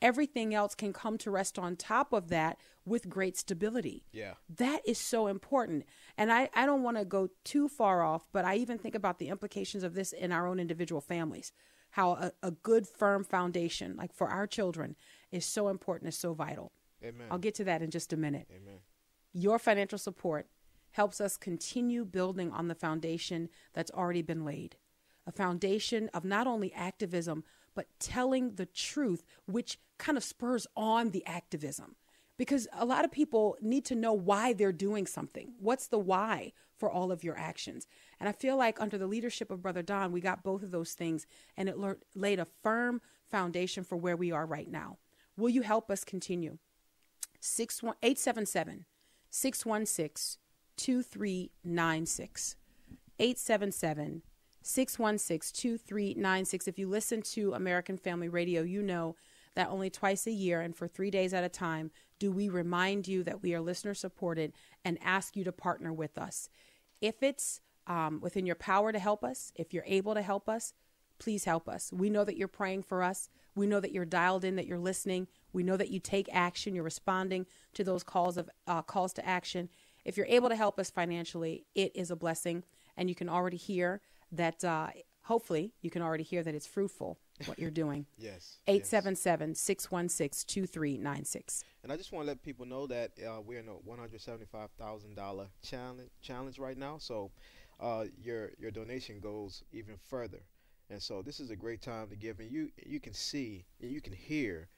everything 0.03 0.53
else 0.53 0.75
can 0.75 0.93
come 0.93 1.17
to 1.19 1.31
rest 1.31 1.59
on 1.59 1.77
top 1.77 2.13
of 2.13 2.29
that 2.29 2.59
with 2.85 3.09
great 3.09 3.37
stability. 3.37 4.05
Yeah. 4.13 4.35
That 4.57 4.81
is 4.87 4.99
so 4.99 5.27
important. 5.27 5.85
And 6.17 6.33
I, 6.33 6.49
I 6.55 6.67
don't 6.67 6.83
want 6.83 6.97
to 6.97 7.05
go 7.05 7.29
too 7.45 7.69
far 7.69 8.03
off, 8.03 8.29
but 8.33 8.45
I 8.45 8.57
even 8.57 8.79
think 8.79 8.95
about 8.95 9.19
the 9.19 9.29
implications 9.29 9.83
of 9.83 9.95
this 9.95 10.13
in 10.13 10.33
our 10.33 10.47
own 10.47 10.61
individual 10.61 11.01
families. 11.01 11.53
How 11.91 12.13
a, 12.13 12.33
a 12.43 12.51
good, 12.51 12.87
firm 12.87 13.25
foundation, 13.25 13.97
like 13.97 14.13
for 14.13 14.29
our 14.29 14.47
children, 14.47 14.95
is 15.33 15.45
so 15.45 15.69
important, 15.69 16.11
is 16.11 16.19
so 16.19 16.35
vital. 16.35 16.73
Amen. 17.05 17.27
I'll 17.31 17.39
get 17.39 17.55
to 17.57 17.65
that 17.65 17.83
in 17.83 17.91
just 17.91 18.13
a 18.13 18.17
minute. 18.17 18.47
Amen. 18.51 18.79
Your 19.33 19.59
financial 19.59 19.99
support 19.99 20.47
helps 20.93 21.21
us 21.21 21.37
continue 21.37 22.05
building 22.05 22.51
on 22.51 22.69
the 22.69 22.75
foundation 22.75 23.49
that's 23.73 23.91
already 23.91 24.23
been 24.23 24.45
laid. 24.45 24.77
A 25.27 25.33
foundation 25.33 26.09
of 26.15 26.25
not 26.25 26.47
only 26.47 26.73
activism, 26.73 27.45
but 27.75 27.87
telling 28.01 28.55
the 28.55 28.67
truth, 28.67 29.25
which 29.47 29.79
kind 29.99 30.17
of 30.17 30.25
spurs 30.25 30.67
on 30.77 31.11
the 31.11 31.25
activism. 31.27 31.97
Because 32.39 32.69
a 32.73 32.85
lot 32.85 33.05
of 33.05 33.11
people 33.11 33.57
need 33.61 33.85
to 33.87 33.95
know 33.95 34.13
why 34.13 34.53
they're 34.53 34.73
doing 34.73 35.07
something. 35.07 35.53
What's 35.59 35.89
the 35.89 35.99
why 35.99 36.53
for 36.77 36.91
all 36.91 37.11
of 37.13 37.25
your 37.25 37.37
actions? 37.37 37.87
And 38.21 38.29
I 38.29 38.33
feel 38.33 38.57
like 38.57 38.81
under 38.81 38.97
the 38.97 39.09
leadership 39.09 39.51
of 39.51 39.61
Brother 39.61 39.83
Don, 39.83 40.13
we 40.13 40.21
got 40.21 40.45
both 40.45 40.63
of 40.63 40.71
those 40.71 40.93
things, 40.93 41.27
and 41.57 41.69
it 41.69 41.77
le- 41.77 41.97
laid 42.15 42.39
a 42.39 42.47
firm 42.63 43.01
foundation 43.29 43.85
for 43.85 43.97
where 43.97 44.17
we 44.17 44.31
are 44.31 44.47
right 44.47 44.71
now. 44.71 44.99
Will 45.37 45.49
you 45.49 45.63
help 45.63 45.91
us 45.91 46.05
continue? 46.05 46.59
877 47.41 48.85
616 49.31 50.39
2396. 50.77 52.57
877 53.19 54.23
616 54.63 55.53
2396. 55.61 56.69
If 56.69 56.79
you 56.79 56.89
listen 56.89 57.23
to 57.23 57.55
American 57.55 57.97
Family 57.97 58.29
Radio, 58.29 58.63
you 58.63 58.83
know 58.83 59.17
that 59.55 59.71
only 59.71 59.91
twice 59.91 60.27
a 60.27 60.33
year 60.33 60.61
and 60.61 60.77
for 60.77 60.87
three 60.87 61.11
days 61.11 61.35
at 61.35 61.43
a 61.43 61.49
time 61.49 61.91
do 62.19 62.31
we 62.31 62.49
remind 62.49 63.09
you 63.09 63.23
that 63.25 63.43
we 63.43 63.55
are 63.55 63.61
listener 63.61 63.95
supported 63.95 64.53
and 64.85 64.99
ask 65.03 65.37
you 65.37 65.45
to 65.45 65.53
partner 65.53 65.93
with 65.93 66.19
us. 66.19 66.49
If 67.01 67.23
it's 67.23 67.61
um, 67.87 68.21
within 68.21 68.45
your 68.47 68.57
power 68.57 68.93
to 68.93 68.99
help 68.99 69.25
us, 69.25 69.53
if 69.55 69.73
you're 69.73 69.85
able 69.87 70.15
to 70.15 70.23
help 70.23 70.49
us, 70.49 70.75
please 71.19 71.45
help 71.45 71.69
us. 71.69 71.93
We 71.93 72.11
know 72.11 72.25
that 72.25 72.37
you're 72.37 72.49
praying 72.49 72.83
for 72.83 73.03
us. 73.03 73.29
We 73.55 73.67
know 73.67 73.81
that 73.81 73.93
you're 73.93 74.05
dialed 74.05 74.45
in, 74.45 74.57
that 74.57 74.67
you're 74.67 74.79
listening. 74.79 75.29
We 75.53 75.63
know 75.63 75.77
that 75.77 75.91
you 75.91 76.01
take 76.01 76.29
action. 76.33 76.75
You're 76.75 76.85
responding 76.85 77.47
to 77.75 77.85
those 77.85 78.03
calls 78.03 78.37
of 78.37 78.51
uh, 78.67 78.83
calls 78.83 79.13
to 79.15 79.27
action. 79.27 79.69
If 80.05 80.17
you're 80.17 80.27
able 80.27 80.49
to 80.49 80.57
help 80.57 80.79
us 80.79 80.91
financially, 80.91 81.65
it 81.75 81.93
is 81.95 82.11
a 82.11 82.17
blessing, 82.17 82.65
and 82.97 83.09
you 83.09 83.15
can 83.15 83.29
already 83.29 83.57
hear 83.57 84.01
that 84.33 84.65
uh, 84.65 84.89
hopefully 85.23 85.75
you 85.83 85.91
can 85.91 86.01
already 86.01 86.25
hear 86.25 86.43
that 86.43 86.55
it's 86.55 86.67
fruitful 86.67 87.19
what 87.45 87.59
you're 87.59 87.71
doing. 87.71 88.07
yes. 88.19 88.59
877 88.67 89.55
616 89.55 90.45
2396. 90.47 91.65
And 91.83 91.93
I 91.93 91.97
just 91.97 92.13
want 92.13 92.25
to 92.25 92.29
let 92.29 92.43
people 92.43 92.67
know 92.67 92.87
that 92.87 93.13
uh, 93.25 93.41
we're 93.41 93.61
in 93.61 93.69
a 93.69 93.75
$175,000 93.89 95.47
challenge 95.63 96.11
challenge 96.23 96.59
right 96.59 96.79
now. 96.79 96.97
So 96.99 97.31
uh, 97.81 98.07
your 98.21 98.51
your 98.59 98.71
donation 98.71 99.21
goes 99.21 99.63
even 99.73 99.97
further. 100.09 100.41
And 100.91 101.03
so 101.03 101.21
this 101.21 101.39
is 101.41 101.51
a 101.51 101.57
great 101.57 101.83
time 101.83 102.09
to 102.09 102.17
give. 102.17 102.41
And 102.41 102.51
you 102.51 102.71
you 102.85 102.99
can 102.99 103.13
see 103.13 103.65
and 103.81 103.91
you 103.91 104.01
can 104.01 104.15
hear 104.15 104.69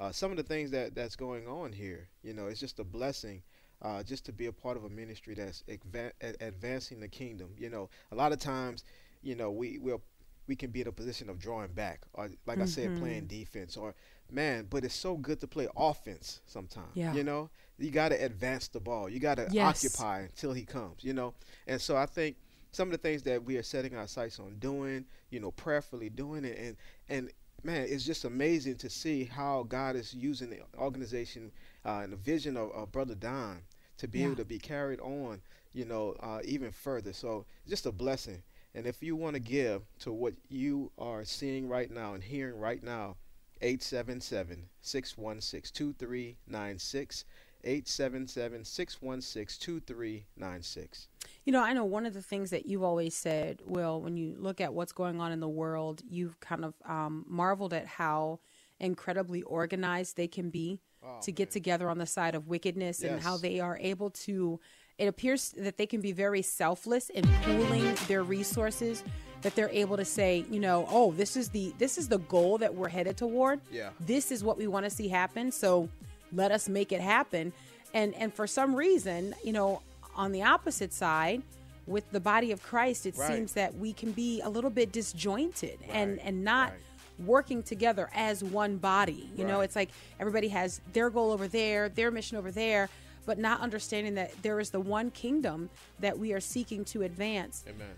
uh, 0.00 0.12
some 0.12 0.30
of 0.30 0.36
the 0.36 0.42
things 0.42 0.70
that, 0.70 0.94
that's 0.94 1.16
going 1.16 1.46
on 1.46 1.72
here. 1.72 2.08
You 2.22 2.34
know, 2.34 2.46
it's 2.46 2.60
just 2.60 2.78
a 2.78 2.84
blessing. 2.84 3.42
Uh, 3.80 4.02
just 4.02 4.24
to 4.24 4.32
be 4.32 4.46
a 4.46 4.52
part 4.52 4.76
of 4.76 4.82
a 4.82 4.88
ministry 4.88 5.34
that's 5.34 5.62
adva- 5.68 6.10
advancing 6.40 6.98
the 6.98 7.06
kingdom. 7.06 7.50
You 7.56 7.70
know, 7.70 7.88
a 8.10 8.16
lot 8.16 8.32
of 8.32 8.40
times, 8.40 8.82
you 9.22 9.36
know, 9.36 9.52
we 9.52 9.78
will 9.78 10.02
we 10.48 10.56
can 10.56 10.70
be 10.70 10.80
in 10.80 10.88
a 10.88 10.92
position 10.92 11.28
of 11.30 11.38
drawing 11.38 11.72
back, 11.72 12.00
or 12.14 12.30
like 12.46 12.56
mm-hmm. 12.56 12.62
I 12.62 12.66
said, 12.66 12.98
playing 12.98 13.26
defense, 13.26 13.76
or 13.76 13.94
man. 14.32 14.66
But 14.68 14.84
it's 14.84 14.96
so 14.96 15.16
good 15.16 15.38
to 15.40 15.46
play 15.46 15.68
offense 15.76 16.40
sometimes. 16.46 16.90
Yeah. 16.94 17.14
You 17.14 17.22
know, 17.22 17.50
you 17.78 17.92
got 17.92 18.08
to 18.08 18.16
advance 18.16 18.66
the 18.66 18.80
ball. 18.80 19.08
You 19.08 19.20
got 19.20 19.36
to 19.36 19.46
yes. 19.52 19.84
occupy 19.84 20.22
until 20.22 20.52
he 20.52 20.64
comes. 20.64 21.04
You 21.04 21.12
know, 21.12 21.34
and 21.68 21.80
so 21.80 21.96
I 21.96 22.06
think 22.06 22.36
some 22.72 22.88
of 22.88 22.92
the 22.92 22.98
things 22.98 23.22
that 23.24 23.44
we 23.44 23.56
are 23.58 23.62
setting 23.62 23.94
our 23.94 24.08
sights 24.08 24.40
on 24.40 24.56
doing, 24.58 25.04
you 25.30 25.38
know, 25.38 25.52
prayerfully 25.52 26.08
doing 26.08 26.44
it, 26.44 26.58
and 26.58 26.76
and 27.08 27.30
man, 27.62 27.86
it's 27.88 28.04
just 28.04 28.24
amazing 28.24 28.76
to 28.76 28.90
see 28.90 29.24
how 29.24 29.64
God 29.68 29.96
is 29.96 30.14
using 30.14 30.50
the 30.50 30.60
organization 30.78 31.50
uh, 31.84 32.00
and 32.02 32.12
the 32.12 32.16
vision 32.16 32.56
of, 32.56 32.70
of 32.72 32.92
Brother 32.92 33.14
Don 33.14 33.62
to 33.98 34.08
be 34.08 34.20
yeah. 34.20 34.26
able 34.26 34.36
to 34.36 34.44
be 34.44 34.58
carried 34.58 35.00
on, 35.00 35.40
you 35.72 35.84
know, 35.84 36.14
uh, 36.20 36.40
even 36.44 36.70
further. 36.70 37.12
So 37.12 37.46
just 37.68 37.86
a 37.86 37.92
blessing. 37.92 38.42
And 38.74 38.86
if 38.86 39.02
you 39.02 39.16
want 39.16 39.34
to 39.34 39.40
give 39.40 39.82
to 40.00 40.12
what 40.12 40.34
you 40.48 40.92
are 40.98 41.24
seeing 41.24 41.68
right 41.68 41.90
now 41.90 42.14
and 42.14 42.22
hearing 42.22 42.58
right 42.58 42.82
now, 42.82 43.16
877 43.60 44.68
616 44.82 45.72
2396. 45.74 47.24
877 47.68 48.64
616 48.64 49.58
2396. 49.60 51.08
You 51.44 51.52
know, 51.52 51.62
I 51.62 51.74
know 51.74 51.84
one 51.84 52.06
of 52.06 52.14
the 52.14 52.22
things 52.22 52.50
that 52.50 52.66
you've 52.66 52.82
always 52.82 53.14
said, 53.14 53.60
Will, 53.66 54.00
when 54.00 54.16
you 54.16 54.36
look 54.38 54.60
at 54.60 54.72
what's 54.72 54.92
going 54.92 55.20
on 55.20 55.32
in 55.32 55.40
the 55.40 55.48
world, 55.48 56.00
you've 56.08 56.40
kind 56.40 56.64
of 56.64 56.74
um, 56.86 57.26
marveled 57.28 57.74
at 57.74 57.86
how 57.86 58.40
incredibly 58.80 59.42
organized 59.42 60.16
they 60.16 60.28
can 60.28 60.48
be 60.48 60.80
oh, 61.04 61.20
to 61.20 61.30
man. 61.30 61.34
get 61.34 61.50
together 61.50 61.90
on 61.90 61.98
the 61.98 62.06
side 62.06 62.34
of 62.34 62.48
wickedness 62.48 63.00
yes. 63.02 63.12
and 63.12 63.22
how 63.22 63.36
they 63.36 63.60
are 63.60 63.78
able 63.80 64.10
to 64.10 64.58
it 64.96 65.06
appears 65.06 65.54
that 65.56 65.76
they 65.76 65.86
can 65.86 66.00
be 66.00 66.10
very 66.10 66.42
selfless 66.42 67.08
in 67.10 67.24
pooling 67.42 67.94
their 68.08 68.22
resources 68.22 69.04
that 69.42 69.54
they're 69.54 69.70
able 69.70 69.96
to 69.96 70.04
say 70.04 70.44
you 70.50 70.60
know 70.60 70.86
oh 70.90 71.12
this 71.12 71.36
is 71.36 71.48
the 71.48 71.74
this 71.78 71.98
is 71.98 72.08
the 72.08 72.18
goal 72.18 72.58
that 72.58 72.72
we're 72.72 72.88
headed 72.88 73.16
toward 73.16 73.60
yeah 73.70 73.90
this 74.00 74.30
is 74.30 74.44
what 74.44 74.56
we 74.56 74.66
want 74.66 74.84
to 74.84 74.90
see 74.90 75.08
happen 75.08 75.50
so 75.50 75.88
let 76.32 76.50
us 76.50 76.68
make 76.68 76.92
it 76.92 77.00
happen 77.00 77.52
and 77.94 78.14
and 78.14 78.34
for 78.34 78.46
some 78.46 78.74
reason 78.74 79.34
you 79.42 79.52
know 79.52 79.82
on 80.14 80.32
the 80.32 80.42
opposite 80.42 80.92
side 80.92 81.42
with 81.86 82.10
the 82.10 82.20
body 82.20 82.52
of 82.52 82.62
christ 82.62 83.06
it 83.06 83.16
right. 83.16 83.28
seems 83.28 83.52
that 83.52 83.74
we 83.76 83.92
can 83.92 84.12
be 84.12 84.40
a 84.42 84.48
little 84.48 84.70
bit 84.70 84.92
disjointed 84.92 85.78
right. 85.80 85.90
and 85.90 86.18
and 86.20 86.44
not 86.44 86.70
right 86.70 86.78
working 87.24 87.62
together 87.62 88.08
as 88.14 88.42
one 88.44 88.76
body. 88.76 89.28
You 89.36 89.44
right. 89.44 89.52
know, 89.52 89.60
it's 89.60 89.76
like 89.76 89.90
everybody 90.20 90.48
has 90.48 90.80
their 90.92 91.10
goal 91.10 91.32
over 91.32 91.48
there, 91.48 91.88
their 91.88 92.10
mission 92.10 92.36
over 92.36 92.50
there, 92.50 92.88
but 93.26 93.38
not 93.38 93.60
understanding 93.60 94.14
that 94.14 94.32
there 94.42 94.60
is 94.60 94.70
the 94.70 94.80
one 94.80 95.10
kingdom 95.10 95.68
that 96.00 96.18
we 96.18 96.32
are 96.32 96.40
seeking 96.40 96.84
to 96.86 97.02
advance. 97.02 97.64
Amen. 97.68 97.88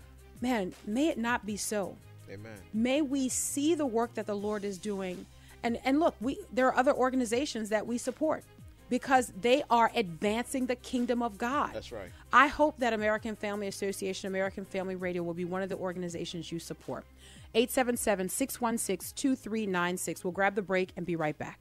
Man, 0.41 0.73
may 0.85 1.07
it 1.09 1.17
not 1.17 1.45
be 1.45 1.55
so. 1.55 1.95
Amen. 2.29 2.57
May 2.73 3.01
we 3.01 3.29
see 3.29 3.75
the 3.75 3.85
work 3.85 4.13
that 4.15 4.25
the 4.25 4.35
Lord 4.35 4.63
is 4.63 4.77
doing. 4.77 5.25
And 5.63 5.79
and 5.83 5.99
look, 5.99 6.15
we 6.19 6.39
there 6.51 6.67
are 6.67 6.75
other 6.75 6.93
organizations 6.93 7.69
that 7.69 7.85
we 7.85 7.97
support 7.97 8.43
because 8.89 9.31
they 9.39 9.63
are 9.69 9.89
advancing 9.95 10.65
the 10.65 10.75
kingdom 10.75 11.21
of 11.23 11.37
God. 11.37 11.71
That's 11.73 11.93
right. 11.93 12.09
I 12.33 12.47
hope 12.47 12.77
that 12.79 12.91
American 12.91 13.37
Family 13.37 13.67
Association, 13.67 14.27
American 14.27 14.65
Family 14.65 14.95
Radio 14.95 15.23
will 15.23 15.33
be 15.33 15.45
one 15.45 15.61
of 15.61 15.69
the 15.69 15.77
organizations 15.77 16.51
you 16.51 16.59
support. 16.59 17.05
877 17.53 18.29
616 18.29 19.13
2396. 19.15 20.23
We'll 20.23 20.31
grab 20.31 20.55
the 20.55 20.61
break 20.61 20.91
and 20.97 21.05
be 21.05 21.15
right 21.15 21.37
back. 21.37 21.59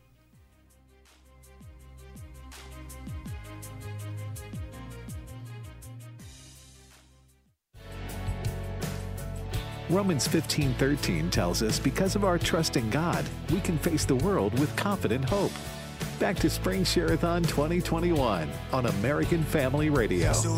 Romans 9.90 10.28
15:13 10.28 11.30
tells 11.30 11.64
us 11.64 11.80
because 11.80 12.14
of 12.14 12.24
our 12.24 12.38
trust 12.38 12.76
in 12.76 12.88
God, 12.90 13.24
we 13.52 13.60
can 13.60 13.76
face 13.76 14.04
the 14.04 14.14
world 14.14 14.56
with 14.60 14.74
confident 14.76 15.28
hope. 15.28 15.50
Back 16.20 16.36
to 16.36 16.48
Spring 16.48 16.84
Share-a-thon 16.84 17.42
2021 17.42 18.48
on 18.72 18.86
American 18.86 19.42
Family 19.42 19.90
Radio. 19.90 20.32
So 20.32 20.54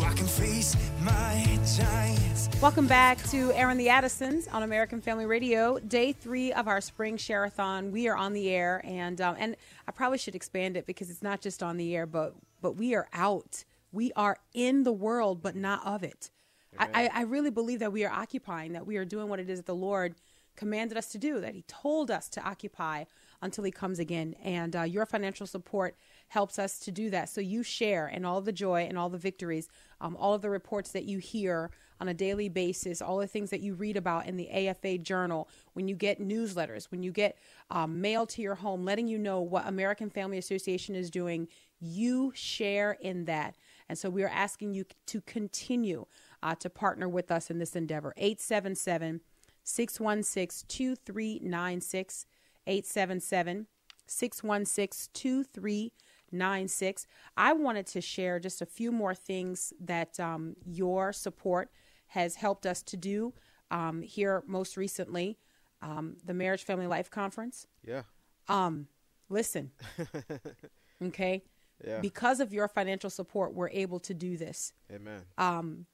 Welcome 2.61 2.85
back 2.85 3.17
to 3.29 3.51
Airing 3.53 3.77
the 3.77 3.89
Addisons 3.89 4.47
on 4.49 4.61
American 4.61 5.01
Family 5.01 5.25
Radio. 5.25 5.79
Day 5.79 6.13
three 6.13 6.53
of 6.53 6.67
our 6.67 6.79
Spring 6.79 7.17
Share-a-thon. 7.17 7.91
We 7.91 8.07
are 8.07 8.15
on 8.15 8.33
the 8.33 8.51
air, 8.51 8.81
and 8.85 9.19
um, 9.19 9.35
and 9.39 9.55
I 9.87 9.91
probably 9.93 10.19
should 10.19 10.35
expand 10.35 10.77
it 10.77 10.85
because 10.85 11.09
it's 11.09 11.23
not 11.23 11.41
just 11.41 11.63
on 11.63 11.77
the 11.77 11.95
air, 11.95 12.05
but 12.05 12.35
but 12.61 12.75
we 12.75 12.93
are 12.93 13.07
out. 13.13 13.63
We 13.91 14.11
are 14.13 14.37
in 14.53 14.83
the 14.83 14.93
world, 14.93 15.41
but 15.41 15.55
not 15.55 15.83
of 15.87 16.03
it. 16.03 16.29
I, 16.77 17.09
I 17.13 17.21
really 17.23 17.51
believe 17.51 17.79
that 17.79 17.91
we 17.91 18.05
are 18.05 18.11
occupying, 18.11 18.73
that 18.73 18.85
we 18.85 18.97
are 18.97 19.05
doing 19.05 19.29
what 19.29 19.39
it 19.39 19.49
is 19.49 19.59
that 19.59 19.65
the 19.65 19.75
Lord 19.75 20.15
commanded 20.55 20.97
us 20.97 21.07
to 21.11 21.17
do, 21.17 21.39
that 21.41 21.55
He 21.55 21.63
told 21.63 22.11
us 22.11 22.29
to 22.29 22.41
occupy 22.47 23.05
until 23.41 23.63
He 23.63 23.71
comes 23.71 23.99
again. 23.99 24.35
And 24.43 24.75
uh, 24.75 24.83
your 24.83 25.05
financial 25.05 25.47
support 25.47 25.95
helps 26.29 26.57
us 26.57 26.79
to 26.79 26.91
do 26.91 27.09
that. 27.09 27.29
So 27.29 27.41
you 27.41 27.63
share 27.63 28.07
in 28.07 28.25
all 28.25 28.41
the 28.41 28.51
joy 28.51 28.85
and 28.87 28.97
all 28.97 29.09
the 29.09 29.17
victories, 29.17 29.67
um, 30.01 30.15
all 30.17 30.33
of 30.33 30.41
the 30.41 30.49
reports 30.49 30.91
that 30.91 31.05
you 31.05 31.19
hear 31.19 31.71
on 31.99 32.07
a 32.07 32.13
daily 32.13 32.49
basis, 32.49 33.01
all 33.01 33.17
the 33.17 33.27
things 33.27 33.49
that 33.49 33.61
you 33.61 33.75
read 33.75 33.95
about 33.95 34.25
in 34.25 34.35
the 34.35 34.49
AFA 34.49 34.97
Journal, 34.97 35.47
when 35.73 35.87
you 35.87 35.95
get 35.95 36.19
newsletters, 36.19 36.85
when 36.91 37.03
you 37.03 37.11
get 37.11 37.37
um, 37.69 38.01
mail 38.01 38.25
to 38.27 38.41
your 38.41 38.55
home 38.55 38.83
letting 38.83 39.07
you 39.07 39.17
know 39.17 39.41
what 39.41 39.67
American 39.67 40.09
Family 40.09 40.37
Association 40.37 40.95
is 40.95 41.09
doing, 41.09 41.47
you 41.79 42.31
share 42.35 42.93
in 42.93 43.25
that. 43.25 43.55
And 43.89 43.97
so 43.97 44.09
we 44.09 44.23
are 44.23 44.29
asking 44.29 44.73
you 44.73 44.85
to 45.07 45.21
continue 45.21 46.05
uh, 46.43 46.53
to 46.55 46.69
partner 46.69 47.07
with 47.07 47.31
us 47.31 47.49
in 47.49 47.57
this 47.57 47.75
endeavor. 47.75 48.13
877 48.17 49.21
616 49.63 50.67
2396. 50.67 52.25
877 52.67 53.67
616 54.05 55.09
2396. 55.13 57.07
I 57.37 57.53
wanted 57.53 57.87
to 57.87 58.01
share 58.01 58.39
just 58.39 58.61
a 58.61 58.65
few 58.65 58.91
more 58.91 59.15
things 59.15 59.73
that 59.79 60.19
um, 60.19 60.57
your 60.65 61.13
support 61.13 61.71
has 62.07 62.35
helped 62.35 62.65
us 62.65 62.83
to 62.83 62.97
do 62.97 63.33
um, 63.71 64.01
here 64.01 64.43
most 64.45 64.75
recently. 64.75 65.39
Um, 65.81 66.17
the 66.23 66.33
Marriage 66.33 66.63
Family 66.63 66.87
Life 66.87 67.09
Conference. 67.09 67.67
Yeah. 67.85 68.03
Um, 68.49 68.87
listen. 69.29 69.71
okay. 71.03 71.43
Yeah. 71.85 71.99
Because 71.99 72.39
of 72.39 72.53
your 72.53 72.67
financial 72.67 73.09
support, 73.09 73.53
we're 73.53 73.69
able 73.69 73.99
to 74.01 74.13
do 74.13 74.37
this. 74.37 74.73
Amen. 74.93 75.21
Um, 75.37 75.85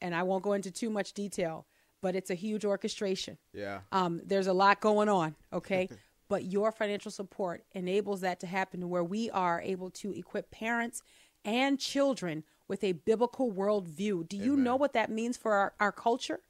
and 0.00 0.14
I 0.14 0.22
won't 0.22 0.42
go 0.42 0.52
into 0.52 0.70
too 0.70 0.90
much 0.90 1.12
detail, 1.12 1.66
but 2.02 2.14
it's 2.14 2.30
a 2.30 2.34
huge 2.34 2.64
orchestration. 2.64 3.38
Yeah. 3.52 3.80
Um, 3.92 4.20
there's 4.24 4.46
a 4.46 4.52
lot 4.52 4.80
going 4.80 5.08
on, 5.08 5.34
okay? 5.52 5.88
but 6.28 6.44
your 6.44 6.72
financial 6.72 7.10
support 7.10 7.64
enables 7.72 8.20
that 8.22 8.40
to 8.40 8.46
happen 8.46 8.88
where 8.88 9.04
we 9.04 9.30
are 9.30 9.60
able 9.60 9.90
to 9.90 10.12
equip 10.12 10.50
parents 10.50 11.02
and 11.44 11.78
children 11.78 12.44
with 12.68 12.82
a 12.82 12.92
biblical 12.92 13.52
worldview. 13.52 14.28
Do 14.28 14.36
you 14.36 14.54
Amen. 14.54 14.64
know 14.64 14.76
what 14.76 14.92
that 14.94 15.10
means 15.10 15.36
for 15.36 15.52
our, 15.52 15.74
our 15.78 15.92
culture? 15.92 16.40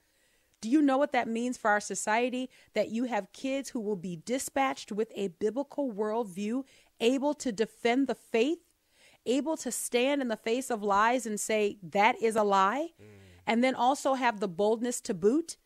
Do 0.63 0.71
you 0.71 0.81
know 0.81 0.97
what 0.97 1.13
that 1.13 1.29
means 1.29 1.59
for 1.59 1.71
our 1.71 1.81
society? 1.81 2.49
That 2.75 2.89
you 2.91 3.05
have 3.05 3.33
kids 3.33 3.71
who 3.71 3.81
will 3.81 3.97
be 3.97 4.17
dispatched 4.25 4.91
with 4.91 5.13
a 5.15 5.29
biblical 5.29 5.93
worldview, 5.93 6.65
able 6.99 7.35
to 7.35 7.53
defend 7.53 8.07
the 8.07 8.15
faith 8.15 8.61
able 9.27 9.57
to 9.59 9.71
stand 9.71 10.23
in 10.23 10.29
the 10.29 10.37
face 10.37 10.71
of 10.71 10.83
lies 10.83 11.27
and 11.27 11.39
say, 11.39 11.79
that 11.83 12.21
is 12.23 12.37
a 12.37 12.43
lie, 12.43 12.89
mm. 13.01 13.07
And 13.47 13.63
then 13.63 13.75
also 13.75 14.15
have 14.15 14.41
the 14.41 14.49
boldness 14.49 15.01
to 15.03 15.15
boot, 15.15 15.57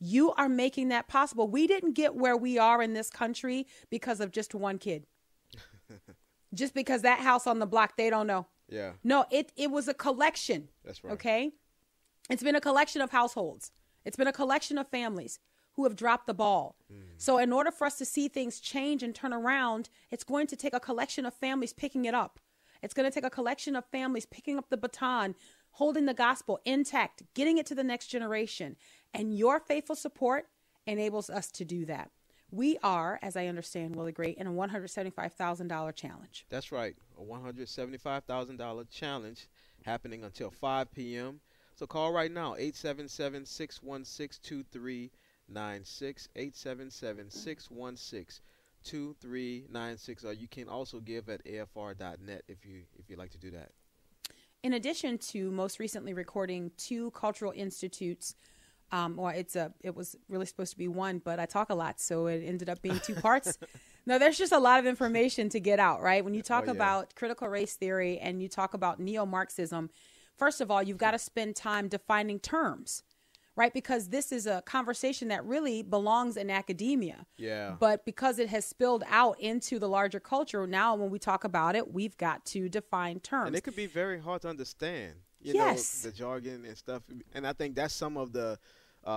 you 0.00 0.32
are 0.32 0.48
making 0.48 0.88
that 0.88 1.08
possible. 1.08 1.48
We 1.48 1.66
didn't 1.66 1.92
get 1.92 2.14
where 2.14 2.36
we 2.36 2.58
are 2.58 2.82
in 2.82 2.94
this 2.94 3.10
country 3.10 3.66
because 3.90 4.20
of 4.20 4.30
just 4.30 4.54
one 4.54 4.78
kid. 4.78 5.06
just 6.54 6.74
because 6.74 7.02
that 7.02 7.20
house 7.20 7.46
on 7.46 7.58
the 7.58 7.66
block, 7.66 7.96
they 7.96 8.10
don't 8.10 8.26
know. 8.26 8.46
Yeah. 8.68 8.92
No, 9.02 9.24
it, 9.30 9.52
it 9.56 9.70
was 9.70 9.88
a 9.88 9.94
collection. 9.94 10.68
That's 10.84 11.02
right. 11.02 11.14
Okay. 11.14 11.52
It's 12.30 12.42
been 12.42 12.56
a 12.56 12.60
collection 12.60 13.00
of 13.00 13.10
households, 13.10 13.72
it's 14.04 14.16
been 14.16 14.26
a 14.26 14.32
collection 14.32 14.78
of 14.78 14.88
families 14.88 15.38
who 15.72 15.84
have 15.84 15.96
dropped 15.96 16.26
the 16.26 16.34
ball. 16.34 16.76
Mm. 16.92 17.02
So, 17.16 17.38
in 17.38 17.52
order 17.52 17.70
for 17.70 17.86
us 17.86 17.96
to 17.98 18.04
see 18.04 18.28
things 18.28 18.60
change 18.60 19.02
and 19.02 19.14
turn 19.14 19.32
around, 19.32 19.88
it's 20.10 20.24
going 20.24 20.46
to 20.48 20.56
take 20.56 20.74
a 20.74 20.80
collection 20.80 21.24
of 21.24 21.34
families 21.34 21.72
picking 21.72 22.04
it 22.04 22.14
up. 22.14 22.40
It's 22.82 22.94
going 22.94 23.08
to 23.08 23.14
take 23.14 23.24
a 23.24 23.30
collection 23.30 23.76
of 23.76 23.84
families 23.86 24.26
picking 24.26 24.58
up 24.58 24.68
the 24.70 24.76
baton, 24.76 25.34
holding 25.78 26.06
the 26.06 26.14
gospel 26.14 26.58
intact, 26.64 27.22
getting 27.34 27.56
it 27.56 27.64
to 27.64 27.74
the 27.74 27.84
next 27.84 28.08
generation. 28.08 28.74
And 29.14 29.32
your 29.32 29.60
faithful 29.60 29.94
support 29.94 30.46
enables 30.86 31.30
us 31.30 31.52
to 31.52 31.64
do 31.64 31.86
that. 31.86 32.10
We 32.50 32.78
are, 32.82 33.20
as 33.22 33.36
I 33.36 33.46
understand, 33.46 33.94
Willie 33.94 34.10
Great, 34.10 34.38
in 34.38 34.48
a 34.48 34.52
$175,000 34.52 35.94
challenge. 35.94 36.46
That's 36.50 36.72
right, 36.72 36.96
a 37.16 37.22
$175,000 37.22 38.90
challenge 38.90 39.46
happening 39.84 40.24
until 40.24 40.50
5 40.50 40.92
p.m. 40.92 41.40
So 41.76 41.86
call 41.86 42.12
right 42.12 42.32
now, 42.32 42.56
877 42.56 43.46
616 43.46 44.40
2396. 44.42 46.28
877 46.34 47.30
616 47.30 48.40
2396. 48.82 50.24
Or 50.24 50.32
you 50.32 50.48
can 50.48 50.68
also 50.68 50.98
give 50.98 51.28
at 51.28 51.44
afr.net 51.44 52.42
if, 52.48 52.66
you, 52.66 52.82
if 52.98 53.08
you'd 53.08 53.18
like 53.20 53.30
to 53.30 53.38
do 53.38 53.52
that. 53.52 53.70
In 54.62 54.72
addition 54.72 55.18
to 55.18 55.50
most 55.50 55.78
recently 55.78 56.14
recording 56.14 56.72
two 56.76 57.10
cultural 57.12 57.52
institutes 57.54 58.34
um, 58.90 59.16
well, 59.16 59.28
it's 59.28 59.56
a 59.56 59.72
it 59.82 59.94
was 59.94 60.16
really 60.28 60.46
supposed 60.46 60.72
to 60.72 60.78
be 60.78 60.88
one, 60.88 61.20
but 61.22 61.38
I 61.38 61.46
talk 61.46 61.70
a 61.70 61.74
lot, 61.74 62.00
so 62.00 62.26
it 62.26 62.42
ended 62.44 62.68
up 62.68 62.80
being 62.80 62.98
two 63.00 63.14
parts. 63.26 63.58
no, 64.06 64.18
there's 64.18 64.38
just 64.38 64.52
a 64.52 64.58
lot 64.58 64.78
of 64.78 64.86
information 64.86 65.48
to 65.50 65.60
get 65.60 65.78
out, 65.78 66.00
right? 66.00 66.24
When 66.24 66.34
you 66.34 66.42
talk 66.42 66.64
oh, 66.64 66.66
yeah. 66.66 66.72
about 66.72 67.14
critical 67.14 67.48
race 67.48 67.74
theory 67.74 68.18
and 68.18 68.42
you 68.42 68.48
talk 68.48 68.74
about 68.74 68.98
neo-Marxism, 68.98 69.90
first 70.36 70.60
of 70.60 70.70
all, 70.70 70.82
you've 70.82 70.98
got 70.98 71.10
to 71.10 71.18
spend 71.18 71.54
time 71.54 71.88
defining 71.88 72.38
terms, 72.38 73.02
right? 73.58 73.74
Because 73.74 74.08
this 74.08 74.30
is 74.30 74.46
a 74.46 74.62
conversation 74.62 75.28
that 75.28 75.44
really 75.44 75.82
belongs 75.82 76.36
in 76.36 76.48
academia. 76.48 77.26
Yeah. 77.36 77.74
But 77.78 78.04
because 78.04 78.38
it 78.38 78.48
has 78.48 78.64
spilled 78.64 79.02
out 79.08 79.38
into 79.40 79.80
the 79.80 79.88
larger 79.88 80.20
culture, 80.20 80.66
now 80.66 80.94
when 80.94 81.10
we 81.10 81.18
talk 81.18 81.42
about 81.42 81.74
it, 81.74 81.92
we've 81.92 82.16
got 82.16 82.44
to 82.46 82.68
define 82.68 83.18
terms. 83.18 83.48
And 83.48 83.56
it 83.56 83.64
could 83.64 83.76
be 83.76 83.86
very 83.86 84.20
hard 84.20 84.42
to 84.42 84.48
understand 84.48 85.14
you 85.40 85.54
yes. 85.54 86.04
know 86.04 86.10
the 86.10 86.16
jargon 86.16 86.64
and 86.64 86.76
stuff 86.76 87.02
and 87.32 87.46
i 87.46 87.52
think 87.52 87.76
that's 87.76 87.94
some 87.94 88.16
of 88.16 88.32
the 88.32 88.58
uh, 89.06 89.10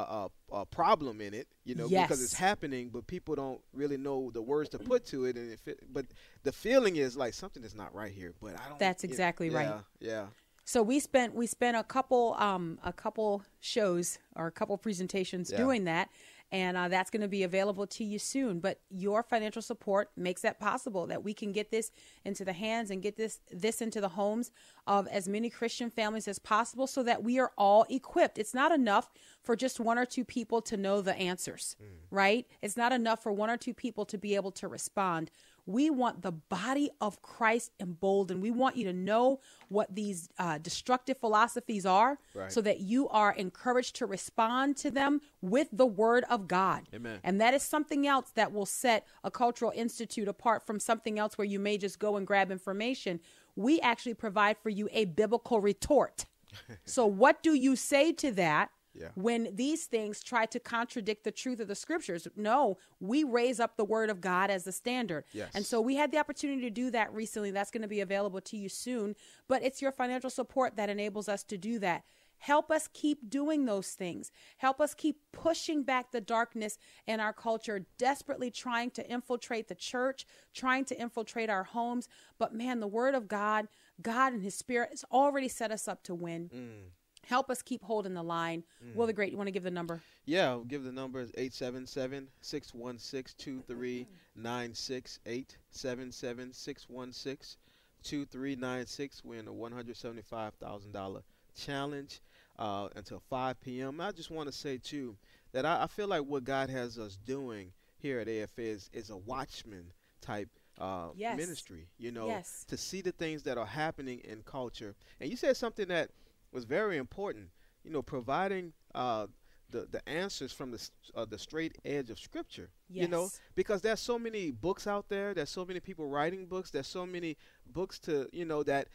uh, 0.52 0.56
uh, 0.62 0.66
problem 0.66 1.20
in 1.20 1.34
it 1.34 1.48
you 1.66 1.74
know 1.74 1.88
yes. 1.88 2.08
because 2.08 2.24
it's 2.24 2.34
happening 2.34 2.90
but 2.94 3.08
people 3.08 3.34
don't 3.34 3.60
really 3.74 3.98
know 3.98 4.30
the 4.32 4.42
words 4.42 4.70
to 4.70 4.78
put 4.78 5.06
to 5.06 5.26
it 5.26 5.36
and 5.36 5.52
if 5.52 5.68
it, 5.68 5.80
but 5.92 6.06
the 6.44 6.52
feeling 6.52 6.98
is 6.98 7.18
like 7.18 7.34
something 7.34 7.64
is 7.64 7.74
not 7.74 7.94
right 7.94 8.12
here 8.12 8.34
but 8.40 8.54
i 8.60 8.70
don't 8.70 8.78
that's 8.78 9.04
exactly 9.04 9.50
right 9.50 9.68
yeah 9.68 9.80
yeah 10.00 10.26
so 10.64 10.82
we 10.84 11.00
spent 11.00 11.34
we 11.36 11.48
spent 11.48 11.78
a 11.78 11.84
couple 11.84 12.36
um 12.40 12.80
a 12.84 12.94
couple 12.94 13.44
shows 13.60 14.20
or 14.36 14.48
a 14.48 14.52
couple 14.52 14.78
presentations 14.78 15.52
yeah. 15.52 15.58
doing 15.58 15.86
that 15.86 16.10
and 16.52 16.76
uh, 16.76 16.90
that's 16.90 17.10
going 17.10 17.22
to 17.22 17.30
be 17.30 17.44
available 17.44 17.88
to 17.88 18.04
you 18.04 18.20
soon. 18.20 18.60
But 18.60 18.82
your 18.90 19.24
financial 19.24 19.62
support 19.62 20.12
makes 20.18 20.42
that 20.42 20.60
possible 20.60 21.08
that 21.08 21.24
we 21.24 21.34
can 21.34 21.54
get 21.54 21.72
this 21.72 21.92
into 22.26 22.44
the 22.44 22.54
hands 22.54 22.92
and 22.92 23.02
get 23.02 23.16
this 23.16 23.40
this 23.52 23.82
into 23.82 24.02
the 24.02 24.10
homes 24.10 24.52
of 24.86 25.08
as 25.08 25.30
many 25.30 25.50
Christian 25.50 25.90
families 25.90 26.28
as 26.28 26.40
possible, 26.40 26.88
so 26.88 27.04
that 27.04 27.24
we 27.24 27.40
are 27.40 27.52
all 27.58 27.86
equipped. 27.90 28.38
It's 28.38 28.54
not 28.54 28.72
enough 28.72 29.10
for 29.42 29.56
just 29.56 29.80
one 29.80 29.98
or 29.98 30.06
two 30.06 30.26
people 30.26 30.62
to 30.64 30.76
know 30.76 31.02
the 31.02 31.16
answers, 31.16 31.76
mm. 31.82 31.88
right? 32.10 32.46
It's 32.62 32.78
not 32.78 32.92
enough 32.92 33.24
for 33.24 33.32
one 33.32 33.50
or 33.50 33.58
two 33.58 33.74
people 33.74 34.06
to 34.06 34.18
be 34.18 34.36
able 34.36 34.52
to 34.52 34.68
respond. 34.68 35.32
We 35.66 35.90
want 35.90 36.22
the 36.22 36.32
body 36.32 36.90
of 37.00 37.22
Christ 37.22 37.72
emboldened. 37.80 38.42
We 38.42 38.52
want 38.52 38.78
you 38.78 38.86
to 38.86 38.94
know 38.94 39.40
what 39.70 39.94
these 39.94 40.30
uh, 40.38 40.58
destructive 40.58 41.18
philosophies 41.18 41.86
are 41.86 42.18
right. 42.34 42.52
so 42.52 42.62
that 42.62 42.80
you 42.80 43.08
are 43.10 43.34
encouraged 43.34 43.96
to 43.98 44.06
respond 44.06 44.78
to 44.78 44.92
them 44.92 45.22
with 45.42 45.68
the 45.72 45.86
word 45.86 46.26
of 46.30 46.48
God. 46.48 46.88
Amen. 46.94 47.20
And 47.24 47.40
that 47.40 47.54
is 47.54 47.64
something 47.64 48.08
else 48.08 48.32
that 48.36 48.52
will 48.52 48.66
set 48.66 49.06
a 49.24 49.32
cultural 49.32 49.72
institute 49.76 50.28
apart 50.28 50.66
from 50.66 50.80
something 50.80 51.20
else 51.20 51.38
where 51.38 51.46
you 51.46 51.60
may 51.60 51.78
just 51.78 52.00
go 52.00 52.18
and 52.18 52.26
grab 52.26 52.52
information. 52.52 53.20
We 53.56 53.80
actually 53.82 54.16
provide 54.16 54.58
for 54.58 54.70
you 54.70 54.90
a 54.92 55.06
biblical 55.06 55.60
retort. 55.60 56.26
so, 56.86 57.06
what 57.06 57.44
do 57.44 57.54
you 57.54 57.76
say 57.76 58.12
to 58.14 58.32
that? 58.34 58.70
Yeah. 58.94 59.10
When 59.16 59.56
these 59.56 59.86
things 59.86 60.24
try 60.24 60.46
to 60.48 60.60
contradict 60.60 61.24
the 61.24 61.32
truth 61.32 61.60
of 61.60 61.68
the 61.68 61.76
scriptures, 61.76 62.28
no, 62.36 62.78
we 63.00 63.24
raise 63.24 63.60
up 63.60 63.78
the 63.78 63.86
word 63.86 64.10
of 64.10 64.22
God 64.22 64.50
as 64.50 64.66
the 64.66 64.72
standard. 64.72 65.24
Yes. 65.34 65.52
And 65.56 65.66
so 65.66 65.80
we 65.80 65.96
had 65.96 66.12
the 66.12 66.18
opportunity 66.18 66.62
to 66.62 66.70
do 66.70 66.92
that 66.92 67.14
recently. 67.14 67.52
That's 67.52 67.72
going 67.72 67.84
to 67.84 67.88
be 67.88 68.02
available 68.02 68.42
to 68.42 68.58
you 68.58 68.70
soon. 68.70 69.16
But 69.48 69.64
it's 69.64 69.82
your 69.82 69.92
financial 69.92 70.30
support 70.30 70.76
that 70.76 70.90
enables 70.90 71.30
us 71.30 71.44
to 71.46 71.58
do 71.58 71.80
that. 71.80 72.04
Help 72.42 72.72
us 72.72 72.90
keep 72.92 73.30
doing 73.30 73.66
those 73.66 73.90
things. 73.90 74.32
Help 74.58 74.82
us 74.82 74.96
keep 74.96 75.18
pushing 75.32 75.84
back 75.84 76.12
the 76.12 76.20
darkness 76.20 76.80
in 77.06 77.20
our 77.20 77.34
culture, 77.34 77.86
desperately 78.00 78.50
trying 78.50 78.90
to 78.90 79.08
infiltrate 79.08 79.68
the 79.68 79.76
church, 79.76 80.26
trying 80.52 80.84
to 80.86 81.00
infiltrate 81.00 81.52
our 81.52 81.64
homes. 81.64 82.10
But 82.40 82.52
man, 82.52 82.80
the 82.80 82.88
word 82.88 83.14
of 83.14 83.28
God, 83.28 83.68
God 84.02 84.34
and 84.34 84.42
his 84.42 84.56
spirit 84.56 84.90
has 84.90 85.06
already 85.12 85.50
set 85.50 85.72
us 85.72 85.88
up 85.88 86.02
to 86.06 86.16
win. 86.16 86.50
Mm. 86.52 86.90
Help 87.32 87.50
us 87.50 87.62
keep 87.62 87.82
holding 87.82 88.14
the 88.14 88.22
line. 88.22 88.62
Mm. 88.86 88.94
Will 88.94 89.08
the 89.08 89.14
Great, 89.14 89.32
you 89.32 89.38
want 89.38 89.48
to 89.48 89.54
give 89.54 89.64
the 89.64 89.72
number? 89.72 90.02
Yeah, 90.26 90.50
I'll 90.50 90.66
give 90.66 90.84
the 90.84 90.92
number 90.92 91.22
is 91.22 91.32
877 91.38 92.28
616 92.42 93.36
2396. 93.38 95.20
877 95.26 96.52
616 96.52 97.58
2396. 98.04 99.24
We're 99.24 99.40
in 99.40 99.48
a 99.48 99.54
$175,000 99.54 101.22
challenge 101.56 102.20
uh, 102.60 102.90
until 102.98 103.22
5 103.30 103.62
p.m. 103.62 104.02
I 104.02 104.12
just 104.12 104.30
want 104.30 104.52
to 104.52 104.54
say, 104.54 104.78
too, 104.78 105.16
that 105.54 105.66
I, 105.66 105.84
I, 105.84 105.88
feel 105.88 106.10
like 106.10 106.26
what 106.26 106.44
God 106.44 106.70
has 106.70 107.00
us 107.00 107.18
doing 107.26 107.72
here 107.98 108.20
at 108.20 108.28
AFA 108.28 108.62
is, 108.62 108.90
is 108.92 109.10
a 109.10 109.16
watchman 109.16 109.86
type 110.20 110.50
uh, 110.82 111.12
yes. 111.16 111.38
ministry, 111.38 111.88
you 111.98 112.12
know, 112.12 112.28
yes. 112.28 112.66
to 112.68 112.76
see 112.76 113.00
the 113.00 113.14
things 113.14 113.44
that 113.44 113.58
are 113.58 113.66
happening 113.66 114.20
in 114.26 114.42
culture. 114.44 114.96
And 115.22 115.30
you 115.30 115.38
said 115.38 115.56
something 115.56 115.88
that 115.88 116.10
was 116.52 116.66
very 116.66 116.98
important. 116.98 117.50
You 117.84 117.92
know, 117.92 118.02
providing 118.02 118.74
uh, 118.94 119.28
the 119.72 119.88
the 119.90 120.08
answers 120.08 120.52
from 120.52 120.72
the 120.72 120.90
uh, 121.16 121.26
the 121.26 121.40
straight 121.40 121.78
edge 121.84 122.10
of 122.10 122.20
Scripture. 122.20 122.70
Yes. 122.90 123.04
You 123.04 123.08
know, 123.08 123.30
because 123.56 123.82
there's 123.82 124.00
so 124.00 124.20
many 124.20 124.52
books 124.52 124.86
out 124.86 125.10
there. 125.10 125.34
There's 125.34 125.50
so 125.50 125.66
many 125.66 125.80
people 125.80 126.08
writing 126.08 126.46
books. 126.46 126.70
There's 126.72 126.88
so 126.88 127.06
many 127.06 127.38
books 127.66 127.98
to 128.00 128.28
you 128.32 128.46
know 128.46 128.64
that 128.64 128.90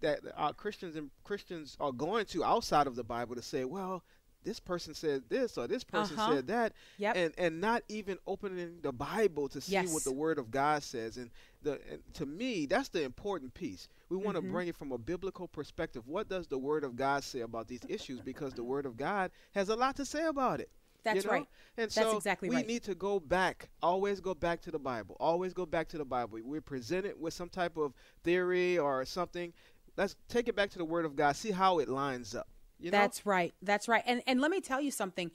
that 0.00 0.20
our 0.36 0.52
Christians 0.52 0.96
and 0.96 1.10
Christians 1.24 1.76
are 1.80 1.92
going 1.92 2.26
to 2.26 2.44
outside 2.44 2.86
of 2.86 2.96
the 2.96 3.04
Bible 3.04 3.34
to 3.34 3.42
say, 3.42 3.64
well, 3.64 4.04
this 4.48 4.58
person 4.58 4.94
said 4.94 5.22
this 5.28 5.58
or 5.58 5.68
this 5.68 5.84
person 5.84 6.18
uh-huh. 6.18 6.36
said 6.36 6.46
that 6.46 6.72
yep. 6.96 7.14
and 7.14 7.34
and 7.36 7.60
not 7.60 7.82
even 7.88 8.16
opening 8.26 8.78
the 8.80 8.90
bible 8.90 9.46
to 9.46 9.60
see 9.60 9.72
yes. 9.72 9.92
what 9.92 10.02
the 10.04 10.12
word 10.12 10.38
of 10.38 10.50
god 10.50 10.82
says 10.82 11.18
and 11.18 11.30
the 11.62 11.72
and 11.90 12.00
to 12.14 12.24
me 12.24 12.64
that's 12.64 12.88
the 12.88 13.02
important 13.02 13.52
piece 13.52 13.88
we 14.08 14.16
want 14.16 14.36
to 14.36 14.40
mm-hmm. 14.40 14.52
bring 14.52 14.68
it 14.68 14.74
from 14.74 14.90
a 14.92 14.96
biblical 14.96 15.46
perspective 15.46 16.02
what 16.06 16.30
does 16.30 16.46
the 16.46 16.56
word 16.56 16.82
of 16.82 16.96
god 16.96 17.22
say 17.22 17.40
about 17.40 17.68
these 17.68 17.82
issues 17.90 18.20
because 18.20 18.54
the 18.54 18.64
word 18.64 18.86
of 18.86 18.96
god 18.96 19.30
has 19.54 19.68
a 19.68 19.76
lot 19.76 19.94
to 19.94 20.04
say 20.06 20.24
about 20.24 20.60
it 20.60 20.70
that's 21.04 21.24
you 21.24 21.30
know? 21.30 21.36
right. 21.36 21.46
And 21.76 21.90
That's 21.90 21.94
so 21.94 22.16
exactly 22.16 22.48
we 22.48 22.56
right. 22.56 22.66
need 22.66 22.82
to 22.82 22.94
go 22.94 23.20
back, 23.20 23.68
always 23.80 24.18
go 24.20 24.34
back 24.34 24.60
to 24.62 24.72
the 24.72 24.80
Bible. 24.80 25.16
Always 25.20 25.54
go 25.54 25.64
back 25.64 25.88
to 25.90 25.96
the 25.96 26.04
Bible. 26.04 26.40
We're 26.42 26.60
presented 26.60 27.14
with 27.18 27.32
some 27.32 27.48
type 27.48 27.76
of 27.76 27.94
theory 28.24 28.78
or 28.78 29.04
something. 29.04 29.52
Let's 29.96 30.16
take 30.28 30.48
it 30.48 30.56
back 30.56 30.70
to 30.70 30.78
the 30.78 30.84
Word 30.84 31.04
of 31.04 31.14
God, 31.14 31.36
see 31.36 31.52
how 31.52 31.78
it 31.78 31.88
lines 31.88 32.34
up. 32.34 32.48
You 32.78 32.90
know? 32.90 32.98
That's 32.98 33.26
right. 33.26 33.54
That's 33.62 33.88
right. 33.88 34.02
And 34.06 34.22
and 34.26 34.40
let 34.40 34.50
me 34.50 34.60
tell 34.60 34.80
you 34.80 34.90
something. 34.90 35.30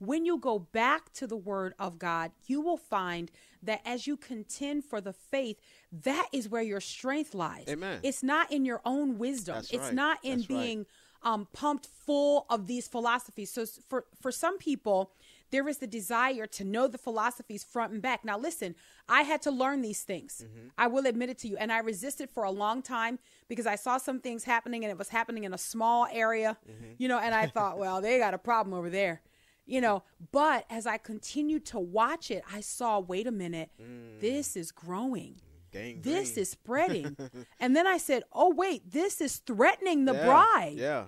When 0.00 0.24
you 0.24 0.38
go 0.38 0.60
back 0.60 1.12
to 1.14 1.26
the 1.26 1.36
word 1.36 1.74
of 1.78 1.98
God, 1.98 2.30
you 2.46 2.60
will 2.60 2.76
find 2.76 3.32
that 3.64 3.80
as 3.84 4.06
you 4.06 4.16
contend 4.16 4.84
for 4.84 5.00
the 5.00 5.12
faith, 5.12 5.58
that 5.90 6.28
is 6.32 6.48
where 6.48 6.62
your 6.62 6.80
strength 6.80 7.34
lies. 7.34 7.64
Amen. 7.68 7.98
It's 8.04 8.22
not 8.22 8.52
in 8.52 8.64
your 8.64 8.80
own 8.84 9.18
wisdom. 9.18 9.56
That's 9.56 9.70
it's 9.72 9.84
right. 9.86 9.94
not 9.94 10.18
in 10.22 10.38
That's 10.38 10.46
being 10.46 10.86
right. 11.24 11.32
um, 11.32 11.48
pumped 11.52 11.86
full 11.86 12.46
of 12.48 12.68
these 12.68 12.86
philosophies. 12.86 13.50
So 13.50 13.66
for 13.88 14.04
for 14.20 14.30
some 14.30 14.58
people, 14.58 15.10
there 15.50 15.66
is 15.68 15.78
the 15.78 15.86
desire 15.86 16.46
to 16.46 16.64
know 16.64 16.86
the 16.88 16.98
philosophies 16.98 17.64
front 17.64 17.92
and 17.92 18.02
back. 18.02 18.24
Now, 18.24 18.38
listen, 18.38 18.74
I 19.08 19.22
had 19.22 19.40
to 19.42 19.50
learn 19.50 19.82
these 19.82 20.02
things. 20.02 20.44
Mm-hmm. 20.44 20.68
I 20.76 20.86
will 20.88 21.06
admit 21.06 21.30
it 21.30 21.38
to 21.38 21.48
you. 21.48 21.56
And 21.56 21.72
I 21.72 21.78
resisted 21.78 22.28
for 22.30 22.44
a 22.44 22.50
long 22.50 22.82
time 22.82 23.18
because 23.48 23.66
I 23.66 23.76
saw 23.76 23.98
some 23.98 24.20
things 24.20 24.44
happening 24.44 24.84
and 24.84 24.90
it 24.90 24.98
was 24.98 25.08
happening 25.08 25.44
in 25.44 25.54
a 25.54 25.58
small 25.58 26.06
area, 26.12 26.56
Mm-hmm. 26.70 26.92
you 26.98 27.08
know, 27.08 27.18
and 27.18 27.34
I 27.34 27.46
thought, 27.46 27.78
well, 27.82 28.00
they 28.00 28.18
got 28.18 28.34
a 28.34 28.38
problem 28.38 28.74
over 28.74 28.90
there, 28.90 29.22
you 29.66 29.80
know. 29.80 30.02
But 30.32 30.66
as 30.70 30.86
I 30.86 30.98
continued 30.98 31.64
to 31.66 31.78
watch 31.78 32.30
it, 32.30 32.42
I 32.52 32.60
saw, 32.60 32.98
wait 33.00 33.26
a 33.26 33.32
minute, 33.32 33.70
Mm. 33.80 34.20
this 34.20 34.56
is 34.56 34.70
growing. 34.72 35.36
Gang 35.70 36.00
This 36.02 36.32
green. 36.32 36.42
is 36.42 36.50
spreading. 36.50 37.16
and 37.60 37.76
then 37.76 37.86
I 37.86 37.98
said, 37.98 38.22
oh, 38.32 38.52
wait, 38.54 38.90
this 38.90 39.20
is 39.20 39.36
threatening 39.38 40.04
the 40.06 40.14
yeah. 40.14 40.24
bride. 40.24 40.74
Yeah. 40.76 41.04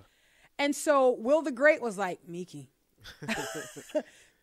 And 0.59 0.75
so 0.75 1.11
Will 1.17 1.41
the 1.41 1.51
Great 1.51 1.81
was 1.81 1.97
like, 1.97 2.19
Mikki, 2.27 2.69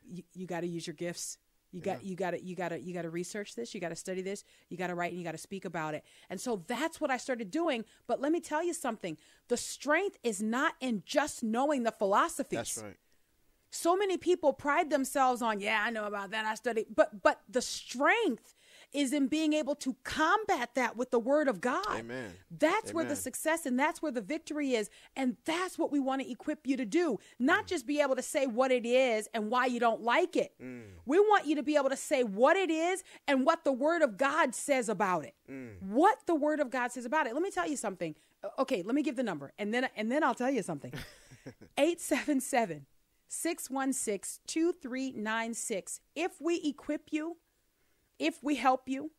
you, 0.09 0.23
you 0.35 0.47
got 0.47 0.61
to 0.61 0.67
use 0.67 0.87
your 0.87 0.95
gifts. 0.95 1.39
You 1.71 1.83
got 1.83 2.03
you 2.03 2.17
got 2.17 2.31
to 2.31 2.43
you 2.43 2.57
got 2.57 2.71
to 2.71 2.81
you 2.81 2.95
got 2.95 3.03
to 3.03 3.11
research 3.11 3.55
this. 3.55 3.75
You 3.75 3.81
got 3.81 3.91
to 3.91 3.97
study 3.97 4.23
this. 4.23 4.43
You 4.71 4.79
got 4.79 4.87
to 4.87 4.95
write 4.95 5.11
and 5.11 5.19
you 5.19 5.25
got 5.25 5.33
to 5.33 5.39
speak 5.39 5.67
about 5.67 5.95
it. 5.95 6.03
And 6.31 6.41
so 6.41 6.65
that's 6.67 6.99
what 6.99 7.11
I 7.11 7.19
started 7.19 7.51
doing. 7.51 7.85
But 8.07 8.21
let 8.23 8.33
me 8.33 8.41
tell 8.41 8.65
you 8.65 8.73
something. 8.73 9.19
The 9.49 9.59
strength 9.59 10.17
is 10.23 10.41
not 10.41 10.75
in 10.81 11.03
just 11.05 11.43
knowing 11.43 11.83
the 11.83 11.93
philosophies. 11.93 12.59
That's 12.59 12.79
right. 12.79 12.97
So 13.71 13.97
many 13.97 14.17
people 14.17 14.55
pride 14.55 14.89
themselves 14.89 15.43
on, 15.43 15.61
yeah, 15.61 15.83
I 15.85 15.91
know 15.91 16.07
about 16.07 16.31
that. 16.31 16.47
I 16.47 16.55
studied, 16.55 16.87
but 16.95 17.23
but 17.23 17.41
the 17.51 17.61
strength 17.61 18.55
is 18.93 19.13
in 19.13 19.29
being 19.29 19.53
able 19.53 19.75
to 19.77 19.97
combat 20.05 20.71
that 20.75 20.97
with 20.97 21.11
the 21.11 21.19
word 21.19 21.49
of 21.49 21.61
God. 21.61 21.87
Amen. 21.91 22.33
That's 22.51 22.87
Amen. 22.87 22.95
where 22.95 23.05
the 23.05 23.17
success 23.17 23.67
and 23.67 23.79
that's 23.79 24.01
where 24.01 24.13
the 24.13 24.21
victory 24.21 24.75
is. 24.75 24.91
And 25.17 25.37
that's 25.45 25.79
what 25.79 25.93
we 25.93 26.01
want 26.01 26.23
to 26.23 26.31
equip 26.31 26.67
you 26.67 26.77
to 26.77 26.85
do. 26.85 27.19
Not 27.39 27.65
mm. 27.65 27.69
just 27.69 27.87
be 27.87 28.01
able 28.01 28.17
to 28.17 28.23
say 28.23 28.47
what 28.47 28.71
it 28.71 28.87
is 28.87 29.29
and 29.35 29.51
why 29.51 29.67
you 29.67 29.81
don't 29.81 30.03
like 30.03 30.37
it. 30.37 30.53
Mm. 30.63 30.83
We 31.05 31.19
want 31.19 31.47
you 31.47 31.57
to 31.57 31.63
be 31.63 31.77
able 31.77 31.91
to 31.91 31.97
say 31.97 32.25
what 32.25 32.57
it 32.57 32.71
is 32.71 33.03
and 33.27 33.45
what 33.45 33.65
the 33.65 33.73
word 33.73 34.03
of 34.03 34.17
God 34.17 34.55
says 34.55 34.89
about 34.89 35.25
it. 35.25 35.35
Mm. 35.51 35.83
What 35.83 36.19
the 36.27 36.35
word 36.35 36.61
of 36.61 36.71
God 36.71 36.93
says 36.93 37.05
about 37.05 37.27
it. 37.27 37.35
Let 37.35 37.43
me 37.43 37.51
tell 37.51 37.69
you 37.69 37.77
something. 37.77 38.15
Okay, 38.59 38.83
let 38.83 38.95
me 38.95 39.03
give 39.03 39.17
the 39.17 39.23
number 39.23 39.53
and 39.59 39.75
then 39.75 39.89
and 39.97 40.11
then 40.11 40.23
I'll 40.23 40.35
tell 40.35 40.51
you 40.51 40.63
something. 40.63 40.93
877 41.79 42.87
616 43.29 44.41
2396. 44.47 46.01
If 46.15 46.41
we 46.41 46.61
equip 46.65 47.13
you, 47.13 47.37
if 48.19 48.43
we 48.43 48.57
help 48.57 48.89
you, 48.89 49.11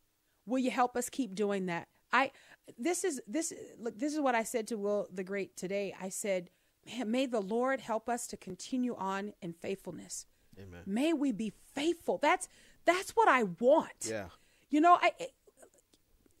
will 0.46 0.58
you 0.58 0.70
help 0.70 0.96
us 0.96 1.08
keep 1.08 1.34
doing 1.34 1.66
that? 1.66 1.88
I 2.12 2.32
this 2.78 3.04
is 3.04 3.20
this 3.26 3.52
look 3.78 3.98
this 3.98 4.14
is 4.14 4.20
what 4.20 4.34
I 4.34 4.42
said 4.42 4.66
to 4.68 4.76
Will 4.76 5.08
the 5.12 5.24
Great 5.24 5.56
today. 5.56 5.94
I 6.00 6.08
said, 6.08 6.50
Man, 6.86 7.10
may 7.10 7.26
the 7.26 7.40
Lord 7.40 7.80
help 7.80 8.08
us 8.08 8.26
to 8.28 8.36
continue 8.36 8.94
on 8.96 9.32
in 9.42 9.52
faithfulness. 9.52 10.26
Amen. 10.58 10.80
May 10.86 11.12
we 11.12 11.32
be 11.32 11.52
faithful. 11.74 12.18
That's 12.18 12.48
that's 12.84 13.10
what 13.12 13.28
I 13.28 13.44
want. 13.44 14.08
Yeah. 14.08 14.26
You 14.70 14.80
know, 14.80 14.98
I 15.00 15.12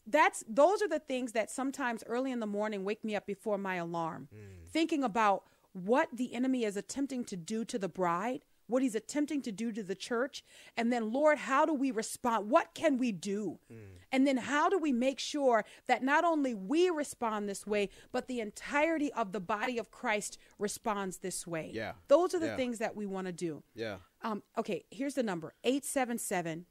that's 0.06 0.44
those 0.48 0.82
are 0.82 0.88
the 0.88 0.98
things 0.98 1.32
that 1.32 1.50
sometimes 1.50 2.02
early 2.06 2.32
in 2.32 2.40
the 2.40 2.46
morning 2.46 2.84
wake 2.84 3.04
me 3.04 3.14
up 3.14 3.26
before 3.26 3.58
my 3.58 3.76
alarm. 3.76 4.28
Mm. 4.34 4.70
Thinking 4.70 5.04
about 5.04 5.44
what 5.72 6.08
the 6.12 6.34
enemy 6.34 6.64
is 6.64 6.76
attempting 6.76 7.24
to 7.24 7.36
do 7.36 7.64
to 7.64 7.78
the 7.78 7.88
bride, 7.88 8.44
what 8.70 8.82
he's 8.82 8.94
attempting 8.94 9.42
to 9.42 9.52
do 9.52 9.72
to 9.72 9.82
the 9.82 9.94
church, 9.94 10.44
and 10.76 10.92
then, 10.92 11.12
Lord, 11.12 11.38
how 11.38 11.66
do 11.66 11.74
we 11.74 11.90
respond? 11.90 12.50
What 12.50 12.74
can 12.74 12.98
we 12.98 13.12
do? 13.12 13.58
Mm. 13.72 13.76
And 14.12 14.26
then, 14.26 14.36
how 14.36 14.68
do 14.68 14.78
we 14.78 14.92
make 14.92 15.18
sure 15.18 15.64
that 15.86 16.02
not 16.02 16.24
only 16.24 16.54
we 16.54 16.90
respond 16.90 17.48
this 17.48 17.66
way, 17.66 17.90
but 18.12 18.28
the 18.28 18.40
entirety 18.40 19.12
of 19.12 19.32
the 19.32 19.40
body 19.40 19.78
of 19.78 19.90
Christ 19.90 20.38
responds 20.58 21.18
this 21.18 21.46
way? 21.46 21.70
Yeah. 21.72 21.92
Those 22.08 22.34
are 22.34 22.40
the 22.40 22.46
yeah. 22.46 22.56
things 22.56 22.78
that 22.78 22.96
we 22.96 23.06
want 23.06 23.26
to 23.26 23.32
do. 23.32 23.62
Yeah. 23.74 23.96
Um, 24.22 24.42
okay, 24.58 24.84
here's 24.90 25.14
the 25.14 25.22
number 25.22 25.54
877 25.64 26.66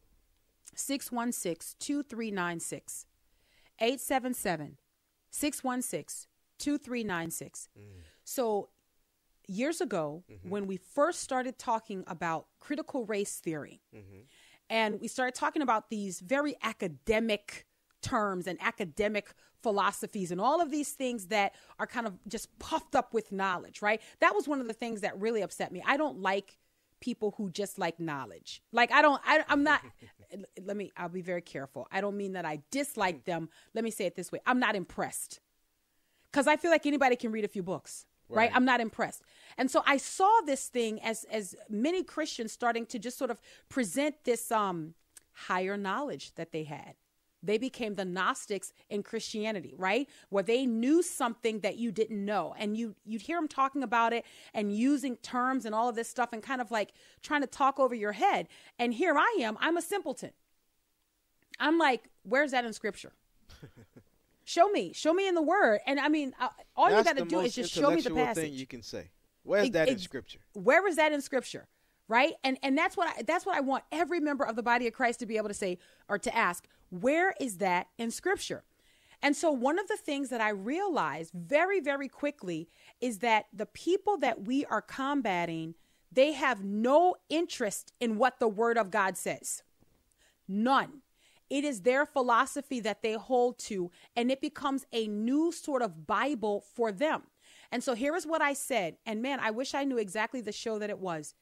616 0.75 1.75
2396. 1.79 3.05
877 3.79 4.77
616 5.31 6.27
2396. 6.57 7.69
Mm. 7.77 7.83
So 8.23 8.69
years 9.49 9.81
ago 9.81 10.23
mm-hmm. 10.31 10.49
when 10.49 10.67
we 10.67 10.77
first 10.77 11.21
started 11.21 11.57
talking 11.57 12.03
about 12.07 12.45
critical 12.59 13.05
race 13.05 13.37
theory 13.37 13.81
mm-hmm. 13.95 14.21
and 14.69 14.99
we 15.01 15.07
started 15.07 15.35
talking 15.35 15.61
about 15.61 15.89
these 15.89 16.19
very 16.19 16.55
academic 16.61 17.65
terms 18.01 18.47
and 18.47 18.57
academic 18.61 19.33
philosophies 19.61 20.31
and 20.31 20.39
all 20.39 20.61
of 20.61 20.71
these 20.71 20.91
things 20.91 21.27
that 21.27 21.53
are 21.79 21.87
kind 21.87 22.07
of 22.07 22.13
just 22.27 22.57
puffed 22.59 22.95
up 22.95 23.13
with 23.13 23.31
knowledge, 23.31 23.81
right? 23.81 24.01
That 24.19 24.33
was 24.33 24.47
one 24.47 24.61
of 24.61 24.67
the 24.67 24.73
things 24.73 25.01
that 25.01 25.19
really 25.19 25.41
upset 25.41 25.71
me. 25.71 25.83
I 25.85 25.97
don't 25.97 26.19
like 26.21 26.57
people 27.01 27.33
who 27.37 27.49
just 27.49 27.79
like 27.79 27.99
knowledge. 27.99 28.61
Like 28.71 28.91
I 28.91 29.01
don't 29.01 29.21
I, 29.25 29.43
I'm 29.47 29.63
not 29.63 29.81
let 30.61 30.77
me 30.77 30.91
I'll 30.97 31.09
be 31.09 31.21
very 31.21 31.41
careful. 31.41 31.87
I 31.91 32.01
don't 32.01 32.17
mean 32.17 32.33
that 32.33 32.45
I 32.45 32.61
dislike 32.71 33.25
them. 33.25 33.49
Let 33.73 33.83
me 33.83 33.91
say 33.91 34.05
it 34.05 34.15
this 34.15 34.31
way. 34.31 34.39
I'm 34.45 34.59
not 34.59 34.75
impressed. 34.75 35.39
Cuz 36.31 36.47
I 36.47 36.57
feel 36.57 36.71
like 36.71 36.85
anybody 36.85 37.15
can 37.15 37.31
read 37.31 37.45
a 37.45 37.49
few 37.49 37.63
books 37.63 38.05
right. 38.29 38.45
right. 38.45 38.51
I'm 38.55 38.65
not 38.65 38.79
impressed. 38.79 39.23
And 39.57 39.69
so 39.69 39.83
i 39.85 39.97
saw 39.97 40.29
this 40.45 40.67
thing 40.67 41.01
as 41.01 41.25
as 41.31 41.55
many 41.69 42.03
christians 42.03 42.51
starting 42.51 42.85
to 42.87 42.99
just 42.99 43.17
sort 43.17 43.31
of 43.31 43.41
present 43.67 44.15
this 44.23 44.51
um 44.51 44.93
higher 45.33 45.77
knowledge 45.77 46.33
that 46.35 46.51
they 46.51 46.63
had. 46.63 46.95
They 47.41 47.57
became 47.57 47.95
the 47.95 48.03
gnostics 48.03 48.73
in 48.89 49.03
christianity 49.03 49.73
right? 49.77 50.07
Where 50.29 50.43
they 50.43 50.65
knew 50.65 51.01
something 51.01 51.61
that 51.61 51.77
you 51.77 51.91
didn't 51.91 52.23
know. 52.23 52.53
And 52.57 52.75
you 52.75 52.95
you'd 53.05 53.21
hear 53.21 53.37
them 53.37 53.47
talking 53.47 53.83
about 53.83 54.13
it 54.13 54.25
and 54.53 54.75
using 54.75 55.15
terms 55.17 55.65
and 55.65 55.73
all 55.73 55.89
of 55.89 55.95
this 55.95 56.09
stuff 56.09 56.33
and 56.33 56.43
kind 56.43 56.61
of 56.61 56.71
like 56.71 56.91
trying 57.21 57.41
to 57.41 57.47
talk 57.47 57.79
over 57.79 57.95
your 57.95 58.13
head. 58.13 58.47
And 58.77 58.93
here 58.93 59.15
i 59.17 59.37
am 59.41 59.57
i'm 59.59 59.77
a 59.77 59.81
simpleton. 59.81 60.31
I'm 61.59 61.77
like 61.77 62.09
where's 62.23 62.51
that 62.51 62.65
in 62.65 62.73
scripture 62.73 63.13
Show 64.49 64.67
me, 64.69 64.93
show 64.93 65.13
me 65.13 65.27
in 65.27 65.35
the 65.35 65.43
Word, 65.43 65.79
and 65.85 65.99
I 65.99 66.09
mean, 66.09 66.33
all 66.75 66.89
That's 66.89 67.07
you 67.07 67.13
got 67.13 67.19
to 67.19 67.25
do 67.29 67.41
is 67.41 67.53
just 67.53 67.71
show 67.71 67.91
me 67.91 68.01
the 68.01 68.09
passage. 68.09 68.45
Thing 68.45 68.53
you 68.53 68.65
can 68.65 68.81
say. 68.81 69.11
Where's 69.43 69.67
it, 69.67 69.73
that 69.73 69.87
in 69.89 69.99
Scripture? 69.99 70.39
Where 70.53 70.87
is 70.87 70.95
that 70.95 71.11
in 71.11 71.21
Scripture? 71.21 71.67
Right, 72.07 72.33
and 72.43 72.57
and 72.63 72.75
that's 72.75 72.97
what 72.97 73.15
I, 73.15 73.21
that's 73.21 73.45
what 73.45 73.55
I 73.55 73.59
want 73.59 73.83
every 73.91 74.19
member 74.19 74.43
of 74.43 74.55
the 74.55 74.63
body 74.63 74.87
of 74.87 74.93
Christ 74.93 75.19
to 75.19 75.27
be 75.27 75.37
able 75.37 75.49
to 75.49 75.53
say 75.53 75.77
or 76.07 76.17
to 76.17 76.35
ask. 76.35 76.67
Where 76.89 77.35
is 77.39 77.57
that 77.57 77.89
in 77.99 78.09
Scripture? 78.09 78.63
And 79.21 79.35
so, 79.35 79.51
one 79.51 79.77
of 79.77 79.87
the 79.87 79.97
things 79.97 80.29
that 80.29 80.41
I 80.41 80.49
realized 80.49 81.31
very, 81.35 81.79
very 81.79 82.07
quickly 82.07 82.69
is 82.99 83.19
that 83.19 83.45
the 83.53 83.67
people 83.67 84.17
that 84.17 84.47
we 84.47 84.65
are 84.65 84.81
combating, 84.81 85.75
they 86.11 86.31
have 86.31 86.63
no 86.63 87.17
interest 87.29 87.93
in 87.99 88.17
what 88.17 88.39
the 88.39 88.47
Word 88.47 88.79
of 88.79 88.89
God 88.89 89.15
says. 89.15 89.61
None. 90.47 91.03
It 91.49 91.63
is 91.63 91.81
their 91.81 92.05
philosophy 92.05 92.79
that 92.81 93.01
they 93.01 93.13
hold 93.13 93.57
to, 93.59 93.91
and 94.15 94.31
it 94.31 94.41
becomes 94.41 94.85
a 94.93 95.07
new 95.07 95.51
sort 95.51 95.81
of 95.81 96.05
Bible 96.05 96.63
for 96.75 96.91
them. 96.91 97.23
And 97.71 97.83
so 97.83 97.93
here 97.93 98.15
is 98.15 98.25
what 98.25 98.41
I 98.41 98.53
said. 98.53 98.97
And 99.05 99.21
man, 99.21 99.39
I 99.39 99.51
wish 99.51 99.73
I 99.73 99.83
knew 99.83 99.97
exactly 99.97 100.41
the 100.41 100.51
show 100.51 100.79
that 100.79 100.89
it 100.89 100.99
was 100.99 101.35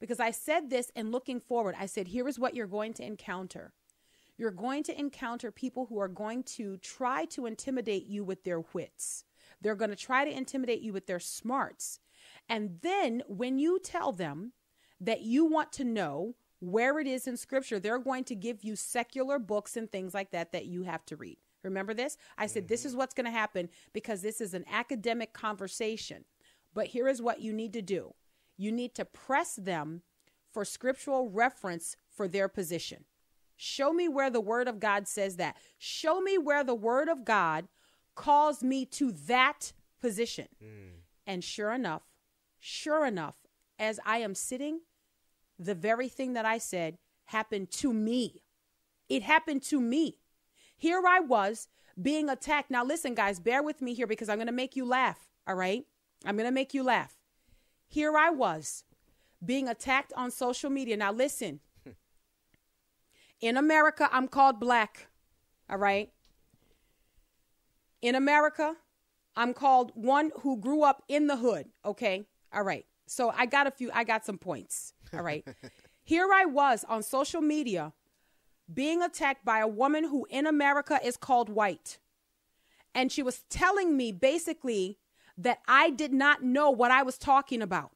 because 0.00 0.20
I 0.20 0.32
said 0.32 0.68
this 0.68 0.90
and 0.96 1.12
looking 1.12 1.40
forward, 1.40 1.76
I 1.78 1.86
said, 1.86 2.08
here 2.08 2.26
is 2.26 2.38
what 2.38 2.56
you're 2.56 2.66
going 2.66 2.92
to 2.94 3.04
encounter. 3.04 3.72
You're 4.36 4.50
going 4.50 4.82
to 4.84 4.98
encounter 4.98 5.52
people 5.52 5.86
who 5.86 6.00
are 6.00 6.08
going 6.08 6.42
to 6.44 6.76
try 6.78 7.24
to 7.26 7.46
intimidate 7.46 8.06
you 8.06 8.24
with 8.24 8.42
their 8.42 8.62
wits. 8.72 9.24
They're 9.60 9.76
going 9.76 9.90
to 9.90 9.96
try 9.96 10.24
to 10.24 10.36
intimidate 10.36 10.80
you 10.80 10.92
with 10.92 11.06
their 11.06 11.20
smarts. 11.20 12.00
And 12.48 12.78
then 12.82 13.22
when 13.28 13.58
you 13.58 13.78
tell 13.78 14.10
them 14.10 14.52
that 15.00 15.20
you 15.22 15.44
want 15.44 15.72
to 15.74 15.84
know 15.84 16.34
where 16.62 17.00
it 17.00 17.08
is 17.08 17.26
in 17.26 17.36
scripture, 17.36 17.80
they're 17.80 17.98
going 17.98 18.22
to 18.22 18.36
give 18.36 18.62
you 18.62 18.76
secular 18.76 19.40
books 19.40 19.76
and 19.76 19.90
things 19.90 20.14
like 20.14 20.30
that 20.30 20.52
that 20.52 20.66
you 20.66 20.84
have 20.84 21.04
to 21.06 21.16
read. 21.16 21.38
Remember 21.64 21.92
this? 21.92 22.16
I 22.38 22.46
said, 22.46 22.64
mm-hmm. 22.64 22.68
this 22.68 22.84
is 22.84 22.94
what's 22.94 23.14
going 23.14 23.26
to 23.26 23.32
happen 23.32 23.68
because 23.92 24.22
this 24.22 24.40
is 24.40 24.54
an 24.54 24.64
academic 24.70 25.32
conversation. 25.32 26.24
But 26.72 26.86
here 26.86 27.08
is 27.08 27.20
what 27.20 27.40
you 27.40 27.52
need 27.52 27.72
to 27.72 27.82
do 27.82 28.14
you 28.58 28.70
need 28.70 28.94
to 28.94 29.04
press 29.04 29.56
them 29.56 30.02
for 30.52 30.64
scriptural 30.64 31.28
reference 31.28 31.96
for 32.08 32.28
their 32.28 32.46
position. 32.46 33.06
Show 33.56 33.92
me 33.92 34.08
where 34.08 34.30
the 34.30 34.40
word 34.40 34.68
of 34.68 34.78
God 34.78 35.08
says 35.08 35.36
that. 35.36 35.56
Show 35.78 36.20
me 36.20 36.38
where 36.38 36.62
the 36.62 36.74
word 36.74 37.08
of 37.08 37.24
God 37.24 37.66
calls 38.14 38.62
me 38.62 38.84
to 38.86 39.10
that 39.10 39.72
position. 40.00 40.46
Mm. 40.62 41.00
And 41.26 41.42
sure 41.42 41.72
enough, 41.72 42.02
sure 42.60 43.04
enough, 43.04 43.34
as 43.80 43.98
I 44.06 44.18
am 44.18 44.36
sitting 44.36 44.80
the 45.64 45.74
very 45.74 46.08
thing 46.08 46.32
that 46.34 46.44
I 46.44 46.58
said 46.58 46.98
happened 47.26 47.70
to 47.72 47.92
me. 47.92 48.42
It 49.08 49.22
happened 49.22 49.62
to 49.64 49.80
me. 49.80 50.18
Here 50.76 51.02
I 51.06 51.20
was 51.20 51.68
being 52.00 52.28
attacked. 52.28 52.70
Now, 52.70 52.84
listen, 52.84 53.14
guys, 53.14 53.38
bear 53.40 53.62
with 53.62 53.80
me 53.80 53.94
here 53.94 54.06
because 54.06 54.28
I'm 54.28 54.38
going 54.38 54.46
to 54.46 54.52
make 54.52 54.76
you 54.76 54.84
laugh. 54.84 55.28
All 55.46 55.54
right? 55.54 55.84
I'm 56.24 56.36
going 56.36 56.48
to 56.48 56.52
make 56.52 56.74
you 56.74 56.82
laugh. 56.82 57.16
Here 57.88 58.16
I 58.16 58.30
was 58.30 58.84
being 59.44 59.68
attacked 59.68 60.12
on 60.16 60.30
social 60.30 60.70
media. 60.70 60.96
Now, 60.96 61.12
listen. 61.12 61.60
In 63.40 63.56
America, 63.56 64.08
I'm 64.12 64.28
called 64.28 64.58
black. 64.58 65.08
All 65.68 65.78
right? 65.78 66.10
In 68.00 68.14
America, 68.14 68.76
I'm 69.36 69.54
called 69.54 69.92
one 69.94 70.32
who 70.40 70.58
grew 70.58 70.82
up 70.82 71.02
in 71.08 71.28
the 71.28 71.36
hood. 71.36 71.66
Okay? 71.84 72.26
All 72.52 72.62
right. 72.62 72.84
So 73.06 73.30
I 73.30 73.46
got 73.46 73.66
a 73.66 73.70
few, 73.70 73.90
I 73.94 74.04
got 74.04 74.24
some 74.24 74.38
points. 74.38 74.92
All 75.14 75.22
right. 75.22 75.46
Here 76.04 76.28
I 76.32 76.44
was 76.44 76.84
on 76.88 77.02
social 77.02 77.40
media 77.40 77.92
being 78.72 79.02
attacked 79.02 79.44
by 79.44 79.60
a 79.60 79.68
woman 79.68 80.04
who 80.04 80.26
in 80.30 80.46
America 80.46 80.98
is 81.04 81.16
called 81.16 81.48
white. 81.48 81.98
And 82.94 83.10
she 83.10 83.22
was 83.22 83.42
telling 83.48 83.96
me 83.96 84.12
basically 84.12 84.98
that 85.38 85.58
I 85.66 85.90
did 85.90 86.12
not 86.12 86.42
know 86.42 86.70
what 86.70 86.90
I 86.90 87.02
was 87.02 87.18
talking 87.18 87.62
about 87.62 87.92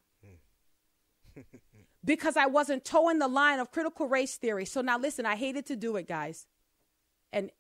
because 2.04 2.36
I 2.36 2.46
wasn't 2.46 2.84
toeing 2.84 3.18
the 3.18 3.28
line 3.28 3.58
of 3.58 3.70
critical 3.70 4.08
race 4.08 4.36
theory. 4.36 4.64
So 4.64 4.80
now 4.80 4.98
listen, 4.98 5.26
I 5.26 5.36
hated 5.36 5.66
to 5.66 5.76
do 5.76 5.96
it, 5.96 6.08
guys. 6.08 6.46
And 7.32 7.50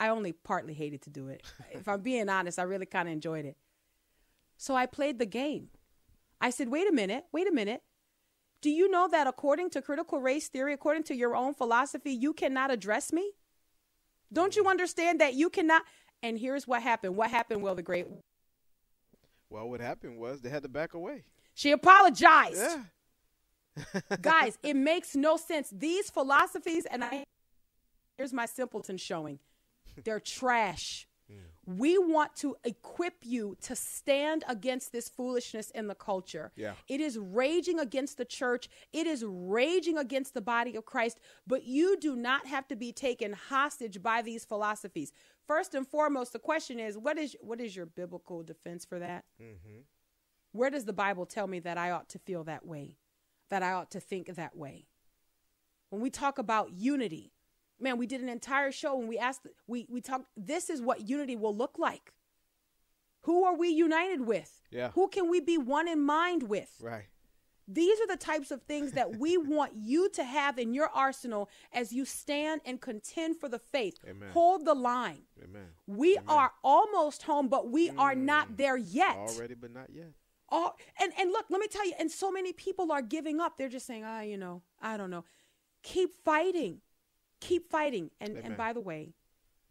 I 0.00 0.08
only 0.08 0.32
partly 0.32 0.74
hated 0.74 1.02
to 1.02 1.10
do 1.10 1.28
it. 1.28 1.42
if 1.72 1.86
I'm 1.88 2.00
being 2.00 2.28
honest, 2.28 2.58
I 2.58 2.62
really 2.62 2.86
kind 2.86 3.08
of 3.08 3.12
enjoyed 3.12 3.44
it. 3.44 3.56
So 4.56 4.74
I 4.74 4.86
played 4.86 5.18
the 5.18 5.26
game. 5.26 5.68
I 6.40 6.50
said, 6.50 6.68
wait 6.68 6.88
a 6.88 6.92
minute, 6.92 7.24
wait 7.32 7.48
a 7.48 7.52
minute. 7.52 7.82
Do 8.62 8.70
you 8.70 8.88
know 8.88 9.08
that 9.08 9.26
according 9.26 9.70
to 9.70 9.82
critical 9.82 10.20
race 10.20 10.48
theory, 10.48 10.72
according 10.72 11.02
to 11.04 11.14
your 11.14 11.36
own 11.36 11.52
philosophy, 11.52 12.12
you 12.12 12.32
cannot 12.32 12.70
address 12.70 13.12
me? 13.12 13.32
Don't 14.32 14.56
you 14.56 14.66
understand 14.66 15.20
that 15.20 15.34
you 15.34 15.50
cannot? 15.50 15.82
And 16.22 16.38
here's 16.38 16.66
what 16.66 16.82
happened. 16.82 17.16
What 17.16 17.30
happened, 17.30 17.62
Will 17.62 17.74
the 17.74 17.82
Great? 17.82 18.06
Well, 19.50 19.68
what 19.68 19.80
happened 19.80 20.16
was 20.16 20.40
they 20.40 20.48
had 20.48 20.62
to 20.62 20.68
back 20.68 20.94
away. 20.94 21.24
She 21.54 21.72
apologized. 21.72 22.78
Yeah. 23.76 24.00
Guys, 24.22 24.56
it 24.62 24.76
makes 24.76 25.14
no 25.14 25.36
sense. 25.36 25.68
These 25.70 26.08
philosophies, 26.08 26.86
and 26.86 27.04
I 27.04 27.24
Here's 28.16 28.32
my 28.32 28.46
simpleton 28.46 28.98
showing. 28.98 29.38
They're 30.04 30.20
trash. 30.20 31.08
We 31.64 31.96
want 31.96 32.34
to 32.36 32.56
equip 32.64 33.14
you 33.22 33.56
to 33.62 33.76
stand 33.76 34.42
against 34.48 34.90
this 34.90 35.08
foolishness 35.08 35.70
in 35.70 35.86
the 35.86 35.94
culture. 35.94 36.50
Yeah. 36.56 36.72
It 36.88 37.00
is 37.00 37.16
raging 37.18 37.78
against 37.78 38.16
the 38.16 38.24
church. 38.24 38.68
It 38.92 39.06
is 39.06 39.24
raging 39.24 39.96
against 39.96 40.34
the 40.34 40.40
body 40.40 40.74
of 40.74 40.84
Christ, 40.84 41.20
but 41.46 41.64
you 41.64 41.96
do 42.00 42.16
not 42.16 42.46
have 42.46 42.66
to 42.68 42.76
be 42.76 42.92
taken 42.92 43.32
hostage 43.32 44.02
by 44.02 44.22
these 44.22 44.44
philosophies. 44.44 45.12
First 45.46 45.74
and 45.74 45.86
foremost, 45.86 46.32
the 46.32 46.40
question 46.40 46.80
is 46.80 46.98
what 46.98 47.16
is 47.16 47.36
what 47.40 47.60
is 47.60 47.76
your 47.76 47.86
biblical 47.86 48.42
defense 48.42 48.84
for 48.84 48.98
that? 48.98 49.24
Mm-hmm. 49.40 49.82
Where 50.52 50.70
does 50.70 50.84
the 50.84 50.92
Bible 50.92 51.26
tell 51.26 51.46
me 51.46 51.60
that 51.60 51.78
I 51.78 51.90
ought 51.90 52.08
to 52.10 52.18
feel 52.18 52.44
that 52.44 52.66
way? 52.66 52.98
That 53.50 53.62
I 53.62 53.72
ought 53.72 53.90
to 53.92 54.00
think 54.00 54.26
that 54.34 54.56
way? 54.56 54.86
When 55.90 56.02
we 56.02 56.10
talk 56.10 56.38
about 56.38 56.72
unity, 56.72 57.32
man, 57.82 57.98
we 57.98 58.06
did 58.06 58.20
an 58.20 58.28
entire 58.28 58.72
show 58.72 58.98
and 58.98 59.08
we 59.08 59.18
asked, 59.18 59.46
we, 59.66 59.86
we 59.90 60.00
talked, 60.00 60.26
this 60.36 60.70
is 60.70 60.80
what 60.80 61.08
unity 61.08 61.36
will 61.36 61.56
look 61.56 61.78
like. 61.78 62.12
Who 63.22 63.44
are 63.44 63.56
we 63.56 63.68
united 63.68 64.26
with? 64.26 64.62
Yeah. 64.70 64.90
Who 64.94 65.08
can 65.08 65.30
we 65.30 65.40
be 65.40 65.58
one 65.58 65.88
in 65.88 66.00
mind 66.00 66.44
with? 66.44 66.70
Right. 66.80 67.04
These 67.68 68.00
are 68.00 68.08
the 68.08 68.16
types 68.16 68.50
of 68.50 68.62
things 68.62 68.92
that 68.92 69.16
we 69.18 69.36
want 69.38 69.72
you 69.76 70.08
to 70.10 70.24
have 70.24 70.58
in 70.58 70.74
your 70.74 70.88
arsenal 70.88 71.48
as 71.72 71.92
you 71.92 72.04
stand 72.04 72.60
and 72.64 72.80
contend 72.80 73.38
for 73.38 73.48
the 73.48 73.58
faith. 73.58 73.98
Amen. 74.08 74.30
Hold 74.32 74.64
the 74.64 74.74
line. 74.74 75.22
Amen. 75.42 75.68
We 75.86 76.16
Amen. 76.16 76.24
are 76.28 76.52
almost 76.64 77.22
home, 77.22 77.48
but 77.48 77.70
we 77.70 77.90
are 77.90 78.14
not 78.14 78.56
there 78.56 78.76
yet. 78.76 79.16
Already, 79.16 79.54
but 79.54 79.72
not 79.72 79.90
yet. 79.92 80.12
Oh, 80.50 80.72
and 81.00 81.12
and 81.18 81.30
look, 81.30 81.46
let 81.48 81.60
me 81.60 81.66
tell 81.66 81.86
you, 81.86 81.94
and 81.98 82.10
so 82.10 82.30
many 82.30 82.52
people 82.52 82.92
are 82.92 83.00
giving 83.00 83.40
up. 83.40 83.56
They're 83.56 83.70
just 83.70 83.86
saying, 83.86 84.04
ah, 84.04 84.20
you 84.20 84.36
know, 84.36 84.60
I 84.82 84.98
don't 84.98 85.08
know. 85.08 85.24
Keep 85.82 86.10
fighting, 86.24 86.82
keep 87.42 87.70
fighting. 87.70 88.10
And 88.20 88.30
Amen. 88.32 88.44
and 88.44 88.56
by 88.56 88.72
the 88.72 88.80
way, 88.80 89.14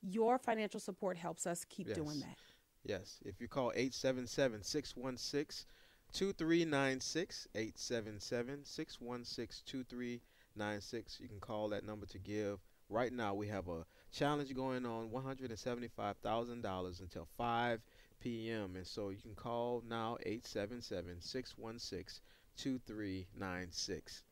your 0.01 0.38
financial 0.38 0.80
support 0.80 1.17
helps 1.17 1.45
us 1.47 1.65
keep 1.69 1.88
Yes. 1.88 1.95
doing 1.97 2.19
that. 2.19 2.38
Yes. 2.84 3.19
If 3.24 3.39
you 3.39 3.47
call 3.47 3.72
877 3.76 4.63
616 4.63 5.65
2396, 6.13 7.47
877 7.55 8.65
616 8.65 9.63
2396, 9.65 11.19
you 11.22 11.28
can 11.30 11.39
call 11.39 11.69
that 11.69 11.86
number 11.86 12.05
to 12.07 12.17
give. 12.19 12.59
Right 12.89 13.13
now, 13.13 13.34
we 13.34 13.47
have 13.47 13.69
a 13.69 13.86
challenge 14.11 14.53
going 14.53 14.86
on 14.86 15.09
$175,000 15.11 16.99
until 16.99 17.28
5 17.38 17.82
p.m. 18.19 18.76
And 18.76 18.86
so 18.86 19.09
you 19.09 19.17
can 19.22 19.36
call 19.36 19.82
now 19.88 20.17
877 20.26 21.22
616 21.22 22.22
2396. 22.57 24.24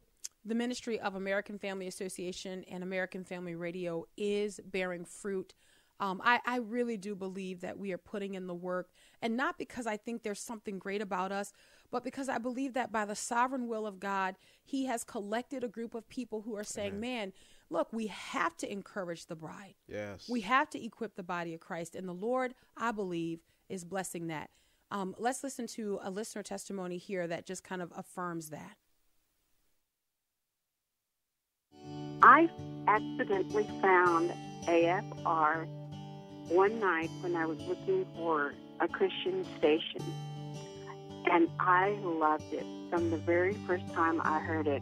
The 0.46 0.56
ministry 0.56 1.00
of 1.00 1.16
American 1.16 1.60
Family 1.60 1.88
Association 1.88 2.64
and 2.70 2.84
American 2.84 3.24
Family 3.24 3.56
Radio 3.56 4.06
is 4.18 4.60
bearing 4.66 5.06
fruit. 5.06 5.54
Um, 6.00 6.22
I, 6.24 6.40
I 6.46 6.58
really 6.58 6.96
do 6.96 7.14
believe 7.14 7.60
that 7.62 7.78
we 7.78 7.92
are 7.92 7.98
putting 7.98 8.36
in 8.36 8.48
the 8.48 8.54
work, 8.56 8.90
and 9.22 9.36
not 9.36 9.58
because 9.58 9.86
I 9.86 9.98
think 9.98 10.24
there's 10.24 10.40
something 10.40 10.80
great 10.80 11.02
about 11.02 11.34
us, 11.34 11.52
but 11.92 12.06
because 12.06 12.30
I 12.30 12.38
believe 12.38 12.74
that 12.76 12.92
by 12.92 13.04
the 13.04 13.16
sovereign 13.16 13.68
will 13.68 13.86
of 13.86 14.00
God, 14.00 14.36
He 14.64 14.86
has 14.86 15.04
collected 15.04 15.64
a 15.64 15.68
group 15.68 15.96
of 15.96 16.08
people 16.08 16.42
who 16.42 16.56
are 16.56 16.64
saying, 16.64 17.00
man, 17.02 17.34
look, 17.70 17.92
we 17.92 18.08
have 18.08 18.56
to 18.58 18.72
encourage 18.72 19.26
the 19.26 19.36
bride. 19.36 19.76
Yes. 19.88 20.28
We 20.30 20.42
have 20.42 20.70
to 20.70 20.84
equip 20.84 21.16
the 21.16 21.24
body 21.24 21.54
of 21.54 21.60
Christ. 21.60 21.96
And 21.96 22.08
the 22.08 22.14
Lord, 22.14 22.54
I 22.78 22.92
believe, 22.92 23.42
is 23.68 23.84
blessing 23.84 24.28
that. 24.28 24.52
Um, 24.92 25.16
let's 25.18 25.44
listen 25.44 25.68
to 25.68 26.00
a 26.02 26.10
listener 26.10 26.44
testimony 26.44 26.98
here 26.98 27.28
that 27.28 27.46
just 27.46 27.64
kind 27.64 27.82
of 27.82 27.92
affirms 27.96 28.50
that. 28.50 28.78
I 32.22 32.50
accidentally 32.88 33.68
found 33.82 34.34
AFR 34.66 35.68
one 36.50 36.80
night 36.80 37.10
when 37.22 37.36
I 37.36 37.46
was 37.46 37.60
looking 37.62 38.06
for 38.16 38.54
a 38.80 38.88
Christian 38.88 39.46
station. 39.58 40.02
And 41.32 41.48
I 41.60 41.92
loved 42.02 42.52
it 42.54 42.66
from 42.90 43.12
the 43.12 43.18
very 43.18 43.54
first 43.68 43.88
time 43.94 44.22
I 44.24 44.40
heard 44.40 44.68
it. 44.68 44.82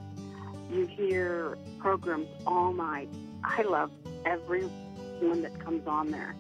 You 0.72 0.86
hear 0.86 1.58
programs 1.80 2.28
all 2.46 2.74
night. 2.74 3.10
I 3.44 3.64
love 3.64 3.92
every 4.26 4.64
one 5.20 5.42
that 5.42 5.60
comes 5.60 5.86
on 5.88 6.12
there. 6.12 6.36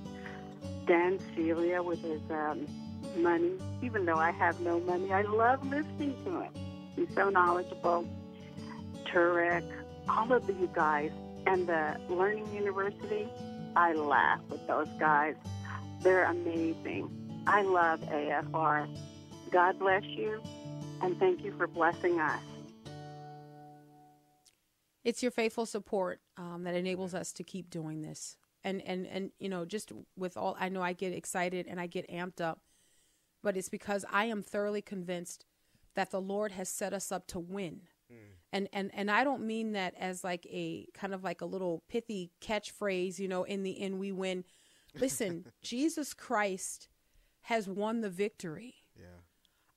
Dan 0.85 1.19
Celia 1.35 1.83
with 1.83 2.01
his 2.01 2.21
um, 2.31 2.65
money, 3.17 3.51
even 3.81 4.05
though 4.05 4.17
I 4.17 4.31
have 4.31 4.59
no 4.61 4.79
money, 4.79 5.11
I 5.11 5.23
love 5.23 5.63
listening 5.67 6.15
to 6.25 6.41
him. 6.41 6.51
He's 6.95 7.13
so 7.13 7.29
knowledgeable. 7.29 8.07
Turek, 9.05 9.63
all 10.09 10.31
of 10.31 10.47
you 10.47 10.69
guys, 10.73 11.11
and 11.45 11.67
the 11.67 11.97
Learning 12.09 12.51
University, 12.53 13.27
I 13.75 13.93
laugh 13.93 14.39
with 14.49 14.65
those 14.67 14.87
guys. 14.99 15.35
They're 16.01 16.25
amazing. 16.25 17.09
I 17.47 17.61
love 17.61 18.01
AFR. 18.01 18.87
God 19.51 19.79
bless 19.79 20.03
you, 20.03 20.41
and 21.01 21.17
thank 21.19 21.43
you 21.43 21.53
for 21.57 21.67
blessing 21.67 22.19
us. 22.19 22.41
it's 25.03 25.21
your 25.23 25.31
faithful 25.31 25.65
support 25.65 26.19
um, 26.35 26.63
that 26.65 26.75
enables 26.75 27.13
us 27.13 27.31
to 27.31 27.41
keep 27.43 27.69
doing 27.69 28.01
this 28.01 28.35
and 28.65 28.81
and 28.81 29.07
and 29.07 29.31
you 29.39 29.47
know 29.47 29.63
just 29.63 29.91
with 30.17 30.35
all 30.35 30.57
i 30.59 30.67
know 30.67 30.81
i 30.81 30.91
get 30.91 31.13
excited 31.13 31.65
and 31.65 31.79
i 31.79 31.87
get 31.87 32.09
amped 32.11 32.41
up 32.41 32.59
but 33.41 33.55
it's 33.55 33.69
because 33.69 34.03
i 34.11 34.25
am 34.25 34.41
thoroughly 34.43 34.81
convinced 34.81 35.45
that 35.95 36.11
the 36.11 36.19
lord 36.19 36.51
has 36.51 36.67
set 36.67 36.93
us 36.93 37.09
up 37.11 37.25
to 37.27 37.39
win 37.39 37.81
and 38.57 38.67
and 38.73 38.91
and 38.93 39.09
i 39.11 39.23
don't 39.23 39.43
mean 39.53 39.71
that 39.73 39.93
as 39.99 40.23
like 40.23 40.45
a 40.47 40.87
kind 40.93 41.13
of 41.13 41.23
like 41.23 41.41
a 41.41 41.45
little 41.45 41.83
pithy 41.89 42.31
catchphrase 42.41 43.19
you 43.19 43.27
know 43.27 43.43
in 43.43 43.63
the 43.63 43.79
end 43.81 43.99
we 43.99 44.11
win 44.11 44.43
listen 44.99 45.45
jesus 45.61 46.13
christ 46.13 46.87
has 47.41 47.67
won 47.67 48.01
the 48.01 48.09
victory 48.09 48.75
Yeah. 48.97 49.21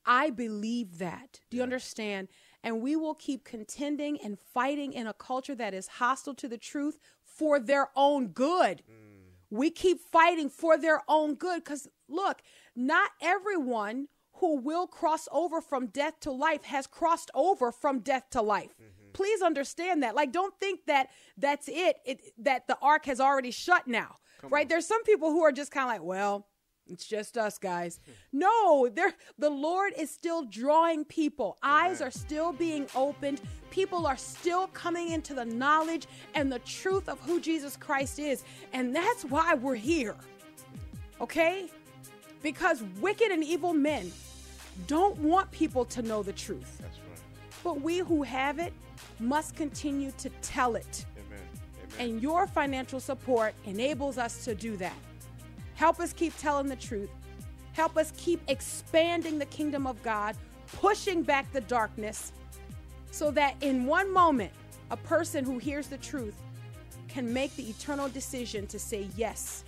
I 0.07 0.31
believe 0.31 0.99
that. 0.99 1.41
Do 1.51 1.57
you 1.59 1.63
understand? 1.63 2.29
And 2.65 2.81
we 2.81 2.97
will 2.97 3.15
keep 3.15 3.45
contending 3.45 4.19
and 4.25 4.39
fighting 4.55 4.93
in 4.95 5.07
a 5.07 5.13
culture 5.13 5.55
that 5.55 5.75
is 5.75 5.87
hostile 6.03 6.35
to 6.35 6.49
the 6.49 6.59
truth 6.59 6.99
for 7.23 7.61
their 7.61 7.91
own 7.95 8.29
good. 8.29 8.83
Mm. 8.91 9.31
We 9.51 9.71
keep 9.71 10.01
fighting 10.01 10.49
for 10.49 10.79
their 10.79 11.03
own 11.07 11.35
good 11.35 11.63
because, 11.63 11.87
look, 12.09 12.41
not 12.75 13.11
everyone 13.21 14.09
who 14.41 14.57
will 14.57 14.87
cross 14.87 15.29
over 15.31 15.61
from 15.61 15.87
death 15.89 16.19
to 16.21 16.33
life 16.33 16.65
has 16.65 16.87
crossed 16.87 17.31
over 17.35 17.71
from 17.71 18.01
death 18.01 18.25
to 18.31 18.41
life. 18.43 18.75
Please 19.13 19.43
understand 19.43 20.03
that. 20.03 20.15
Like, 20.15 20.33
don't 20.33 20.55
think 20.59 20.87
that 20.87 21.09
that's 21.37 21.69
it, 21.69 21.97
it 22.05 22.21
that 22.39 22.67
the 22.67 22.79
ark 22.81 23.05
has 23.07 23.21
already 23.21 23.51
shut 23.51 23.87
now, 23.87 24.17
right? 24.43 24.69
There's 24.69 24.87
some 24.87 25.03
people 25.05 25.31
who 25.31 25.43
are 25.43 25.53
just 25.53 25.71
kind 25.71 25.85
of 25.85 25.93
like, 25.93 26.03
well, 26.03 26.47
it's 26.87 27.07
just 27.07 27.37
us 27.37 27.59
guys. 27.59 28.01
No, 28.33 28.89
there 28.89 29.15
the 29.39 29.51
Lord 29.51 29.93
is 29.99 30.11
still 30.11 30.45
drawing 30.45 31.05
people. 31.05 31.59
Eyes 31.63 32.01
are 32.01 32.11
still 32.11 32.53
being 32.53 32.87
opened. 32.95 33.41
People 33.71 34.07
are 34.07 34.17
still 34.17 34.69
coming 34.69 35.11
into 35.11 35.35
the 35.35 35.45
knowledge 35.45 36.07
and 36.35 36.51
the 36.51 36.59
truth 36.61 37.09
of 37.09 37.21
who 37.21 37.41
Jesus 37.41 37.77
Christ 37.77 38.19
is. 38.19 38.45
And 38.73 38.95
that's 38.95 39.25
why 39.25 39.55
we're 39.55 39.75
here. 39.75 40.17
Okay? 41.21 41.67
Because 42.43 42.83
wicked 43.01 43.31
and 43.31 43.45
evil 43.45 43.75
men 43.75 44.11
don't 44.87 45.19
want 45.19 45.51
people 45.51 45.85
to 45.87 46.03
know 46.03 46.23
the 46.23 46.33
truth. 46.33 46.79
That's 46.81 46.99
right. 46.99 47.19
But 47.63 47.81
we 47.81 47.99
who 47.99 48.23
have 48.23 48.59
it 48.59 48.73
must 49.19 49.57
continue 49.57 50.13
to 50.19 50.29
tell 50.43 50.77
it. 50.77 51.05
Amen. 51.17 51.39
Amen. 51.99 52.11
And 52.13 52.23
your 52.23 52.47
financial 52.47 53.01
support 53.01 53.55
enables 53.65 54.19
us 54.19 54.45
to 54.45 54.55
do 54.55 54.77
that. 54.79 54.97
Help 55.75 56.01
us 56.01 56.13
keep 56.13 56.37
telling 56.37 56.69
the 56.69 56.77
truth. 56.77 57.11
Help 57.73 57.97
us 57.97 58.13
keep 58.17 58.41
expanding 58.49 59.39
the 59.39 59.47
kingdom 59.47 59.87
of 59.87 60.03
God, 60.03 60.37
pushing 60.73 61.23
back 61.23 61.51
the 61.53 61.63
darkness, 61.63 62.33
so 63.11 63.31
that 63.31 63.55
in 63.61 63.87
one 63.87 64.13
moment, 64.13 64.53
a 64.91 64.97
person 64.97 65.45
who 65.45 65.59
hears 65.59 65.87
the 65.87 65.99
truth 65.99 66.35
can 67.09 67.33
make 67.33 67.55
the 67.57 67.69
eternal 67.69 68.09
decision 68.09 68.67
to 68.67 68.79
say 68.79 69.09
yes 69.17 69.65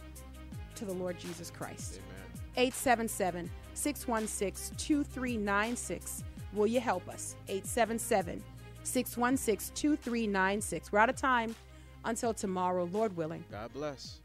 to 0.74 0.84
the 0.84 0.92
Lord 0.92 1.18
Jesus 1.18 1.50
Christ. 1.50 1.94
Amen. 1.94 2.42
877 2.56 3.50
616 3.74 4.76
2396. 4.76 6.24
Will 6.52 6.66
you 6.66 6.80
help 6.80 7.08
us? 7.08 7.36
877 7.48 8.42
616 8.84 9.74
2396. 9.74 10.92
We're 10.92 10.98
out 10.98 11.08
of 11.08 11.16
time 11.16 11.54
until 12.04 12.34
tomorrow, 12.34 12.88
Lord 12.92 13.16
willing. 13.16 13.44
God 13.50 13.72
bless. 13.72 14.18